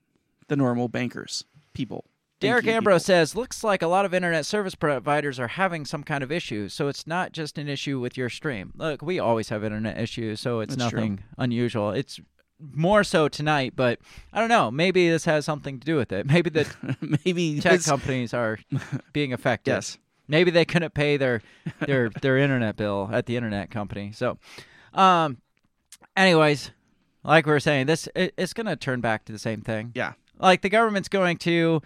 [0.48, 1.44] the normal bankers,
[1.74, 2.04] people.
[2.40, 6.22] Derek Ambrose says, looks like a lot of internet service providers are having some kind
[6.22, 8.72] of issue, so it's not just an issue with your stream.
[8.76, 11.00] Look, we always have internet issues, so it's That's true.
[11.00, 11.90] nothing unusual.
[11.90, 12.20] It's
[12.60, 13.98] more so tonight, but
[14.32, 14.70] I don't know.
[14.70, 16.26] Maybe this has something to do with it.
[16.26, 16.68] Maybe the
[17.24, 18.60] maybe tech this- companies are
[19.12, 19.72] being affected.
[19.72, 19.98] Yes.
[20.28, 21.42] Maybe they couldn't pay their
[21.80, 24.12] their their internet bill at the internet company.
[24.12, 24.38] So,
[24.94, 25.38] um,
[26.16, 26.70] anyways,
[27.24, 29.92] like we were saying, this it, it's going to turn back to the same thing.
[29.94, 30.12] Yeah.
[30.38, 31.82] Like the government's going to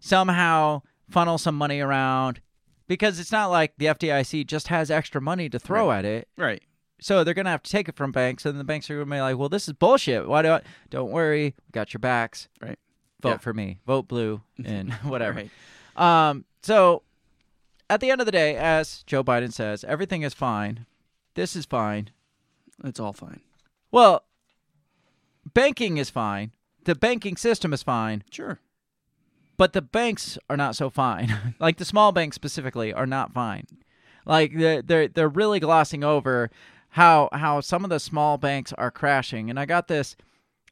[0.00, 2.40] somehow funnel some money around
[2.86, 6.28] because it's not like the FDIC just has extra money to throw at it.
[6.36, 6.62] Right.
[7.00, 9.08] So they're going to have to take it from banks, and the banks are going
[9.08, 10.26] to be like, "Well, this is bullshit.
[10.28, 12.48] Why do I?" Don't worry, we got your backs.
[12.62, 12.78] Right.
[13.20, 13.36] Vote Yeah.
[13.38, 13.78] for me.
[13.86, 15.44] Vote blue and whatever.
[15.96, 16.30] Right.
[16.30, 16.44] Um.
[16.62, 17.02] So
[17.90, 20.86] at the end of the day, as Joe Biden says, everything is fine.
[21.34, 22.10] This is fine.
[22.82, 23.40] It's all fine.
[23.90, 24.24] Well,
[25.52, 26.52] banking is fine.
[26.84, 28.24] The banking system is fine.
[28.30, 28.58] Sure.
[29.56, 31.54] But the banks are not so fine.
[31.60, 33.66] like the small banks specifically are not fine.
[34.26, 36.50] Like they're they're, they're really glossing over
[36.90, 39.50] how how some of the small banks are crashing.
[39.50, 40.16] And I got this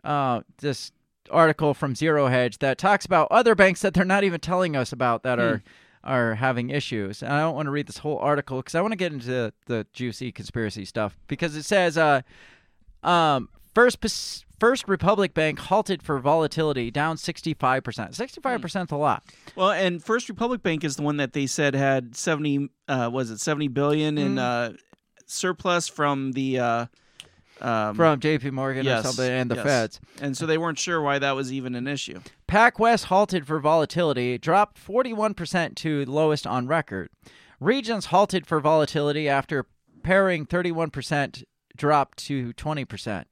[0.05, 0.93] uh this
[1.31, 4.93] article from Zero Hedge that talks about other banks that they're not even telling us
[4.93, 5.63] about that are
[6.05, 7.23] are having issues.
[7.23, 9.53] And I don't want to read this whole article because I want to get into
[9.67, 12.23] the juicy conspiracy stuff because it says uh
[13.03, 17.83] um first Pas- First Republic Bank halted for volatility, down 65%.
[17.83, 19.25] 65% is a lot.
[19.57, 22.69] Well, and First Republic Bank is the one that they said had seventy.
[22.87, 24.39] Uh, was it seventy billion in Mm.
[24.39, 24.77] uh,
[25.27, 26.87] surplus from the uh,
[27.63, 29.65] um, From JP Morgan yes, or something and the yes.
[29.65, 30.01] feds.
[30.21, 32.21] and so they weren't sure why that was even an issue.
[32.49, 37.09] PacWest halted for volatility, dropped 41% to lowest on record.
[37.61, 39.67] Regions halted for volatility after
[40.03, 41.45] pairing 31%
[41.77, 43.25] dropped to 20%.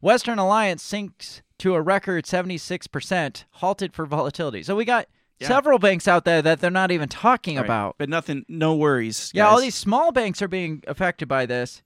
[0.00, 4.62] Western Alliance sinks to a record 76%, halted for volatility.
[4.62, 5.06] So we got
[5.40, 5.48] Yeah.
[5.48, 7.64] several banks out there that they're not even talking Right.
[7.64, 7.94] about.
[7.98, 8.44] but nothing.
[8.48, 9.30] No worries.
[9.32, 11.82] Yeah, all these small banks are being affected by this.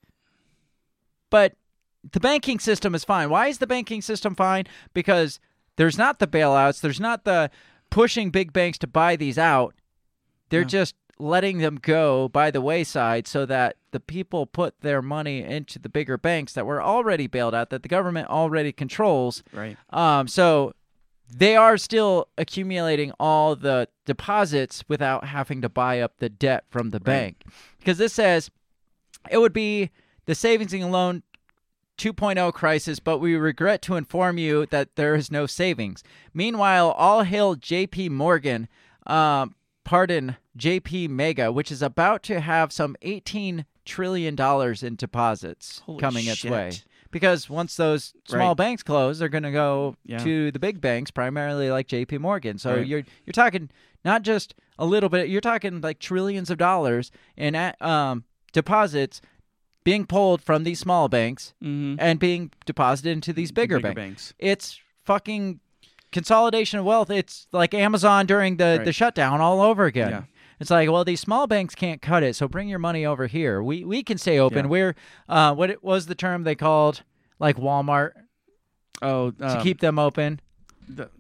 [1.31, 1.55] But
[2.11, 3.31] the banking system is fine.
[3.31, 4.65] Why is the banking system fine?
[4.93, 5.39] Because
[5.77, 7.51] there's not the bailouts, there's not the
[7.91, 9.75] pushing big banks to buy these out.
[10.49, 15.43] They're just letting them go by the wayside so that the people put their money
[15.43, 19.43] into the bigger banks that were already bailed out that the government already controls.
[19.53, 19.77] right.
[19.91, 20.75] Um, so
[21.35, 26.91] they are still accumulating all the deposits without having to buy up the debt from
[26.91, 27.45] the bank.
[27.79, 28.51] Because this says
[29.31, 29.91] it would be
[30.27, 31.23] the savings and loan
[32.03, 36.03] 2.0 crisis, but we regret to inform you that there is no savings.
[36.35, 38.67] Meanwhile, all hail JP Morgan,
[39.07, 39.55] um,
[39.85, 44.37] pardon, JP Mega, which is about to have some $18 trillion
[44.83, 46.73] in deposits Holy coming its way.
[47.13, 48.57] Because once those small Right.
[48.57, 50.19] banks close, they're going to go Yeah.
[50.25, 52.59] to the big banks, primarily like JP Morgan.
[52.59, 52.87] So Right.
[52.87, 53.71] you're you're talking
[54.05, 59.21] not just a little bit, you're talking like trillions of dollars in uh, um, deposits
[59.85, 61.97] being pulled from these small banks Mhm.
[61.99, 64.33] and being deposited into these bigger, bigger banks.
[64.33, 64.35] banks.
[64.39, 65.61] It's fucking
[66.13, 67.11] consolidation of wealth.
[67.11, 70.11] It's like Amazon during the, the shutdown all over again.
[70.11, 70.23] Yeah.
[70.61, 73.61] It's like, well, these small banks can't cut it, so bring your money over here.
[73.63, 74.67] We we can stay open.
[74.67, 74.71] Yeah.
[74.71, 74.95] We're
[75.29, 77.03] uh, what it was the term they called
[77.41, 78.13] like Walmart
[79.01, 80.41] Oh, to um, keep them open.
[80.89, 81.11] the-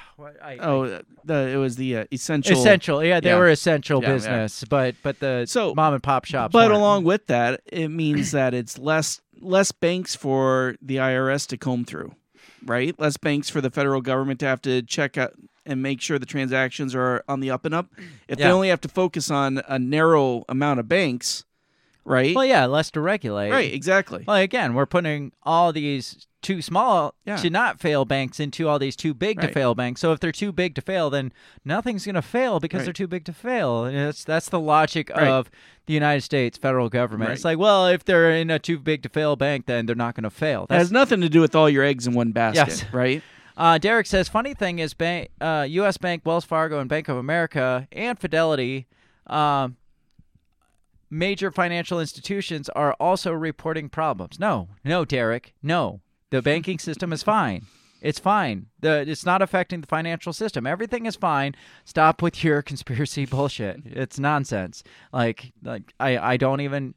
[0.42, 2.58] I, oh, the it was the uh, essential.
[2.58, 3.04] essential.
[3.04, 3.38] Yeah, they yeah.
[3.38, 4.14] were essential Yeah, yeah.
[4.14, 6.52] business, but but the So- mom and pop shops.
[6.52, 6.74] But weren't.
[6.80, 11.84] along with that, it means that it's less less banks for the IRS to comb
[11.84, 12.14] through,
[12.64, 12.98] right?
[13.00, 15.32] Less banks for the federal government to have to check out
[15.66, 17.86] and make sure the transactions are on the up and up.
[18.28, 21.44] If they only have to focus on a narrow amount of banks,
[22.04, 22.34] right?
[22.34, 23.50] well, yeah, less to regulate.
[23.50, 24.24] right, exactly.
[24.26, 27.36] Well, again, we're putting all these too small Yeah.
[27.36, 30.00] to not fail banks into all these too big to fail banks.
[30.00, 31.32] So if they're too big to fail, then
[31.64, 32.84] nothing's going to fail because Right.
[32.86, 33.84] they're too big to fail.
[33.84, 35.28] And that's that's the logic Right.
[35.28, 35.50] of
[35.86, 37.30] the United States federal government.
[37.30, 40.14] It's like, well, if they're in a too big to fail bank, then they're not
[40.14, 40.64] going to fail.
[40.64, 42.84] It That's has nothing to do with all your eggs in one basket, Yes.
[42.92, 43.22] right?
[43.56, 45.96] Uh, Derek says, funny thing is, bank, uh, U.S.
[45.98, 48.86] Bank, Wells Fargo, and Bank of America and Fidelity
[49.26, 49.76] um,
[51.10, 54.38] major financial institutions are also reporting problems.
[54.40, 56.00] No, no, Derek, no.
[56.32, 57.66] The banking system is fine.
[58.00, 58.66] It's fine.
[58.80, 60.66] The it's not affecting the financial system.
[60.66, 61.54] Everything is fine.
[61.84, 63.82] Stop with your conspiracy bullshit.
[63.84, 64.82] It's nonsense.
[65.12, 66.94] Like like I I don't even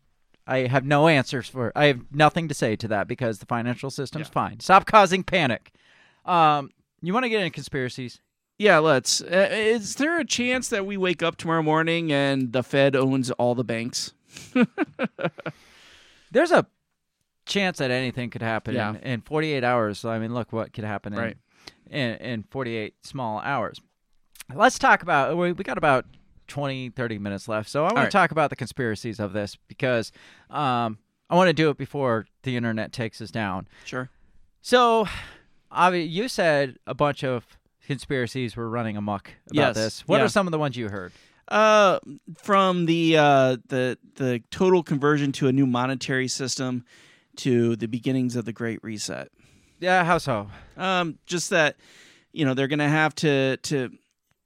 [0.47, 1.73] I have no answers for.
[1.75, 4.61] I have nothing to say to that because the financial system's fine.
[4.61, 5.73] Stop causing panic.
[6.23, 6.71] Um,
[7.01, 8.21] you want to get into conspiracies?
[8.57, 9.21] Yeah, let's.
[9.21, 13.31] Uh, is there a chance that we wake up tomorrow morning and the Fed owns
[13.31, 14.13] all the banks?
[16.31, 16.65] There's a
[17.45, 18.89] chance that anything could happen Yeah.
[18.91, 19.99] in, in 48 hours.
[19.99, 21.37] So I mean, look what could happen in, Right.
[21.89, 23.79] in in 48 small hours.
[24.53, 25.35] Let's talk about.
[25.37, 26.05] We, we got about
[26.47, 28.05] 20, 30 minutes left, so I want right.
[28.05, 30.11] to talk about the conspiracies of this because
[30.51, 30.99] um,
[31.29, 33.67] I want to do it before the internet takes us down.
[33.85, 34.09] Sure.
[34.61, 35.07] So,
[35.71, 37.45] Avi, you said a bunch of
[37.87, 40.07] conspiracies were running amok about Yes, this.
[40.07, 40.25] What yeah.
[40.25, 41.11] are some of the ones you heard?
[41.47, 41.99] Uh,
[42.37, 46.83] from the uh, the the total conversion to a new monetary system
[47.37, 49.29] to the beginnings of the Great Reset.
[49.79, 50.49] Yeah, how so?
[50.77, 51.75] Um, just that
[52.31, 53.91] you know they're going to have to to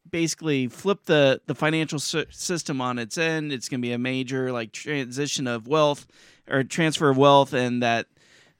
[0.10, 3.52] basically flip the the financial sy- system on its end.
[3.54, 6.08] It's going to be a major like transition of wealth
[6.50, 8.08] or transfer of wealth, and that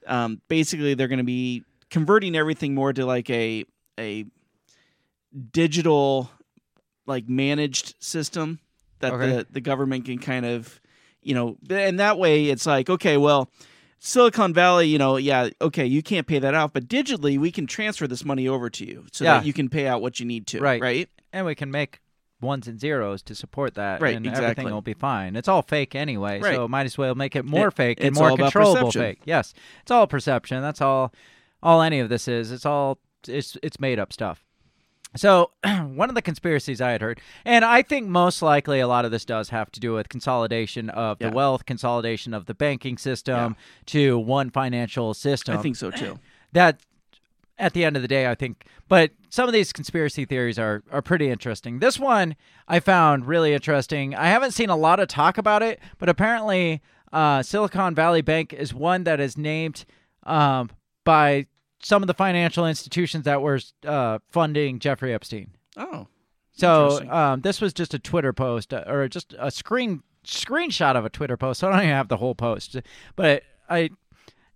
[0.06, 3.64] um, basically they're going to be converting everything more to like a
[3.98, 4.24] a
[5.52, 6.30] digital
[7.06, 8.58] like managed system
[9.00, 9.26] that Okay.
[9.30, 10.80] the the government can kind of
[11.22, 13.48] you know and that way it's like okay well
[14.02, 17.66] Silicon Valley, you know, yeah, okay, you can't pay that out, but digitally we can
[17.66, 19.34] transfer this money over to you so Yeah.
[19.38, 20.60] that you can pay out what you need to.
[20.60, 20.80] Right.
[20.80, 21.08] Right.
[21.34, 22.00] And we can make
[22.40, 24.46] ones and zeros to support that, Right, and exactly.
[24.52, 25.36] everything will be fine.
[25.36, 28.34] It's all fake anyway, so might as well make it more It- fake and more
[28.36, 29.20] controllable fake.
[29.26, 29.52] Yes,
[29.82, 30.62] it's all perception.
[30.62, 31.12] That's all.
[31.62, 32.50] All any of this is.
[32.50, 32.98] It's all.
[33.28, 34.46] It's it's made up stuff.
[35.16, 39.04] So one of the conspiracies I had heard, and I think most likely a lot
[39.04, 41.30] of this does have to do with consolidation of Yeah.
[41.30, 43.56] the wealth, consolidation of the banking system
[43.86, 45.58] to one financial system.
[45.58, 46.18] I think so too.
[46.52, 46.80] that
[47.58, 48.64] at the end of the day, I think.
[48.88, 51.78] But some of these conspiracy theories are are pretty interesting.
[51.80, 52.36] This one
[52.68, 54.14] I found really interesting.
[54.14, 56.80] I haven't seen a lot of talk about it, but apparently,
[57.12, 59.84] uh, Silicon Valley Bank is one that is named
[60.24, 60.70] um,
[61.04, 61.46] by
[61.82, 65.50] some of the financial institutions that were uh, funding Jeffrey Epstein.
[65.76, 66.06] Oh.
[66.52, 71.04] So um, this was just a Twitter post uh, or just a screen screenshot of
[71.04, 71.60] a Twitter post.
[71.60, 72.76] So I don't even have the whole post,
[73.16, 73.90] but I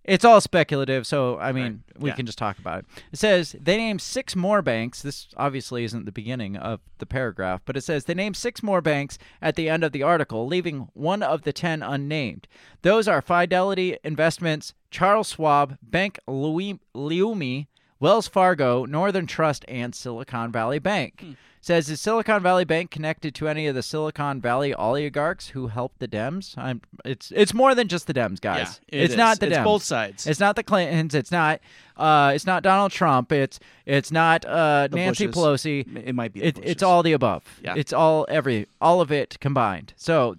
[0.07, 1.05] it's all speculative.
[1.05, 2.15] So I mean, we Yeah.
[2.15, 2.85] can just talk about it.
[3.11, 5.01] It says they named six more banks.
[5.01, 8.81] This obviously isn't the beginning of the paragraph, but it says they named six more
[8.81, 12.47] banks at the end of the article, leaving one of the ten unnamed.
[12.83, 17.67] Those are Fidelity Investments, Charles Schwab, Bank Leumi
[17.99, 21.21] Wells Fargo, Northern Trust, and Silicon Valley Bank.
[21.21, 21.31] Hmm.
[21.61, 25.97] Says is Silicon Valley Bank connected to any of the Silicon Valley oligarchs who helped
[25.97, 26.55] the Dems?
[26.59, 28.79] I'm, it's it's more than just the Dems, guys.
[28.91, 29.17] Yeah, it it's is.
[29.17, 29.63] not the It's Dems.
[29.63, 30.27] both sides.
[30.27, 31.15] It's not the Clintons.
[31.15, 31.59] It's not.
[31.97, 33.31] Uh, it's not Donald Trump.
[33.31, 35.41] It's it's not uh, Nancy Bushes.
[35.41, 36.05] Pelosi.
[36.05, 37.43] It might be It, it's all the above.
[37.63, 37.73] Yeah.
[37.75, 39.93] It's all every all of it combined.
[39.95, 40.35] So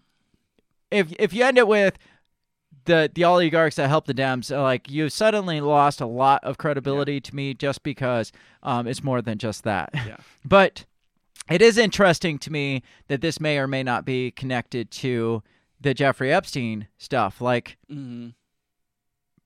[0.92, 1.98] if if you end it with
[2.86, 6.58] the the oligarchs that help the Dems, uh, like you suddenly lost a lot of
[6.58, 8.32] credibility to me just because
[8.62, 9.90] um, it's more than just that.
[9.94, 10.16] Yeah.
[10.44, 10.84] but
[11.50, 15.42] it is interesting to me that this may or may not be connected to
[15.80, 17.40] the Jeffrey Epstein stuff.
[17.40, 18.34] Like Mhm.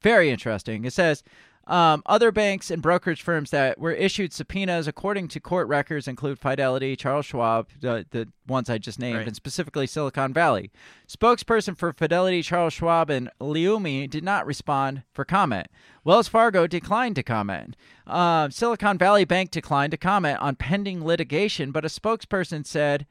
[0.03, 0.85] very interesting.
[0.85, 1.23] It says
[1.71, 6.39] um, other banks and brokerage firms that were issued subpoenas according to court records include
[6.39, 9.27] Fidelity, Charles Schwab, the, the ones I just named, Right.
[9.29, 10.71] and specifically Silicon Valley.
[11.09, 15.69] Spokesperson for Fidelity, Charles Schwab, and Leumi did not respond for comment.
[16.05, 17.77] Wells Fargo declined to comment.
[18.07, 23.07] Uh, Silicon Valley Bank declined to comment on pending litigation, but a spokesperson said,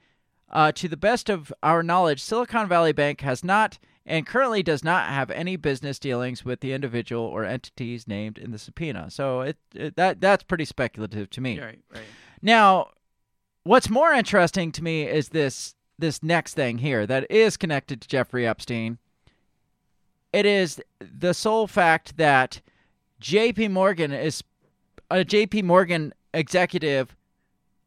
[0.52, 3.80] uh, to the best of our knowledge, Silicon Valley Bank has not
[4.10, 8.49] and currently does not have any business dealings with the individual or entities named in
[8.49, 9.11] the subpoena.
[9.11, 11.60] So it, it that that's pretty speculative to me.
[11.60, 12.03] Right, right.
[12.41, 12.90] Now,
[13.64, 18.07] what's more interesting to me is this this next thing here that is connected to
[18.07, 18.98] Jeffrey Epstein.
[20.34, 22.61] It is the sole fact that
[23.19, 23.68] J.P.
[23.68, 24.44] Morgan is
[25.11, 25.61] a J.P.
[25.64, 27.15] Morgan executive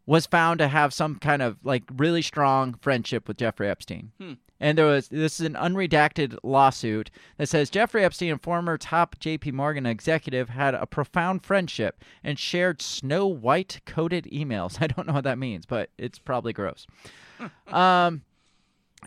[0.06, 4.12] was found to have some kind of like really strong friendship with Jeffrey Epstein.
[4.20, 4.32] Hmm.
[4.62, 9.16] And there was this is an unredacted lawsuit that says Jeffrey Epstein, a former top
[9.18, 14.78] JP Morgan executive, had a profound friendship and shared snow white coded emails.
[14.80, 16.86] I don't know what that means, but it's probably gross.
[17.68, 18.22] um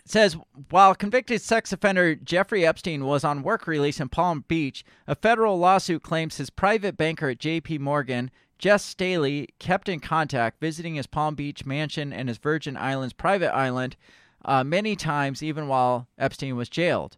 [0.04, 0.36] says
[0.68, 5.58] while convicted sex offender Jeffrey Epstein was on work release in Palm Beach, a federal
[5.58, 11.06] lawsuit claims his private banker at JP Morgan, Jes Staley, kept in contact visiting his
[11.06, 13.96] Palm Beach mansion and his Virgin Islands private island
[14.44, 17.16] uh, many times, even while Epstein was jailed.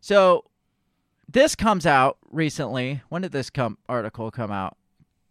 [0.00, 0.44] So
[1.28, 3.02] this comes out recently.
[3.08, 3.50] When did this
[3.88, 4.76] article come out?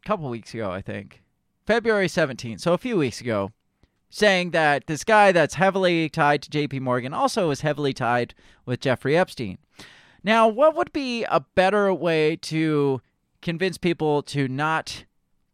[0.03, 1.23] A couple weeks ago, I think.
[1.65, 3.51] February 17th, so a few weeks ago,
[4.09, 8.33] saying that this guy that's heavily tied to JP Morgan also is heavily tied
[8.65, 9.57] with Jeffrey Epstein.
[10.23, 13.01] Now, what would be a better way to
[13.41, 15.05] convince people to not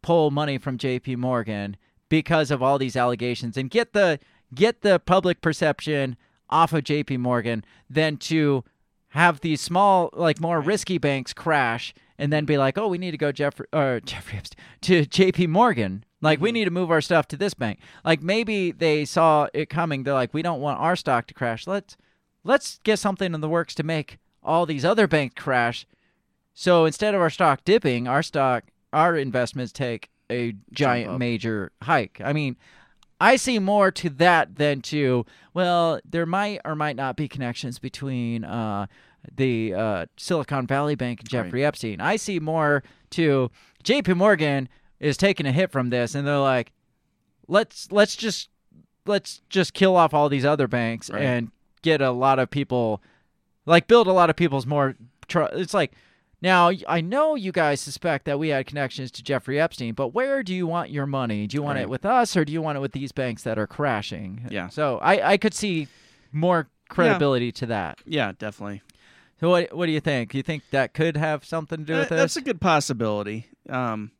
[0.06, 1.76] pull money from JP Morgan
[2.10, 4.20] because of all these allegations and get the
[4.54, 6.16] get the public perception
[6.48, 8.64] off of JP Morgan than to
[9.10, 13.12] have these small like more risky banks crash and then be like, "Oh, we need
[13.12, 16.06] to go Jeffrey or Jeffrey Epstein to JP Morgan.
[16.22, 16.54] Like we mm-hmm.
[16.54, 20.04] need to move our stuff to this bank." Like maybe they saw it coming.
[20.04, 21.66] They're like, "We don't want our stock to crash.
[21.66, 21.98] Let's
[22.44, 25.88] let's get something in the works to make all these other banks crash.
[26.54, 28.66] So instead of our stock dipping, our stock
[28.96, 32.20] our investments take a giant major hike.
[32.24, 32.56] I mean,
[33.22, 37.78] I see more to that than to well, there might or might not be connections
[37.78, 38.88] between uh,
[39.36, 42.02] the uh, Silicon Valley Bank and Jeffrey Epstein.
[42.02, 43.52] I see more to
[43.84, 44.14] J.P.
[44.14, 44.68] Morgan
[45.00, 46.72] is taking a hit from this, and they're like,
[47.48, 48.50] let's let's just
[49.06, 51.22] let's just kill off all these other banks Right.
[51.22, 51.52] and
[51.84, 53.02] get a lot of people,
[53.66, 54.96] like build a lot of people's more.
[55.28, 55.92] Tr- it's like.
[56.46, 60.44] Now, I know you guys suspect that we had connections to Jeffrey Epstein, but where
[60.44, 61.48] do you want your money?
[61.48, 61.82] Do you want Right.
[61.82, 64.46] it with us or do you want it with these banks that are crashing?
[64.52, 64.70] Yeah.
[64.70, 65.88] So I, I could see
[66.32, 67.98] more credibility to that.
[68.06, 68.84] Yeah, definitely.
[69.40, 70.36] So what what do you think?
[70.36, 72.22] You think that could have something to do with Uh, this?
[72.22, 73.48] That's a good possibility.
[73.68, 74.12] Um,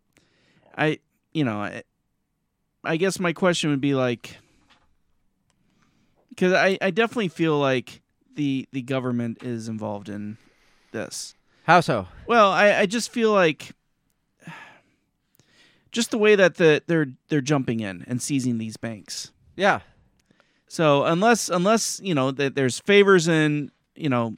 [0.76, 0.98] I,
[1.32, 1.84] you know, I,
[2.84, 4.38] I guess my question would be like,
[6.30, 8.02] because I, I definitely feel like
[8.34, 10.38] the the government is involved in
[10.92, 11.35] this.
[11.66, 12.08] How so?
[12.28, 13.72] Well, I, I just feel like
[15.92, 19.32] just the way that the they're they're jumping in and seizing these banks.
[19.56, 19.80] Yeah.
[20.68, 24.36] So unless unless you know that there's favors in you know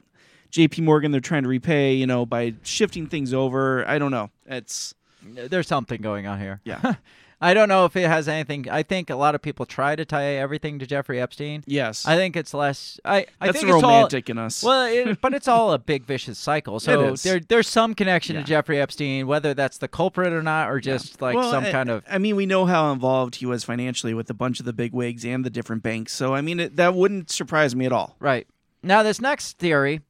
[0.50, 0.82] J.P.
[0.82, 3.86] Morgan they're trying to repay you know by shifting things over.
[3.86, 4.30] I don't know.
[4.46, 6.60] It's There's something going on here.
[6.64, 6.94] Yeah.
[7.40, 8.68] I don't know if it has anything.
[8.68, 11.62] I think a lot of people try to tie everything to Jeffrey Epstein.
[11.66, 12.04] yes.
[12.04, 12.98] I think it's less.
[13.04, 14.62] I, I That's think it's all- romantic in us.
[14.62, 16.80] Well, it, but it's all a big vicious cycle.
[16.80, 18.42] So there, there's some connection Yeah.
[18.42, 21.70] to Jeffrey Epstein, whether that's the culprit or not, or just like Well, some I-
[21.70, 22.04] kind of.
[22.10, 24.92] I mean, we know how involved he was financially with a bunch of the big
[24.92, 26.12] wigs and the different banks.
[26.12, 28.16] So I mean, it, that wouldn't surprise me at all.
[28.18, 28.48] Right.
[28.82, 30.00] Now, this next theory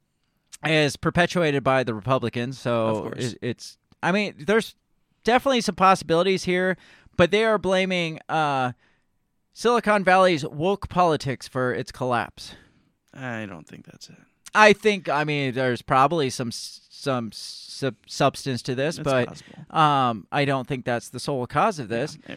[0.65, 2.59] is perpetuated by the Republicans.
[2.59, 3.33] So Of course.
[3.33, 4.75] it- it's, I mean, there's
[5.25, 6.77] definitely some possibilities here,
[7.19, 8.73] but they are blaming uh,
[9.53, 12.55] Silicon Valley's woke politics for its collapse.
[13.13, 14.17] I don't think that's it.
[14.55, 20.27] I think, I mean, there's probably some some sub- substance to this, That's but um,
[20.33, 22.17] I don't think that's the sole cause of this.
[22.29, 22.37] Yeah.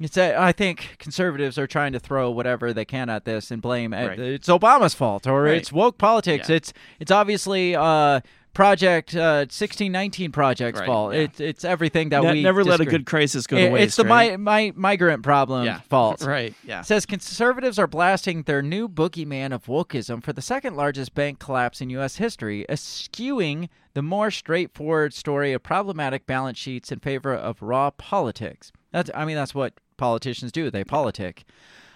[0.00, 3.62] It's a, I think conservatives are trying to throw whatever they can at this and
[3.62, 4.06] blame it.
[4.08, 4.18] Right.
[4.18, 5.54] it's Obama's fault or Right.
[5.56, 6.48] it's woke politics.
[6.48, 6.56] Yeah.
[6.56, 8.20] It's it's obviously uh,
[8.54, 11.14] Project uh, 1619 Project's Right, fault.
[11.14, 11.20] yeah.
[11.20, 13.84] It's it's everything that Ne- we never let a good crisis go It- to waste.
[13.84, 14.38] It's the right?
[14.38, 15.80] mi- mi- migrant problem Yeah.
[15.88, 16.22] fault.
[16.26, 16.54] Right.
[16.64, 16.80] Yeah.
[16.80, 21.38] It says conservatives are blasting their new boogeyman of wokeism for the second largest bank
[21.38, 22.16] collapse in U.S.
[22.16, 28.70] history, eschewing the more straightforward story of problematic balance sheets in favor of raw politics.
[28.90, 30.70] That's, I mean, that's what politicians do.
[30.70, 31.44] They politic.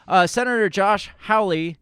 [0.09, 1.77] Uh, Senator Josh Hawley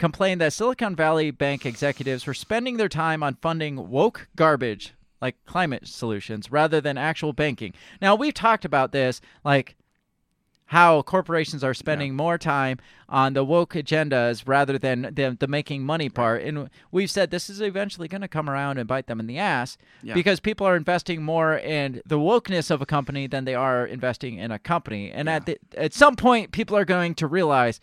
[0.00, 5.36] complained that Silicon Valley Bank executives were spending their time on funding woke garbage like
[5.44, 7.74] climate solutions rather than actual banking.
[8.00, 9.76] Now, we've talked about this, like
[10.64, 12.78] how corporations are spending more time
[13.08, 16.42] on the woke agendas rather than the, the making money part.
[16.42, 19.36] And we've said this is eventually going to come around and bite them in the
[19.36, 20.14] ass Yeah.
[20.14, 24.38] because people are investing more in the wokeness of a company than they are investing
[24.38, 25.10] in a company.
[25.10, 27.80] And at the, at some point, people are going to realize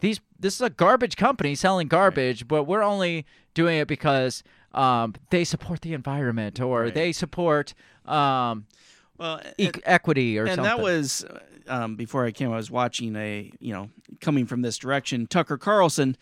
[0.00, 4.42] these this is a garbage company selling garbage, but we're only doing it because
[4.72, 6.94] um, they support the environment or Right.
[6.94, 7.74] they support
[8.06, 8.66] um,
[9.18, 10.64] Well, e- equity or something.
[10.64, 10.84] and something.
[10.84, 11.24] that was
[11.68, 12.52] um, before I came.
[12.52, 15.26] I was watching a you know coming from this direction.
[15.26, 16.16] Tucker Carlson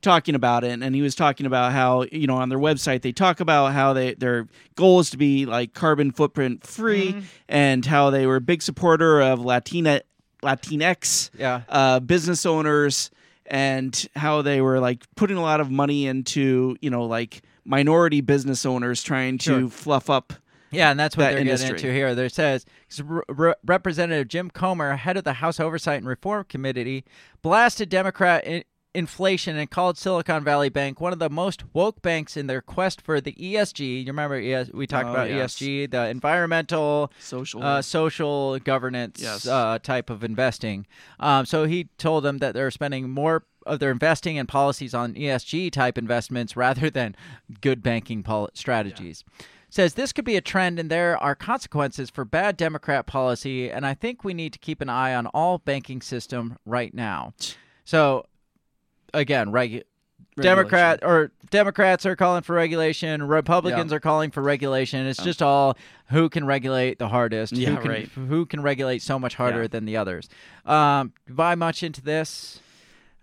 [0.00, 3.12] talking about it, and he was talking about how you know on their website they
[3.12, 4.46] talk about how they their
[4.76, 7.20] goal is to be like carbon footprint free, Mm-hmm.
[7.48, 10.00] and how they were a big supporter of Latina
[10.42, 11.62] Latinx Yeah.
[11.68, 13.10] uh, business owners,
[13.48, 18.20] and how they were like putting a lot of money into you know like minority
[18.20, 19.68] business owners trying to Sure.
[19.68, 20.32] fluff up.
[20.70, 21.68] Yeah, and that's what that they're industry.
[21.70, 22.14] getting into here.
[22.14, 22.66] There says
[23.64, 27.04] Representative Jim Comer, head of the House Oversight and Reform Committee,
[27.42, 28.64] blasted Democrat in-
[28.94, 33.00] inflation and called Silicon Valley Bank one of the most woke banks in their quest
[33.02, 34.00] for the ESG.
[34.02, 35.54] You remember ES- we talked Oh, about yes.
[35.56, 37.62] ESG, the environmental, Social.
[37.62, 39.46] uh, social governance Yes.
[39.46, 40.86] uh, type of investing.
[41.20, 45.14] Um, so he told them that they're spending more of their investing and policies on
[45.14, 47.14] ESG type investments rather than
[47.60, 49.22] good banking pol- strategies.
[49.70, 53.84] Says this could be a trend and there are consequences for bad Democrat policy, and
[53.84, 57.34] I think we need to keep an eye on all banking system right now.
[57.84, 58.24] So,
[59.14, 59.84] again, regu-
[60.40, 63.22] Democrat or Democrats are calling for regulation.
[63.24, 63.96] Republicans Yeah.
[63.96, 65.06] are calling for regulation.
[65.06, 65.76] It's just all
[66.10, 67.52] who can regulate the hardest.
[67.54, 68.08] Yeah, who can, right.
[68.08, 69.68] Who can regulate so much harder Yeah.
[69.68, 70.28] than the others?
[70.64, 72.60] Um, buy much into this?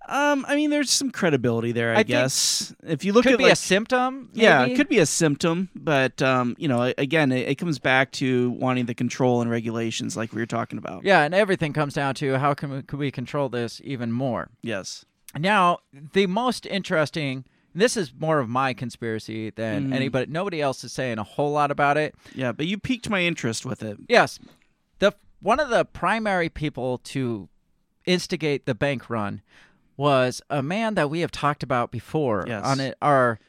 [0.08, 2.76] Um, I mean, there's some credibility there, I, I guess.
[2.84, 4.30] If you look Could at be like, a symptom.
[4.34, 8.12] yeah, it could be a symptom, but um, you know, again, it, it comes back
[8.14, 11.06] to wanting the control and regulations, like we were talking about.
[11.06, 14.50] Yeah, and everything comes down to how can we, can we control this even more?
[14.62, 15.06] Yes.
[15.38, 15.80] Now,
[16.14, 17.46] the most interesting.
[17.74, 19.94] This is more of my conspiracy than Mhm.
[19.94, 20.32] anybody.
[20.32, 22.16] Nobody else is saying a whole lot about it.
[22.34, 23.98] Yeah, but you piqued my interest with it.
[24.08, 24.40] Yes,
[25.00, 27.50] the one of the primary people to
[28.06, 29.42] instigate the bank run
[29.98, 32.64] was a man that we have talked about before Yes.
[32.66, 32.98] on it.
[33.02, 33.40] Our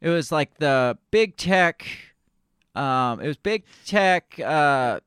[0.00, 1.84] it was like the big tech.
[2.74, 4.38] Um, it was big tech.
[4.38, 5.00] Uh,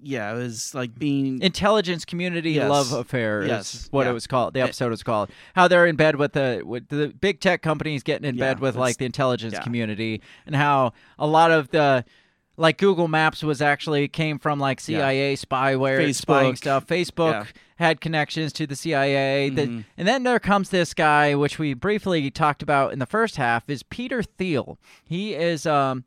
[0.00, 2.70] Yeah, it was like being intelligence community Yes.
[2.70, 3.74] love affair Yes.
[3.74, 4.10] is what Yeah.
[4.10, 4.54] it was called.
[4.54, 5.30] The episode was called.
[5.54, 8.60] How they're in bed with the with the big tech companies getting in Yeah, bed
[8.60, 9.62] with like the intelligence yeah.
[9.62, 12.04] community and how a lot of the
[12.56, 16.86] like Google Maps was actually came from like CIA spyware spying stuff.
[16.86, 19.48] Facebook had connections to the CIA.
[19.48, 19.84] The- Mhm.
[19.96, 23.68] and then there comes this guy, which we briefly talked about in the first half,
[23.68, 24.78] is Peter Thiel.
[25.04, 26.04] He is um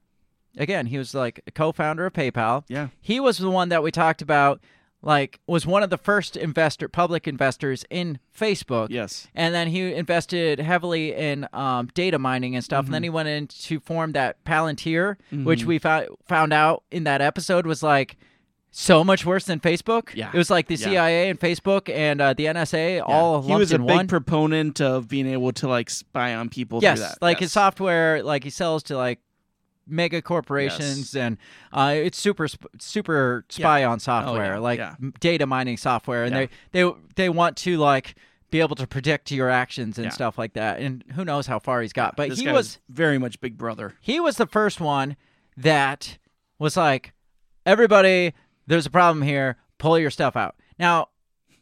[0.58, 2.64] again, he was like a co-founder of PayPal.
[2.68, 2.88] Yeah.
[3.02, 4.62] He was the one that we talked about
[5.02, 8.88] like was one of the first investor public investors in Facebook.
[8.90, 9.28] Yes.
[9.36, 12.86] And then he invested heavily in um, data mining and stuff.
[12.86, 13.04] And then Mm-hmm.
[13.04, 17.68] he went in to form that Palantir, which we found found out in that episode
[17.68, 18.18] was like
[18.72, 20.10] so much worse than Facebook.
[20.16, 20.32] Yeah.
[20.34, 20.86] It was like the Yeah.
[20.86, 24.08] CIA and Facebook and uh, the NSA all he was a in big one.
[24.08, 26.80] proponent of being able to like spy on people.
[26.82, 27.18] yes, through that.
[27.22, 27.42] like yes.
[27.46, 29.20] his software, like he sells to like
[29.88, 31.38] mega corporations and
[31.74, 32.48] uh, it's super
[32.80, 34.96] super spy on software, Oh, yeah, like yeah.
[35.20, 36.46] data mining software, and Yeah.
[36.72, 38.16] they they they want to like
[38.52, 40.12] be able to predict your actions and Yeah.
[40.12, 40.80] stuff like that.
[40.80, 43.58] And who knows how far he's got, but This he guy was very much Big
[43.58, 43.96] Brother.
[44.02, 45.18] he was the first one
[45.58, 46.18] that
[46.60, 47.14] was like,
[47.66, 48.34] everybody,
[48.68, 49.58] there's a problem here.
[49.78, 50.56] Pull your stuff out.
[50.80, 51.10] Now,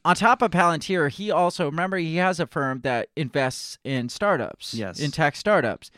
[0.06, 4.74] on top of Palantir, he also remember he has a firm that invests in startups,
[4.74, 5.00] Yes.
[5.00, 5.90] in tech startups.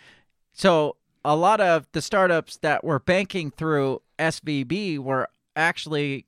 [0.53, 0.95] So
[1.25, 6.25] a lot of the startups that were banking through SVB were actually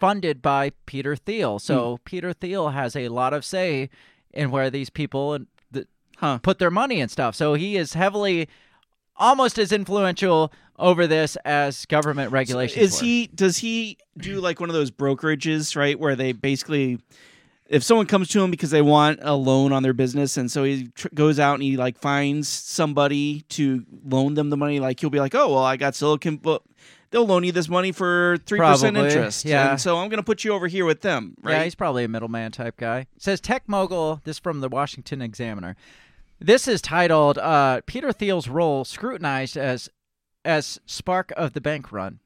[0.00, 1.58] funded by Peter Thiel.
[1.58, 2.02] So hmm.
[2.04, 3.90] Peter Thiel has a lot of say
[4.32, 5.86] in where these people and the,
[6.16, 6.38] Huh.
[6.38, 7.34] put their money and stuff.
[7.34, 8.48] So he is heavily,
[9.16, 12.82] almost as influential over this as government regulations.
[12.82, 13.06] Is were.
[13.06, 13.26] he?
[13.28, 16.98] Does he do like one of those brokerages, right, where they basically,
[17.66, 20.64] if someone comes to him because they want a loan on their business, and so
[20.64, 25.00] he tr- goes out and he like finds somebody to loan them the money, like
[25.00, 26.62] he'll be like, oh well, I got Silicon, well,
[27.10, 29.70] they'll loan you this money for three percent Probably, interest, yeah.
[29.70, 31.52] and so I'm going to put you over here with them, right?
[31.52, 33.06] Yeah, he's probably a middleman type guy.
[33.18, 34.20] says tech mogul.
[34.24, 35.76] This from the Washington Examiner.
[36.40, 39.88] This is titled uh, "Peter Thiel's Role Scrutinized as
[40.44, 42.18] as Spark of the Bank Run."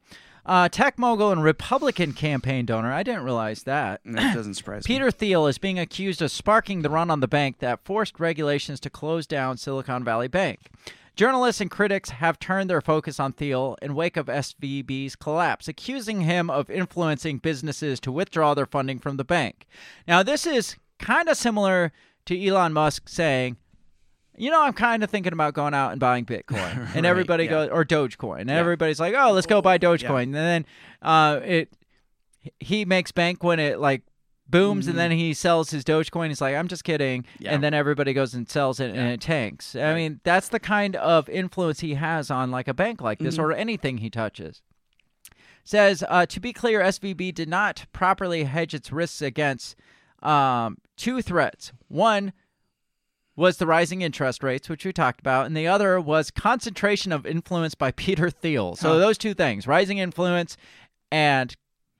[0.48, 2.90] Uh, tech mogul and Republican campaign donor.
[2.90, 4.00] I didn't realize that.
[4.06, 4.94] that doesn't surprise me.
[4.94, 8.80] Peter Thiel is being accused of sparking the run on the bank that forced regulations
[8.80, 10.70] to close down Silicon Valley Bank.
[11.16, 16.22] Journalists and critics have turned their focus on Thiel in wake of SVB's collapse, accusing
[16.22, 19.66] him of influencing businesses to withdraw their funding from the bank.
[20.06, 21.92] Now, this is kind of similar
[22.24, 23.58] to Elon Musk saying,
[24.38, 27.44] you know, I'm kind of thinking about going out and buying Bitcoin, and Right, everybody
[27.44, 27.50] yeah.
[27.50, 30.66] goes or Dogecoin, and everybody's like, "Oh, let's go buy Dogecoin," and then
[31.02, 31.72] uh, it
[32.60, 34.02] he makes bank when it like
[34.48, 36.28] booms, and then he sells his Dogecoin.
[36.28, 37.44] He's like, "I'm just kidding," Mm-hmm.
[37.44, 37.54] Yeah.
[37.54, 39.76] and then everybody goes and sells it, and it tanks.
[39.76, 43.34] I mean, that's the kind of influence he has on like a bank like this
[43.34, 43.44] Mm-hmm.
[43.44, 44.62] or anything he touches
[45.64, 49.76] says uh, to be clear svb did not properly hedge its risks against
[50.22, 52.32] um, two threats one
[53.38, 57.24] was the rising interest rates which we talked about and the other was concentration of
[57.24, 58.98] influence by peter thiel so Huh.
[58.98, 60.56] those two things rising influence
[61.12, 61.54] and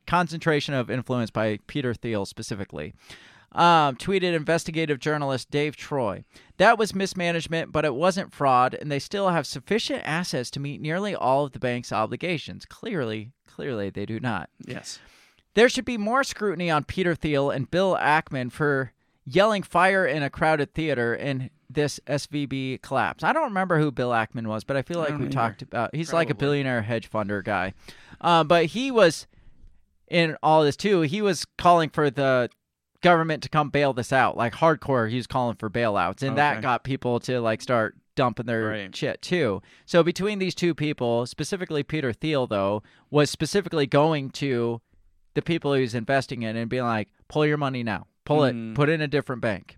[0.07, 2.93] concentration of influence by peter thiel specifically
[3.53, 6.23] um, tweeted investigative journalist Dave Troy.
[6.59, 10.83] That was mismanagement, but it wasn't fraud, and they still have sufficient assets to meet
[10.83, 12.67] nearly all of the bank's obligations.
[12.67, 14.51] Clearly, clearly they do not.
[14.67, 14.99] yes.
[15.55, 18.93] There should be more scrutiny on Peter Thiel and Bill Ackman for
[19.31, 23.23] yelling fire in a crowded theater in this SVB collapse.
[23.23, 25.35] I don't remember who Bill Ackman was, but I feel like don't we either.
[25.35, 25.95] talked about.
[25.95, 27.75] He's like a billionaire hedge funder guy,
[28.21, 29.27] um, but he was
[30.09, 31.03] in all this too.
[31.03, 32.49] He was calling for the
[33.03, 34.37] government to come bail this out.
[34.37, 38.47] Like hardcore, he was calling for bailouts, and that got people to like start dumping
[38.47, 38.97] their Right.
[38.97, 39.63] shit too.
[39.87, 44.81] So between these two people, specifically Peter Thiel, though, was specifically going to
[45.35, 48.71] the people he was investing in and being like, "Pull your money now, pull Mm.
[48.71, 49.77] it, put it in a different bank."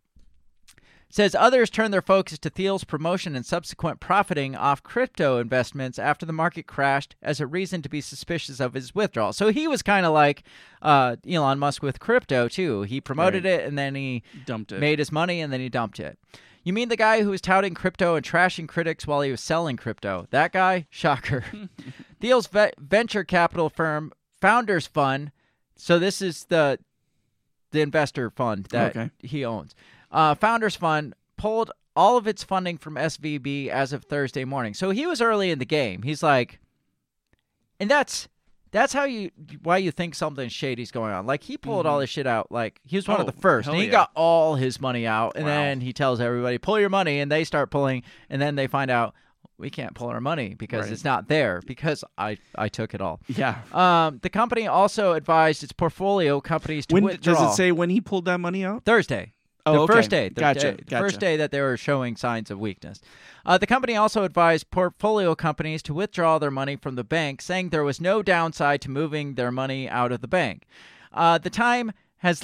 [1.13, 6.25] Says others turned their focus to Thiel's promotion and subsequent profiting off crypto investments after
[6.25, 9.33] the market crashed as a reason to be suspicious of his withdrawal.
[9.33, 10.45] So he was kind of like
[10.83, 12.83] uh, Elon Musk with crypto too.
[12.83, 14.79] He promoted it and then he Dumped it.
[14.79, 16.17] made his money and then he dumped it.
[16.63, 19.77] You mean the guy who was touting crypto and trashing critics while he was selling
[19.77, 20.29] crypto?
[20.31, 20.87] That guy?
[20.91, 21.43] Shocker.
[22.21, 25.33] Thiel's ve- venture capital firm, Founders Fund.
[25.75, 26.79] So this is the
[27.73, 29.11] the investor fund that Okay.
[29.21, 29.75] he owns.
[30.11, 34.75] Uh, Founders Fund pulled all of its funding from SVB as of Thursday morning.
[34.75, 36.03] So he was early in the game.
[36.03, 36.59] He's like,
[37.79, 38.29] and that's
[38.73, 39.31] that's how you
[39.63, 41.27] why you think something shady's going on.
[41.27, 42.53] Like he pulled all this shit out.
[42.53, 43.31] Like he was one of Mm-hmm.
[43.31, 43.91] Oh, the first, and he yeah.
[43.91, 45.33] got all his money out.
[45.37, 45.51] And Wow.
[45.51, 48.91] then he tells everybody, "Pull your money," and they start pulling, and then they find
[48.91, 49.15] out
[49.61, 50.93] we can't pull our money because Right.
[50.93, 53.21] it's not there because I I took it all.
[53.29, 53.59] Yeah.
[53.73, 57.35] Um, the company also advised its portfolio companies to When withdraw.
[57.35, 58.85] does it say when he pulled that money out?
[58.85, 59.33] Thursday.
[59.67, 59.93] Oh, the okay.
[59.93, 60.29] first day.
[60.31, 61.03] The Gotcha, day- the gotcha.
[61.05, 62.99] first day that they were showing signs of weakness.
[63.45, 67.69] Uh, the company also advised portfolio companies to withdraw their money from the bank, saying
[67.69, 70.67] there was no downside to moving their money out of the bank.
[71.13, 72.43] Uh, the time has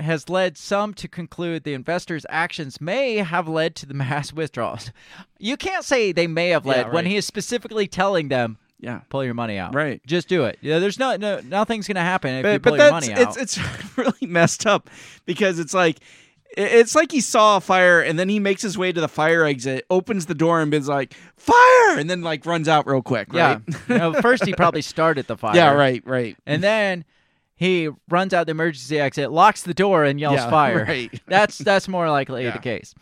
[0.00, 4.90] has led some to conclude the investors' actions may have led to the mass withdrawals.
[5.38, 9.00] You can't say they may have led Yeah, when he is specifically telling them, Yeah.
[9.10, 10.00] "Pull your money out." Right.
[10.06, 10.58] Just do it.
[10.60, 13.20] Yeah, there's no, no nothing's gonna happen if you pull but your money out.
[13.20, 14.88] it's it's really messed up
[15.26, 15.98] because it's like
[16.56, 19.44] it's like he saw a fire and then he makes his way to the fire
[19.44, 23.28] exit, opens the door and is like fire, and then like runs out real quick.
[23.32, 23.60] yeah.
[23.88, 25.54] You know, first he probably started the fire.
[25.54, 25.70] yeah.
[25.72, 26.02] Right.
[26.04, 26.36] Right.
[26.46, 27.04] And then
[27.60, 30.84] he runs out the emergency exit, locks the door, and yells Yeah, fire.
[30.88, 31.20] right.
[31.26, 32.52] That's that's more likely Yeah.
[32.52, 32.94] the case.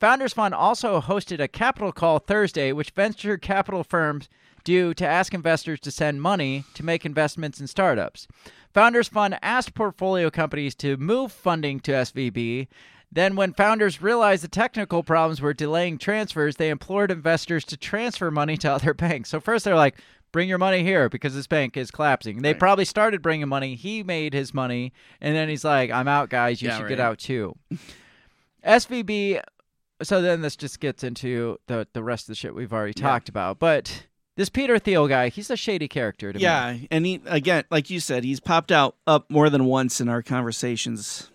[0.00, 4.28] Founders Fund also hosted a capital call Thursday, which venture capital firms
[4.64, 8.28] do to ask investors to send money to make investments in startups.
[8.74, 12.68] Founders Fund asked portfolio companies to move funding to SVB.
[13.10, 18.30] Then, when founders realized the technical problems were delaying transfers, they implored investors to transfer
[18.30, 19.30] money to other banks.
[19.30, 19.96] So, first they're like,
[20.32, 22.42] bring your money here because this bank is collapsing.
[22.42, 23.74] They probably started bringing money.
[23.74, 24.92] He made his money.
[25.20, 26.60] And then he's like, I'm out, guys.
[26.62, 26.88] You Yeah, should right.
[26.88, 27.54] get out too.
[28.64, 29.40] SVB.
[30.02, 33.06] So then this just gets into the, the rest of the shit we've already Yeah.
[33.08, 33.58] talked about.
[33.58, 34.06] But
[34.36, 36.42] this Peter Thiel guy, he's a shady character to me.
[36.42, 40.08] Yeah, and he again, like you said, he's popped out up more than once in
[40.08, 41.30] our conversations.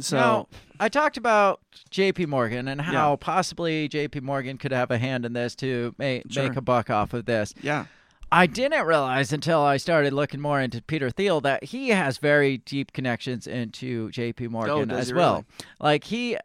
[0.00, 0.48] So Now,
[0.80, 1.60] I talked about
[1.90, 2.26] J.P.
[2.26, 3.16] Morgan and how Yeah.
[3.20, 4.20] possibly J.P.
[4.20, 6.42] Morgan could have a hand in this to ma- Sure.
[6.48, 7.54] make a buck off of this.
[7.62, 7.86] yeah,
[8.32, 12.58] I didn't realize until I started looking more into Peter Thiel that he has very
[12.58, 14.48] deep connections into J.P.
[14.48, 15.32] Morgan Oh, as well.
[15.34, 15.44] really?
[15.78, 16.36] Like he,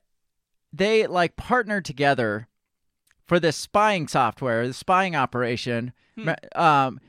[0.72, 2.48] they like partnered together
[3.26, 5.94] for this spying software, the spying operation.
[6.16, 6.30] Hmm.
[6.56, 7.00] Um,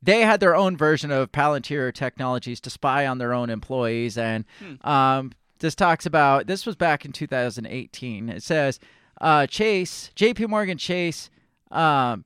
[0.00, 4.44] they had their own version of Palantir Technologies to spy on their own employees, and
[4.60, 4.88] Hmm.
[4.88, 8.28] um, this talks about this was back in 2018.
[8.28, 8.78] It says
[9.20, 10.46] uh, Chase, J.P.
[10.46, 11.30] Morgan Chase.
[11.70, 12.24] Um,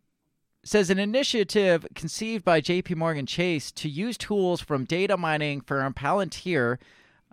[0.64, 5.92] says an initiative conceived by JP Morgan Chase to use tools from data mining firm
[5.92, 6.78] Palantir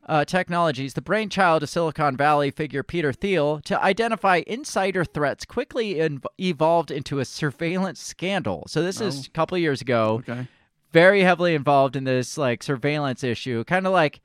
[0.08, 6.02] uh, Technologies, the brainchild of Silicon Valley figure Peter Thiel, to identify insider threats quickly
[6.40, 8.64] evolved into a surveillance scandal.
[8.68, 10.24] So this is a couple of years ago.
[10.28, 10.48] okay,
[10.92, 14.22] Very heavily involved in this like surveillance issue, kind of like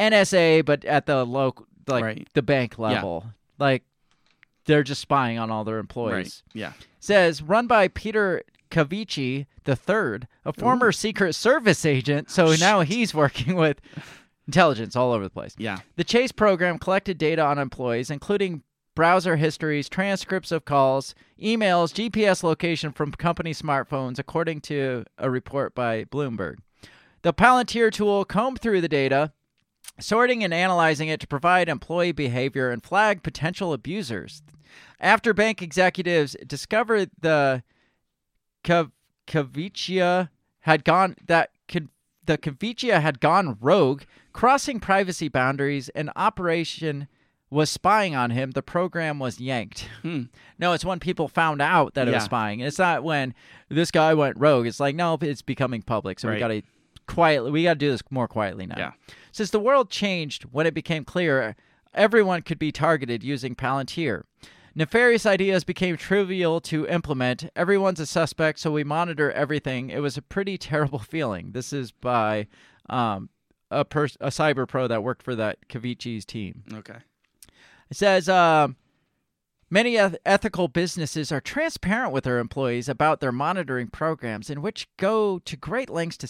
[0.00, 2.28] NSA, but at the local, like Right.
[2.34, 3.26] the bank level.
[3.58, 3.84] Like
[4.64, 9.76] they're just spying on all their employees right, yeah, says run by Peter Cavicchia the
[9.76, 12.30] third, a former Secret Service agent.
[12.30, 13.80] So now he's working with
[14.46, 15.54] intelligence all over the place.
[15.58, 18.62] yeah, The Chase program collected data on employees, including
[18.94, 25.74] browser histories, transcripts of calls, emails, GPS location from company smartphones, according to a report
[25.74, 26.56] by Bloomberg.
[27.22, 29.32] The Palantir tool combed through the data,
[30.00, 34.42] sorting and analyzing it to provide employee behavior and flag potential abusers.
[35.00, 37.62] After bank executives discovered the
[38.64, 38.90] Cav-
[40.60, 41.50] had gone that
[42.26, 44.02] the Cavicchia had gone rogue,
[44.32, 47.08] crossing privacy boundaries, and operation
[47.48, 49.88] was spying on him, the program was yanked.
[50.58, 52.24] No, it's when people found out that it was Hmm.
[52.24, 52.24] Yeah.
[52.26, 52.60] spying.
[52.60, 53.34] It's not when
[53.70, 54.66] this guy went rogue.
[54.66, 56.20] It's like, no, it's becoming public.
[56.20, 56.62] So we got to
[57.14, 58.76] quietly, we got to do this more quietly now.
[58.78, 58.92] Yeah.
[59.32, 61.56] Since the world changed when it became clear
[61.94, 64.22] everyone could be targeted using Palantir.
[64.74, 67.50] Nefarious ideas became trivial to implement.
[67.56, 69.90] Everyone's a suspect, so we monitor everything.
[69.90, 71.52] It was a pretty terrible feeling.
[71.52, 72.46] This is by
[72.88, 73.30] um,
[73.70, 76.62] a, pers- a cyber pro that worked for that Cavicchia's team.
[76.72, 76.98] Okay.
[77.90, 78.76] It says um,
[79.68, 84.86] many eth- ethical businesses are transparent with their employees about their monitoring programs, in which
[84.96, 86.28] go to great lengths to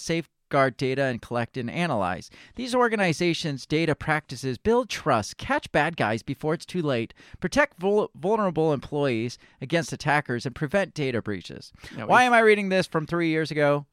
[0.51, 2.29] safeguard data and collect and analyze.
[2.57, 8.11] These organizations' data practices build trust, catch bad guys before it's too late, protect vul-
[8.17, 11.73] vulnerable employees against attackers, and prevent data breaches.
[11.97, 13.87] Yeah, Why am I reading this from three years ago?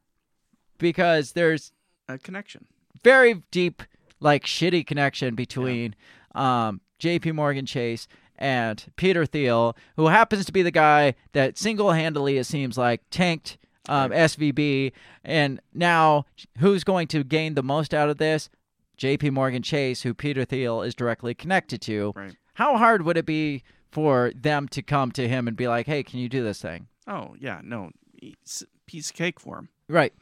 [0.80, 1.72] Because there's
[2.10, 2.66] A connection.
[3.04, 3.84] very deep,
[4.20, 5.94] like shitty connection between
[6.34, 7.34] um, J.P.
[7.34, 12.78] Morgan Chase and Peter Thiel, who happens to be the guy that single-handedly, it seems
[12.80, 14.91] like, tanked um, SVB,
[15.23, 16.26] and now
[16.59, 18.49] who's going to gain the most out of this?
[18.97, 19.30] J.P.
[19.30, 22.14] Morgan Chase, who Peter Thiel is directly connected to.
[22.15, 22.35] Right.
[22.55, 26.03] How hard would it be for them to come to him and be like, "Hey,
[26.03, 29.69] can you do this thing?" Oh yeah, no, it's a piece of cake for him.
[29.88, 30.14] Right.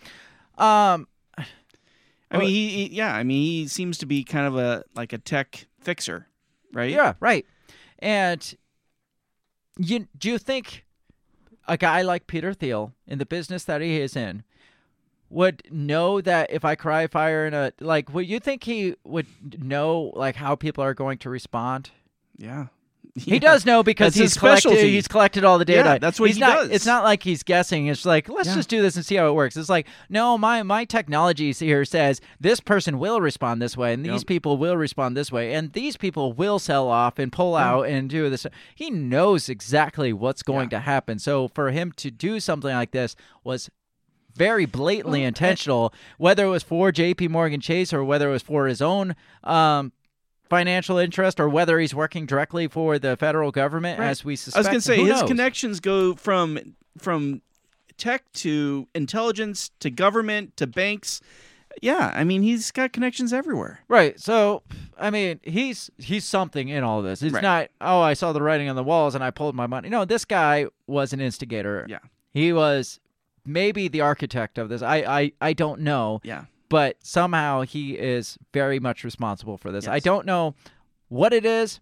[0.57, 1.07] Um,
[2.31, 5.13] I mean, he, he yeah, I mean, he seems to be kind of a like
[5.13, 6.27] a tech fixer,
[6.73, 6.91] right?
[6.91, 7.45] Yeah, right.
[7.99, 8.55] And
[9.77, 10.84] you do you think
[11.67, 14.43] a guy like Peter Thiel in the business that he is in
[15.29, 19.27] would know that if I cry fire in a like would you think he would
[19.63, 21.91] know like how people are going to respond?
[22.37, 22.67] Yeah.
[23.25, 23.39] He Yeah.
[23.39, 24.91] does know because That's he's collected specialty.
[24.91, 25.91] he's collected all the data.
[25.91, 26.69] Yeah, that's what he's he not, does.
[26.71, 27.87] It's not like he's guessing.
[27.87, 28.55] It's like let's Yeah.
[28.55, 29.55] just do this and see how it works.
[29.55, 34.03] It's like no, my my technology here says this person will respond this way and
[34.03, 34.27] these Yep.
[34.27, 38.09] people will respond this way and these people will sell off and pull out and
[38.09, 38.45] do this.
[38.75, 41.17] He knows exactly what's going to happen.
[41.17, 43.15] So for him to do something like this
[43.45, 43.69] was
[44.35, 47.29] very blatantly intentional, whether it was for J.P.
[47.29, 49.15] Morgan Chase or whether it was for his own
[49.45, 49.93] um,
[50.49, 54.07] financial interest or whether he's working directly for the federal government, Right.
[54.09, 54.57] as we suspect.
[54.57, 55.27] I was gonna say his knows?
[55.27, 56.59] connections go from
[56.97, 57.41] from
[57.97, 61.21] tech to intelligence to government to banks.
[61.81, 63.79] Yeah, I mean he's got connections everywhere.
[63.89, 64.17] Right.
[64.19, 64.63] So,
[64.97, 67.21] I mean, he's he's something in all this.
[67.21, 67.43] It's Right.
[67.43, 69.89] not, oh, I saw the writing on the walls and I pulled my money.
[69.89, 71.85] No, this guy was an instigator.
[71.89, 71.99] Yeah.
[72.33, 72.99] He was
[73.45, 74.81] maybe the architect of this.
[74.81, 76.21] I I, I don't know.
[76.23, 76.45] Yeah.
[76.69, 79.87] But somehow he is very much responsible for this.
[79.87, 80.55] I don't know
[81.09, 81.79] what it is,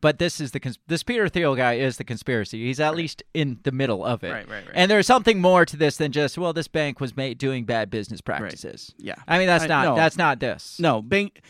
[0.00, 2.64] but this is the cons- this Peter Thiel guy is the conspiracy.
[2.64, 4.30] He's at least in the middle of it.
[4.32, 4.72] Right, right, right.
[4.74, 7.90] And there's something more to this than just well, this bank was made doing bad
[7.90, 8.94] business practices.
[8.98, 9.14] Yeah.
[9.28, 9.96] I mean, that's I- not no.
[9.96, 10.78] that's not this.
[10.80, 11.40] No, bank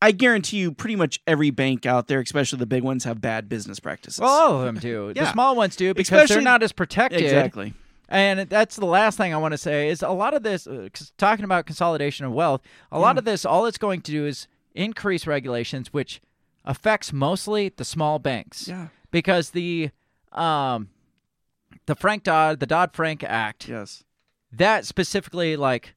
[0.00, 3.48] I guarantee you pretty much every bank out there, especially the big ones, have bad
[3.48, 4.20] business practices.
[4.20, 5.12] Well, all of them do.
[5.12, 5.32] The Yeah.
[5.32, 7.20] small ones do because they're not as protected.
[7.20, 7.74] Exactly.
[8.08, 10.88] And that's the last thing I want to say is a lot of this, uh,
[11.18, 14.46] talking about consolidation of wealth, a lot of this, all it's going to do is
[14.74, 16.20] increase regulations, which
[16.64, 18.66] affects mostly the small banks.
[18.68, 18.88] Yeah.
[19.10, 19.90] Because the,
[20.32, 20.88] um,
[21.86, 24.04] the Frank Dodd, the Dodd Frank Act, Yes.
[24.52, 25.94] that specifically like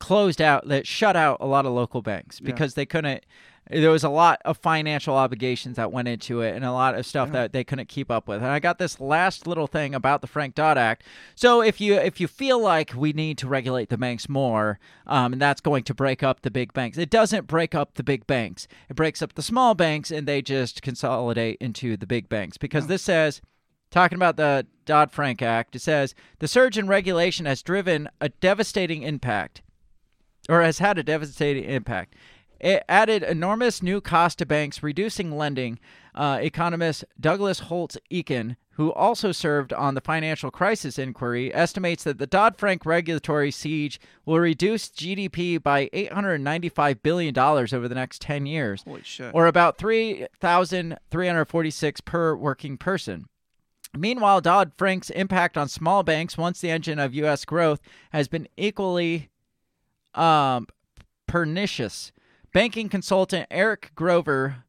[0.00, 2.46] closed out that shut out a lot of local banks Yeah.
[2.46, 3.24] because they couldn't
[3.70, 7.04] there was a lot of financial obligations that went into it and a lot of
[7.04, 8.38] stuff that they couldn't keep up with.
[8.38, 11.04] And i got this last little thing about the frank dodd act.
[11.34, 15.32] So if you if you feel like we need to regulate the banks more um,
[15.32, 18.26] and that's going to break up the big banks it doesn't break up the big
[18.26, 18.68] banks.
[18.88, 22.56] It breaks up the small banks and they just consolidate into the big banks.
[22.56, 23.40] Because this says
[23.90, 28.28] talking about the Dodd Frank Act, it says the surge in regulation has driven a
[28.28, 29.62] devastating impact,
[30.48, 32.14] or has had a devastating impact.
[32.60, 35.78] It added enormous new cost to banks, reducing lending.
[36.14, 42.18] Uh, economist Douglas Holtz Eakin, who also served on the financial crisis inquiry, estimates that
[42.18, 48.46] the Dodd Frank regulatory siege will reduce GDP by $895 billion over the next 10
[48.46, 48.82] years,
[49.32, 53.26] or about 3,346 per working person.
[53.96, 57.44] Meanwhile, Dodd Frank's impact on small banks, once the engine of U.S.
[57.44, 57.80] growth,
[58.12, 59.30] has been equally
[60.14, 60.66] um,
[61.26, 62.12] pernicious.
[62.52, 64.64] Banking consultant Eric Grover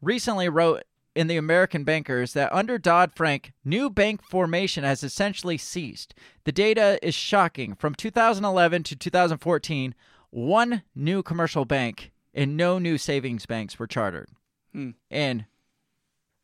[0.00, 0.82] recently wrote
[1.14, 6.14] in the American Bankers that under Dodd Frank, new bank formation has essentially ceased.
[6.44, 7.74] The data is shocking.
[7.74, 9.94] From 2011 to 2014,
[10.30, 14.28] one new commercial bank and no new savings banks were chartered.
[14.72, 14.90] Hmm.
[15.08, 15.46] In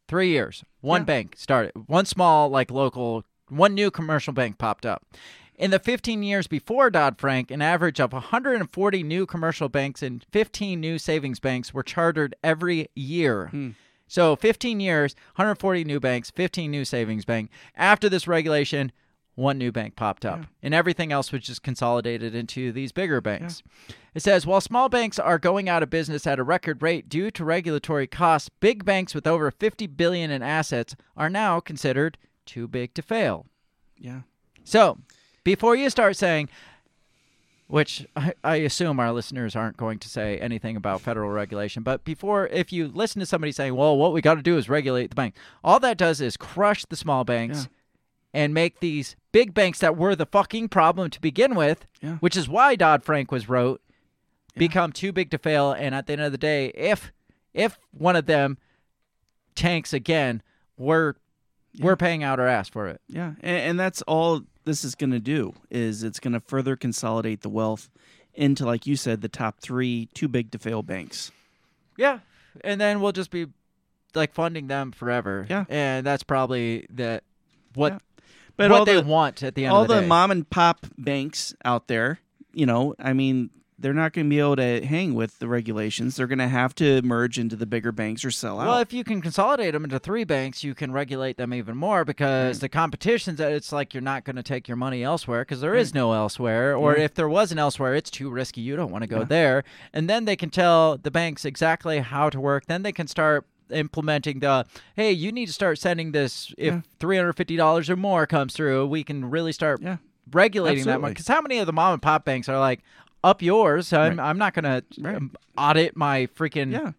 [0.06, 1.06] three years, one Yeah.
[1.06, 5.04] bank started, one small, like local, one new commercial bank popped up.
[5.60, 10.24] In the 15 years before Dodd Frank, an average of 140 new commercial banks and
[10.32, 13.48] 15 new savings banks were chartered every year.
[13.48, 13.70] Hmm.
[14.08, 17.50] So 15 years, 140 new banks, 15 new savings bank.
[17.76, 18.90] After this regulation,
[19.34, 23.62] one new bank popped up, and everything else was just consolidated into these bigger banks.
[24.14, 27.30] It says while small banks are going out of business at a record rate due
[27.32, 32.16] to regulatory costs, big banks with over 50 billion in assets are now considered
[32.46, 33.44] too big to fail.
[33.98, 34.22] Yeah.
[34.64, 34.98] So,
[35.44, 36.48] before you start saying,
[37.66, 41.82] which I, I assume our listeners aren't going to say anything about federal regulation.
[41.84, 44.68] But before, if you listen to somebody saying, well, what we got to do is
[44.68, 47.68] regulate the bank, all that does is crush the small banks
[48.34, 52.16] and make these big banks that were the fucking problem to begin with, Yeah.
[52.16, 53.80] which is why Dodd Frank was wrote,
[54.56, 55.70] become too big to fail.
[55.72, 57.12] And at the end of the day, if
[57.54, 58.58] if one of them
[59.54, 60.42] tanks again,
[60.76, 61.14] we're
[61.80, 63.00] we're paying out our ass for it.
[63.08, 66.76] Yeah, and, and that's all this is going to do is it's going to further
[66.76, 67.90] consolidate the wealth
[68.34, 71.32] into, like you said, the top three too big to fail banks.
[71.96, 72.20] Yeah,
[72.62, 73.48] and then we'll just be
[74.14, 75.44] like funding them forever.
[75.50, 75.64] Yeah.
[75.68, 77.20] and that's probably the
[77.74, 77.98] what Yeah.
[78.56, 80.84] But what they the, want at the end all of the, the mom and pop
[80.98, 82.20] banks out there,
[82.52, 83.48] you know, I mean,
[83.80, 86.16] they're not going to be able to hang with the regulations.
[86.16, 88.66] They're going to have to merge into the bigger banks or sell out.
[88.68, 92.04] Well, if you can consolidate them into three banks, you can regulate them even more
[92.04, 95.60] because the competition's that it's like you're not going to take your money elsewhere because
[95.62, 97.04] there is no elsewhere, or Yeah.
[97.04, 98.60] if there was an elsewhere, it's too risky.
[98.60, 99.64] You don't want to go there.
[99.92, 102.66] And then they can tell the banks exactly how to work.
[102.66, 104.66] Then they can start implementing the
[104.96, 106.80] hey, you need to start sending this if Yeah.
[106.98, 108.86] three hundred fifty dollars or more comes through.
[108.88, 109.96] We can really start Yeah.
[110.32, 111.02] regulating that Absolutely.
[111.02, 112.80] one because how many of the mom and pop banks are like
[113.22, 113.92] up yours?
[113.92, 115.20] I'm I'm not going to Right.
[115.56, 116.92] audit my freaking yeah.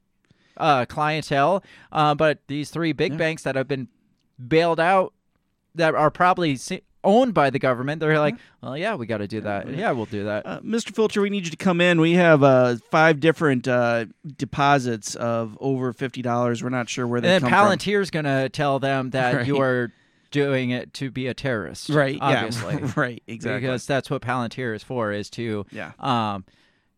[0.58, 1.64] uh, clientele.
[1.92, 3.88] Uh, but these three big banks that have been
[4.48, 5.14] bailed out,
[5.76, 9.28] that are probably si- owned by the government, they're like, well, yeah, we got to
[9.28, 9.68] do that.
[9.70, 10.46] Yeah, we'll do that.
[10.46, 10.94] Uh, Mr.
[10.94, 12.00] Filter, we need you to come in.
[12.02, 14.06] We have uh, five different uh,
[14.38, 16.62] deposits of over fifty dollars.
[16.62, 17.36] We're not sure where they.
[17.36, 19.48] And then Palantir's going to tell them that Right.
[19.48, 19.92] you are
[20.32, 21.90] doing it to be a terrorist.
[21.90, 22.18] Right?
[22.22, 22.76] Obviously.
[22.76, 22.92] Yeah.
[22.96, 23.24] right.
[23.28, 23.62] Exactly.
[23.62, 25.92] Because that's what Palantir is for, is to Yeah.
[26.00, 26.46] um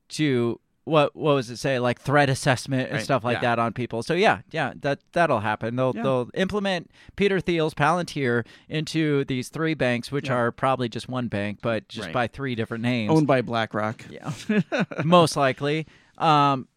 [0.09, 3.41] to what what was it say like threat assessment and Right, stuff like yeah.
[3.55, 4.03] that on people.
[4.03, 5.75] So yeah, yeah, that that'll happen.
[5.77, 6.03] They'll Yeah.
[6.03, 10.35] they'll implement Peter Thiel's Palantir into these three banks, which Yeah.
[10.35, 12.13] are probably just one bank, but just Right.
[12.13, 14.03] by three different names, Owned by BlackRock.
[14.09, 14.31] yeah,
[15.05, 15.87] most likely.
[16.17, 16.67] Um,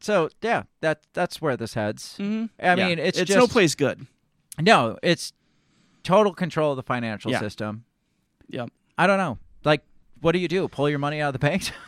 [0.00, 2.16] so yeah, that that's where this heads.
[2.18, 2.50] Mhm.
[2.60, 4.06] I mean, it's it's just no place good.
[4.60, 5.32] No, it's
[6.04, 7.40] total control of the financial Yeah.
[7.40, 7.84] system.
[8.48, 8.70] Yep.
[8.96, 9.38] I don't know.
[9.64, 9.82] Like,
[10.20, 10.68] what do you do?
[10.68, 11.70] Pull your money out of the bank?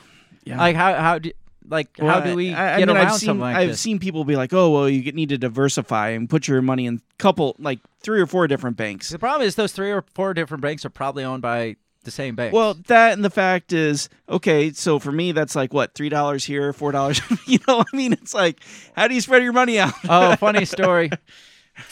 [0.44, 0.58] Yeah.
[0.58, 1.32] Like how how do
[1.68, 3.80] like how do we I, I get mean, around I've seen, something like I've this?
[3.80, 6.94] seen people be like, "Oh, well, you need to diversify and put your money in
[6.98, 10.34] a couple, like three or four different banks." The problem is those three or four
[10.34, 11.74] different banks are probably owned by
[12.04, 12.54] the same bank.
[12.54, 16.44] Well, that and the fact is, okay, so for me, that's like what three dollars
[16.44, 17.20] here, four dollars.
[17.48, 18.60] you know, I mean, it's like,
[18.94, 19.94] how do you spread your money out?
[20.08, 21.10] oh, funny story.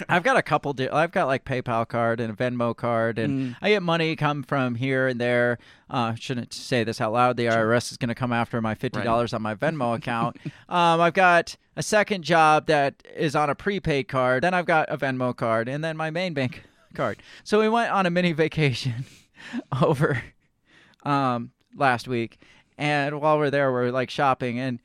[0.09, 0.73] I've got a couple.
[0.73, 3.56] Di- I've got like PayPal card and a Venmo card, and Mm.
[3.61, 5.59] I get money come from here and there.
[5.90, 7.36] Uh, shouldn't say this out loud.
[7.36, 10.36] The IRS is going to come after my fifty dollars on my Venmo account.
[10.69, 14.43] um, I've got a second job that is on a prepaid card.
[14.43, 16.62] Then I've got a Venmo card, and then my main bank
[16.94, 17.19] card.
[17.43, 19.05] So we went on a mini vacation
[19.82, 20.23] over
[21.05, 22.39] um, last week,
[22.78, 24.81] and while we're there, we're like shopping, and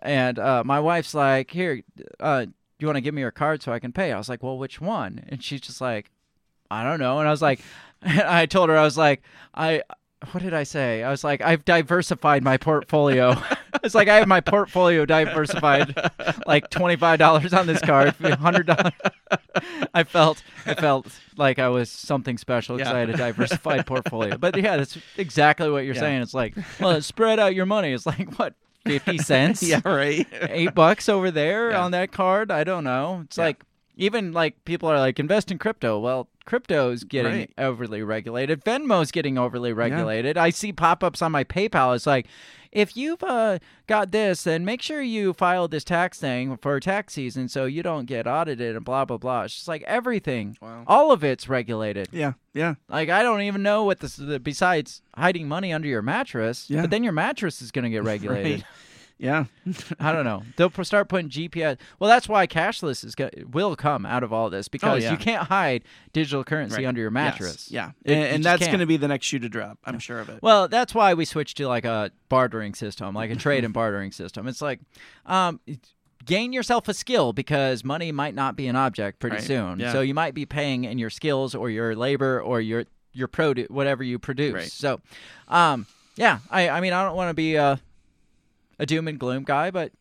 [0.00, 1.82] and uh, my wife's like, "Here,
[2.20, 2.46] uh,
[2.82, 4.58] you want to give me your card so I can pay?" I was like, "Well,
[4.58, 6.10] which one?" And she's just like,
[6.70, 7.60] "I don't know." And I was like,
[8.02, 9.22] I told her I was like,
[9.54, 9.82] I.
[10.30, 11.02] What did I say?
[11.02, 13.34] I was like, I've diversified my portfolio.
[13.82, 15.96] it's like I have my portfolio diversified,
[16.46, 18.92] like twenty five dollars on this card, hundred dollars.
[19.94, 22.96] I felt, I felt like I was something special because Yeah.
[22.98, 24.38] I had a diversified portfolio.
[24.38, 26.00] But yeah, that's exactly what you're Yeah.
[26.02, 26.22] saying.
[26.22, 27.92] It's like, well, spread out your money.
[27.92, 28.54] It's like what,
[28.84, 29.62] fifty cents?
[29.62, 30.26] yeah, right.
[30.50, 31.84] eight bucks over there Yeah.
[31.84, 32.50] on that card.
[32.50, 33.22] I don't know.
[33.24, 33.44] It's Yeah.
[33.44, 33.64] like
[33.96, 35.98] even like people are like invest in crypto.
[35.98, 37.50] Well, crypto's getting Right.
[37.58, 38.64] overly regulated.
[38.64, 40.36] Venmo's getting overly regulated.
[40.38, 41.94] I see pop-ups on my PayPal.
[41.94, 42.26] It's like
[42.72, 47.12] if you've uh, got this, then make sure you file this tax thing for tax
[47.12, 49.42] season so you don't get audited and blah blah blah.
[49.42, 50.56] It's just like everything.
[50.60, 50.84] Wow.
[50.86, 52.08] All of it's regulated.
[52.10, 56.68] Yeah, yeah, Like I don't even know what this besides hiding money under your mattress.
[56.68, 56.80] Yeah.
[56.80, 58.52] But then your mattress is going to get regulated.
[58.52, 58.64] right.
[59.22, 59.44] Yeah,
[60.00, 60.42] I don't know.
[60.56, 61.78] They'll start putting GPS.
[62.00, 65.12] Well, that's why cashless is go- will come out of all this because Oh, yeah.
[65.12, 66.86] you can't hide digital currency Right.
[66.86, 67.70] under your Yes, mattress.
[67.70, 69.78] Yeah, It- and, and that's going to be the next shoe to drop.
[69.84, 70.40] I'm sure of it.
[70.42, 74.10] Well, that's why we switched to like a bartering system, like a trade and bartering
[74.10, 74.48] system.
[74.48, 74.80] It's like,
[75.26, 75.60] um,
[76.24, 79.44] gain yourself a skill because money might not be an object pretty Right.
[79.44, 79.78] soon.
[79.78, 79.92] Yeah.
[79.92, 83.68] So you might be paying in your skills or your labor or your your produce,
[83.68, 84.54] whatever you produce.
[84.54, 84.70] Right.
[84.70, 85.00] So,
[85.46, 85.86] um,
[86.16, 87.78] yeah, I I mean I don't want to be a
[88.82, 89.92] a doom and gloom guy, but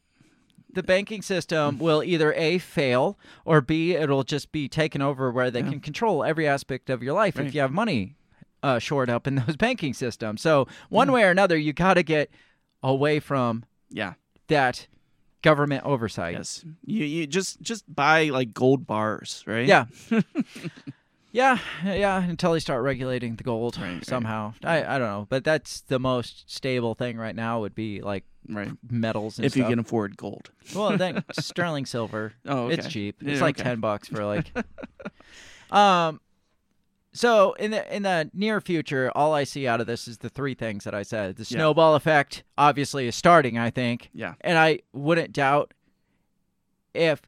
[0.74, 5.52] the banking system will either a fail or b it'll just be taken over where
[5.52, 7.46] they can control every aspect of your life Right.
[7.48, 8.16] if you have money
[8.64, 10.42] uh, shored up in those banking systems.
[10.42, 12.30] So one way or another, you got to get
[12.82, 14.14] away from yeah,
[14.48, 14.88] that
[15.42, 16.36] government oversight.
[16.36, 16.64] yes.
[16.86, 19.68] You you just just buy like gold bars, right?
[19.68, 19.86] Yeah.
[21.34, 22.22] Yeah, yeah.
[22.24, 24.06] Until they start regulating the gold right.
[24.06, 24.54] somehow.
[24.64, 27.62] I I don't know, but that's the most stable thing right now.
[27.62, 28.72] Would be like Right.
[28.90, 30.50] metals and If you can afford gold.
[30.76, 32.34] Well, then sterling silver.
[32.46, 32.90] Oh, it's okay.
[32.94, 33.22] cheap.
[33.22, 33.64] Yeah, It's like okay.
[33.70, 34.52] ten bucks for like.
[35.72, 36.20] um,
[37.14, 40.30] so in the in the near future, all I see out of this is the
[40.30, 41.36] three things that I said.
[41.38, 41.58] The Yeah.
[41.60, 43.58] snowball effect obviously is starting.
[43.58, 44.10] I think.
[44.14, 44.34] Yeah.
[44.42, 45.74] And I wouldn't doubt
[46.94, 47.22] if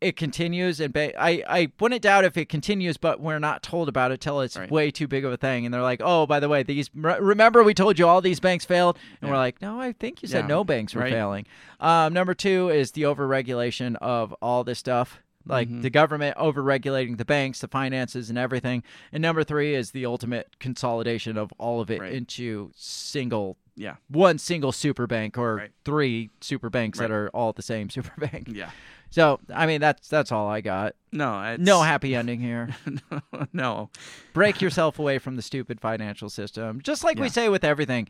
[0.00, 3.88] it continues and ba- I, I wouldn't doubt if it continues but we're not told
[3.88, 4.70] about it till it's Right.
[4.70, 7.62] way too big of a thing and they're like oh by the way these remember
[7.64, 9.34] we told you all these banks failed and Yeah.
[9.34, 11.12] we're like no i think you said Yeah, no banks were right.
[11.12, 11.46] failing
[11.80, 15.82] um, number two is the overregulation of all this stuff like Mhm.
[15.82, 20.58] the government overregulating the banks the finances and everything and number three is the ultimate
[20.60, 22.12] consolidation of all of it Right.
[22.12, 23.96] into single Yeah.
[24.08, 25.70] one single super bank or Right.
[25.84, 28.70] three super banks that are all the same super bank Yeah.
[29.10, 30.94] So I mean that's that's all I got.
[31.12, 32.68] No, it's, No happy ending here.
[33.52, 33.90] no.
[34.34, 36.80] Break yourself away from the stupid financial system.
[36.82, 38.08] Just like we say with everything,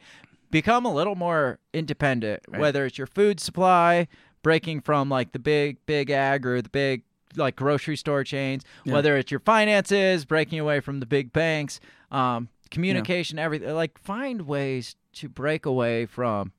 [0.50, 2.42] become a little more independent.
[2.48, 2.60] Right.
[2.60, 4.08] Whether it's your food supply,
[4.42, 7.02] breaking from like the big big ag or the big
[7.36, 8.94] like grocery store chains, Yeah.
[8.94, 11.78] whether it's your finances, breaking away from the big banks,
[12.10, 13.72] um, communication, everything.
[13.74, 16.52] Like find ways to break away from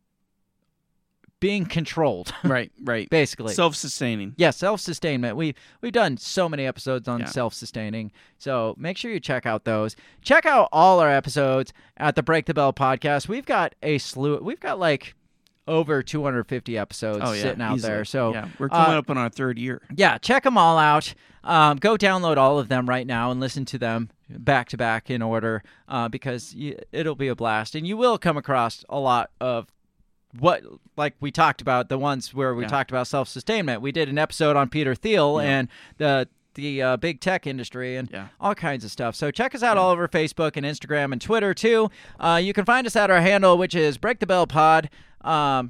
[1.40, 2.34] being controlled.
[2.44, 3.10] Right, right.
[3.10, 3.54] Basically.
[3.54, 4.34] Self-sustaining.
[4.38, 5.36] Yeah, self-sustainment.
[5.38, 7.26] We we've done so many episodes on Yeah.
[7.28, 8.12] self-sustaining.
[8.38, 9.96] So make sure you check out those.
[10.22, 13.28] Check out all our episodes at the Break the Bell podcast.
[13.28, 14.40] We've got a slew.
[14.42, 15.16] We've got like
[15.68, 17.94] over 250 episodes Oh yeah, sitting out easily.
[17.94, 18.06] there.
[18.06, 19.82] So yeah, we're coming uh, up on our third year.
[19.96, 21.14] yeah, check them all out.
[21.44, 25.10] Um, go download all of them right now and listen to them back to back
[25.10, 27.76] in order uh, because y it'll be a blast.
[27.76, 29.68] And you will come across a lot of
[30.38, 30.64] what,
[30.98, 32.70] like we talked about, the ones where we Yeah.
[32.70, 33.82] talked about self sustainment.
[33.82, 35.50] We did an episode on Peter Thiel Yeah.
[35.50, 38.28] and the the uh, big tech industry and Yeah.
[38.42, 39.16] all kinds of stuff.
[39.16, 41.90] So check us out all over Facebook and Instagram and Twitter too.
[42.20, 44.90] Uh, you can find us at our handle, which is Break the Bell Pod.
[45.22, 45.68] Um,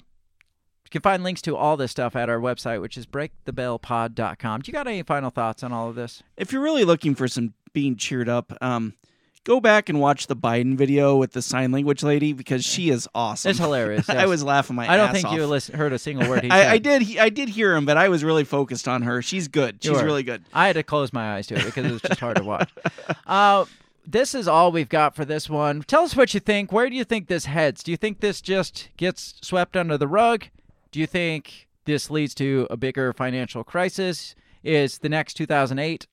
[0.85, 4.61] you can find links to all this stuff at our website, which is breakthebellpod.com.
[4.61, 6.23] Do you got any final thoughts on all of this?
[6.37, 8.93] If you're really looking for some being cheered up, um,
[9.43, 13.07] go back and watch the Biden video with the sign language lady because she is
[13.15, 13.49] awesome.
[13.49, 14.09] It's hilarious.
[14.09, 15.33] I was laughing my I don't think off.
[15.33, 16.71] you listen, heard a single word he I, said.
[16.71, 17.01] I did.
[17.03, 19.21] he- I did hear him, but I was really focused on her.
[19.21, 19.83] She's good.
[19.83, 20.03] She's were.
[20.03, 20.43] really good.
[20.53, 22.69] I had to close my eyes to it because it was just hard to watch.
[23.25, 23.65] Uh,
[24.07, 25.83] this is all we've got for this one.
[25.83, 26.71] Tell us what you think.
[26.71, 27.83] Where do you think this heads?
[27.83, 30.45] Do you think this just gets swept under the rug?
[30.91, 34.33] Do you think this leads to a bigger financial crisis?
[34.63, 36.07] Is the next 2008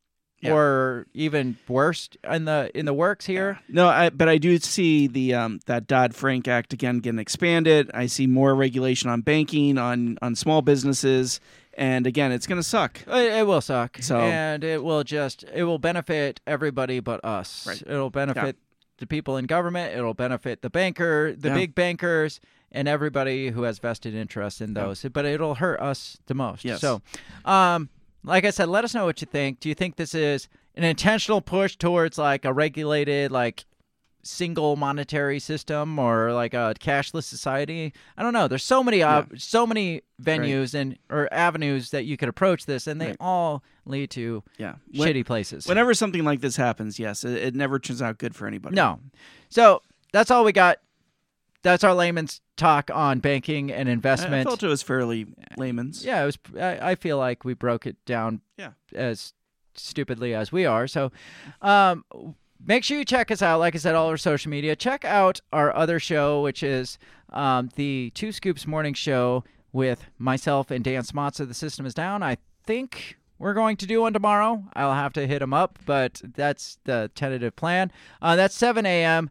[0.47, 0.55] Yeah.
[0.55, 3.59] or even worse in the in the works here?
[3.69, 7.91] No, I, but I do see the um, that Dodd Frank Act again getting expanded.
[7.95, 11.41] I see more regulation on banking, on on small businesses,
[11.75, 13.01] and again, it's going to suck.
[13.07, 13.99] It, it will suck.
[14.01, 17.67] So- and it will just it will benefit everybody but us.
[17.67, 17.83] Right.
[17.87, 18.57] It'll benefit
[18.99, 19.95] the people in government.
[19.97, 21.55] It'll benefit the banker, the Yeah.
[21.55, 22.41] big bankers,
[22.73, 25.05] and everybody who has vested interest in those.
[25.13, 26.65] But it'll hurt us the most.
[26.65, 26.81] Yes.
[26.81, 27.03] So,
[27.45, 27.91] um,
[28.27, 29.61] like I said, let us know what you think.
[29.61, 33.65] Do you think this is an intentional push towards like a regulated like
[34.23, 37.93] single monetary system or like a cashless society.
[38.17, 38.49] I don't know.
[38.49, 42.89] There's so many uh, so many venues and or avenues that you could approach this,
[42.89, 43.17] and they Right.
[43.21, 45.69] all lead to Yeah, When- shitty places.
[45.69, 48.75] Whenever something like this happens, yes, it, it never turns out good for anybody.
[48.75, 48.99] no,
[49.49, 49.81] so
[50.13, 50.79] that's all we got.
[51.63, 54.47] That's our layman's talk on banking and I, I investment.
[54.49, 55.27] felt it was fairly
[55.57, 56.05] layman's.
[56.05, 56.39] Yeah, it was.
[56.61, 58.41] I, I feel like we broke it down.
[58.57, 58.71] Yeah.
[58.95, 59.33] As
[59.75, 60.87] stupidly as we are.
[60.87, 61.13] So,
[61.63, 62.05] um,
[62.65, 63.59] make sure you check us out.
[63.59, 64.75] Like I said, all our social media.
[64.77, 66.99] Check out our other show, which is
[67.31, 71.47] um, the Two Scoops Morning Show with myself and Dan Smotza.
[71.47, 72.23] The system is down.
[72.23, 74.65] I think we're going to do one tomorrow.
[74.75, 77.93] I'll have to hit him up, but that's the tentative plan.
[78.23, 79.31] Uh, that's 7 a.m.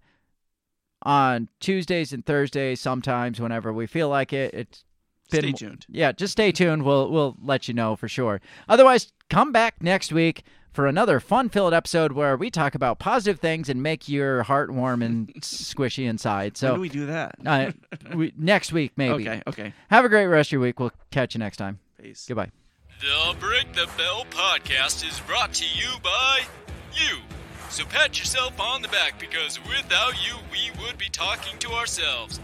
[1.06, 2.82] on Tuesdays and Thursdays.
[2.82, 4.53] Sometimes, whenever we feel like it.
[4.53, 4.84] It's
[5.32, 5.86] been Stay tuned.
[5.90, 6.84] yeah, just stay tuned.
[6.84, 8.41] We'll we'll let you know for sure.
[8.68, 13.69] Otherwise, come back next week for another fun-filled episode where we talk about positive things
[13.69, 16.52] and make your heart warm and squishy inside.
[16.52, 17.36] When So do we do that?
[17.45, 17.72] uh,
[18.14, 19.14] we, next week maybe.
[19.27, 19.73] Okay, okay.
[19.90, 20.80] Have a great rest of your week.
[20.80, 21.80] We'll catch you next time.
[22.02, 22.26] Peace.
[22.27, 22.52] Goodbye.
[22.99, 26.41] The Break the Bell podcast is brought to you by
[26.94, 27.18] you.
[27.70, 32.40] So pat yourself on the back because without you, we would be talking to ourselves.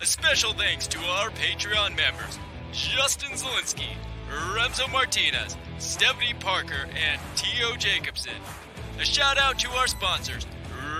[0.00, 2.38] A special thanks to our Patreon members
[2.72, 3.96] Justin Zielinski,
[4.28, 7.76] Remzo Martinez, Stephanie Parker, and T.O.
[7.76, 8.34] Jacobson.
[9.00, 10.46] A shout out to our sponsors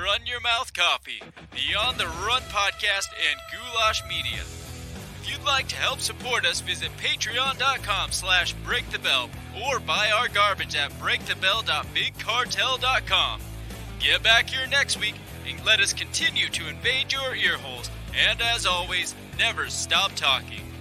[0.02, 1.20] Run Your Mouth Coffee,
[1.52, 4.40] the On the Run podcast, and Goulash Media.
[4.40, 9.28] If you'd like to help support us, visit patreon.com slash breakthebell
[9.66, 13.40] or buy our garbage at breakthebell.bigcartel.com.
[14.04, 15.14] Get back here next week
[15.48, 17.88] and let us continue to invade your earholes.
[18.14, 20.73] And as always, never stop talking.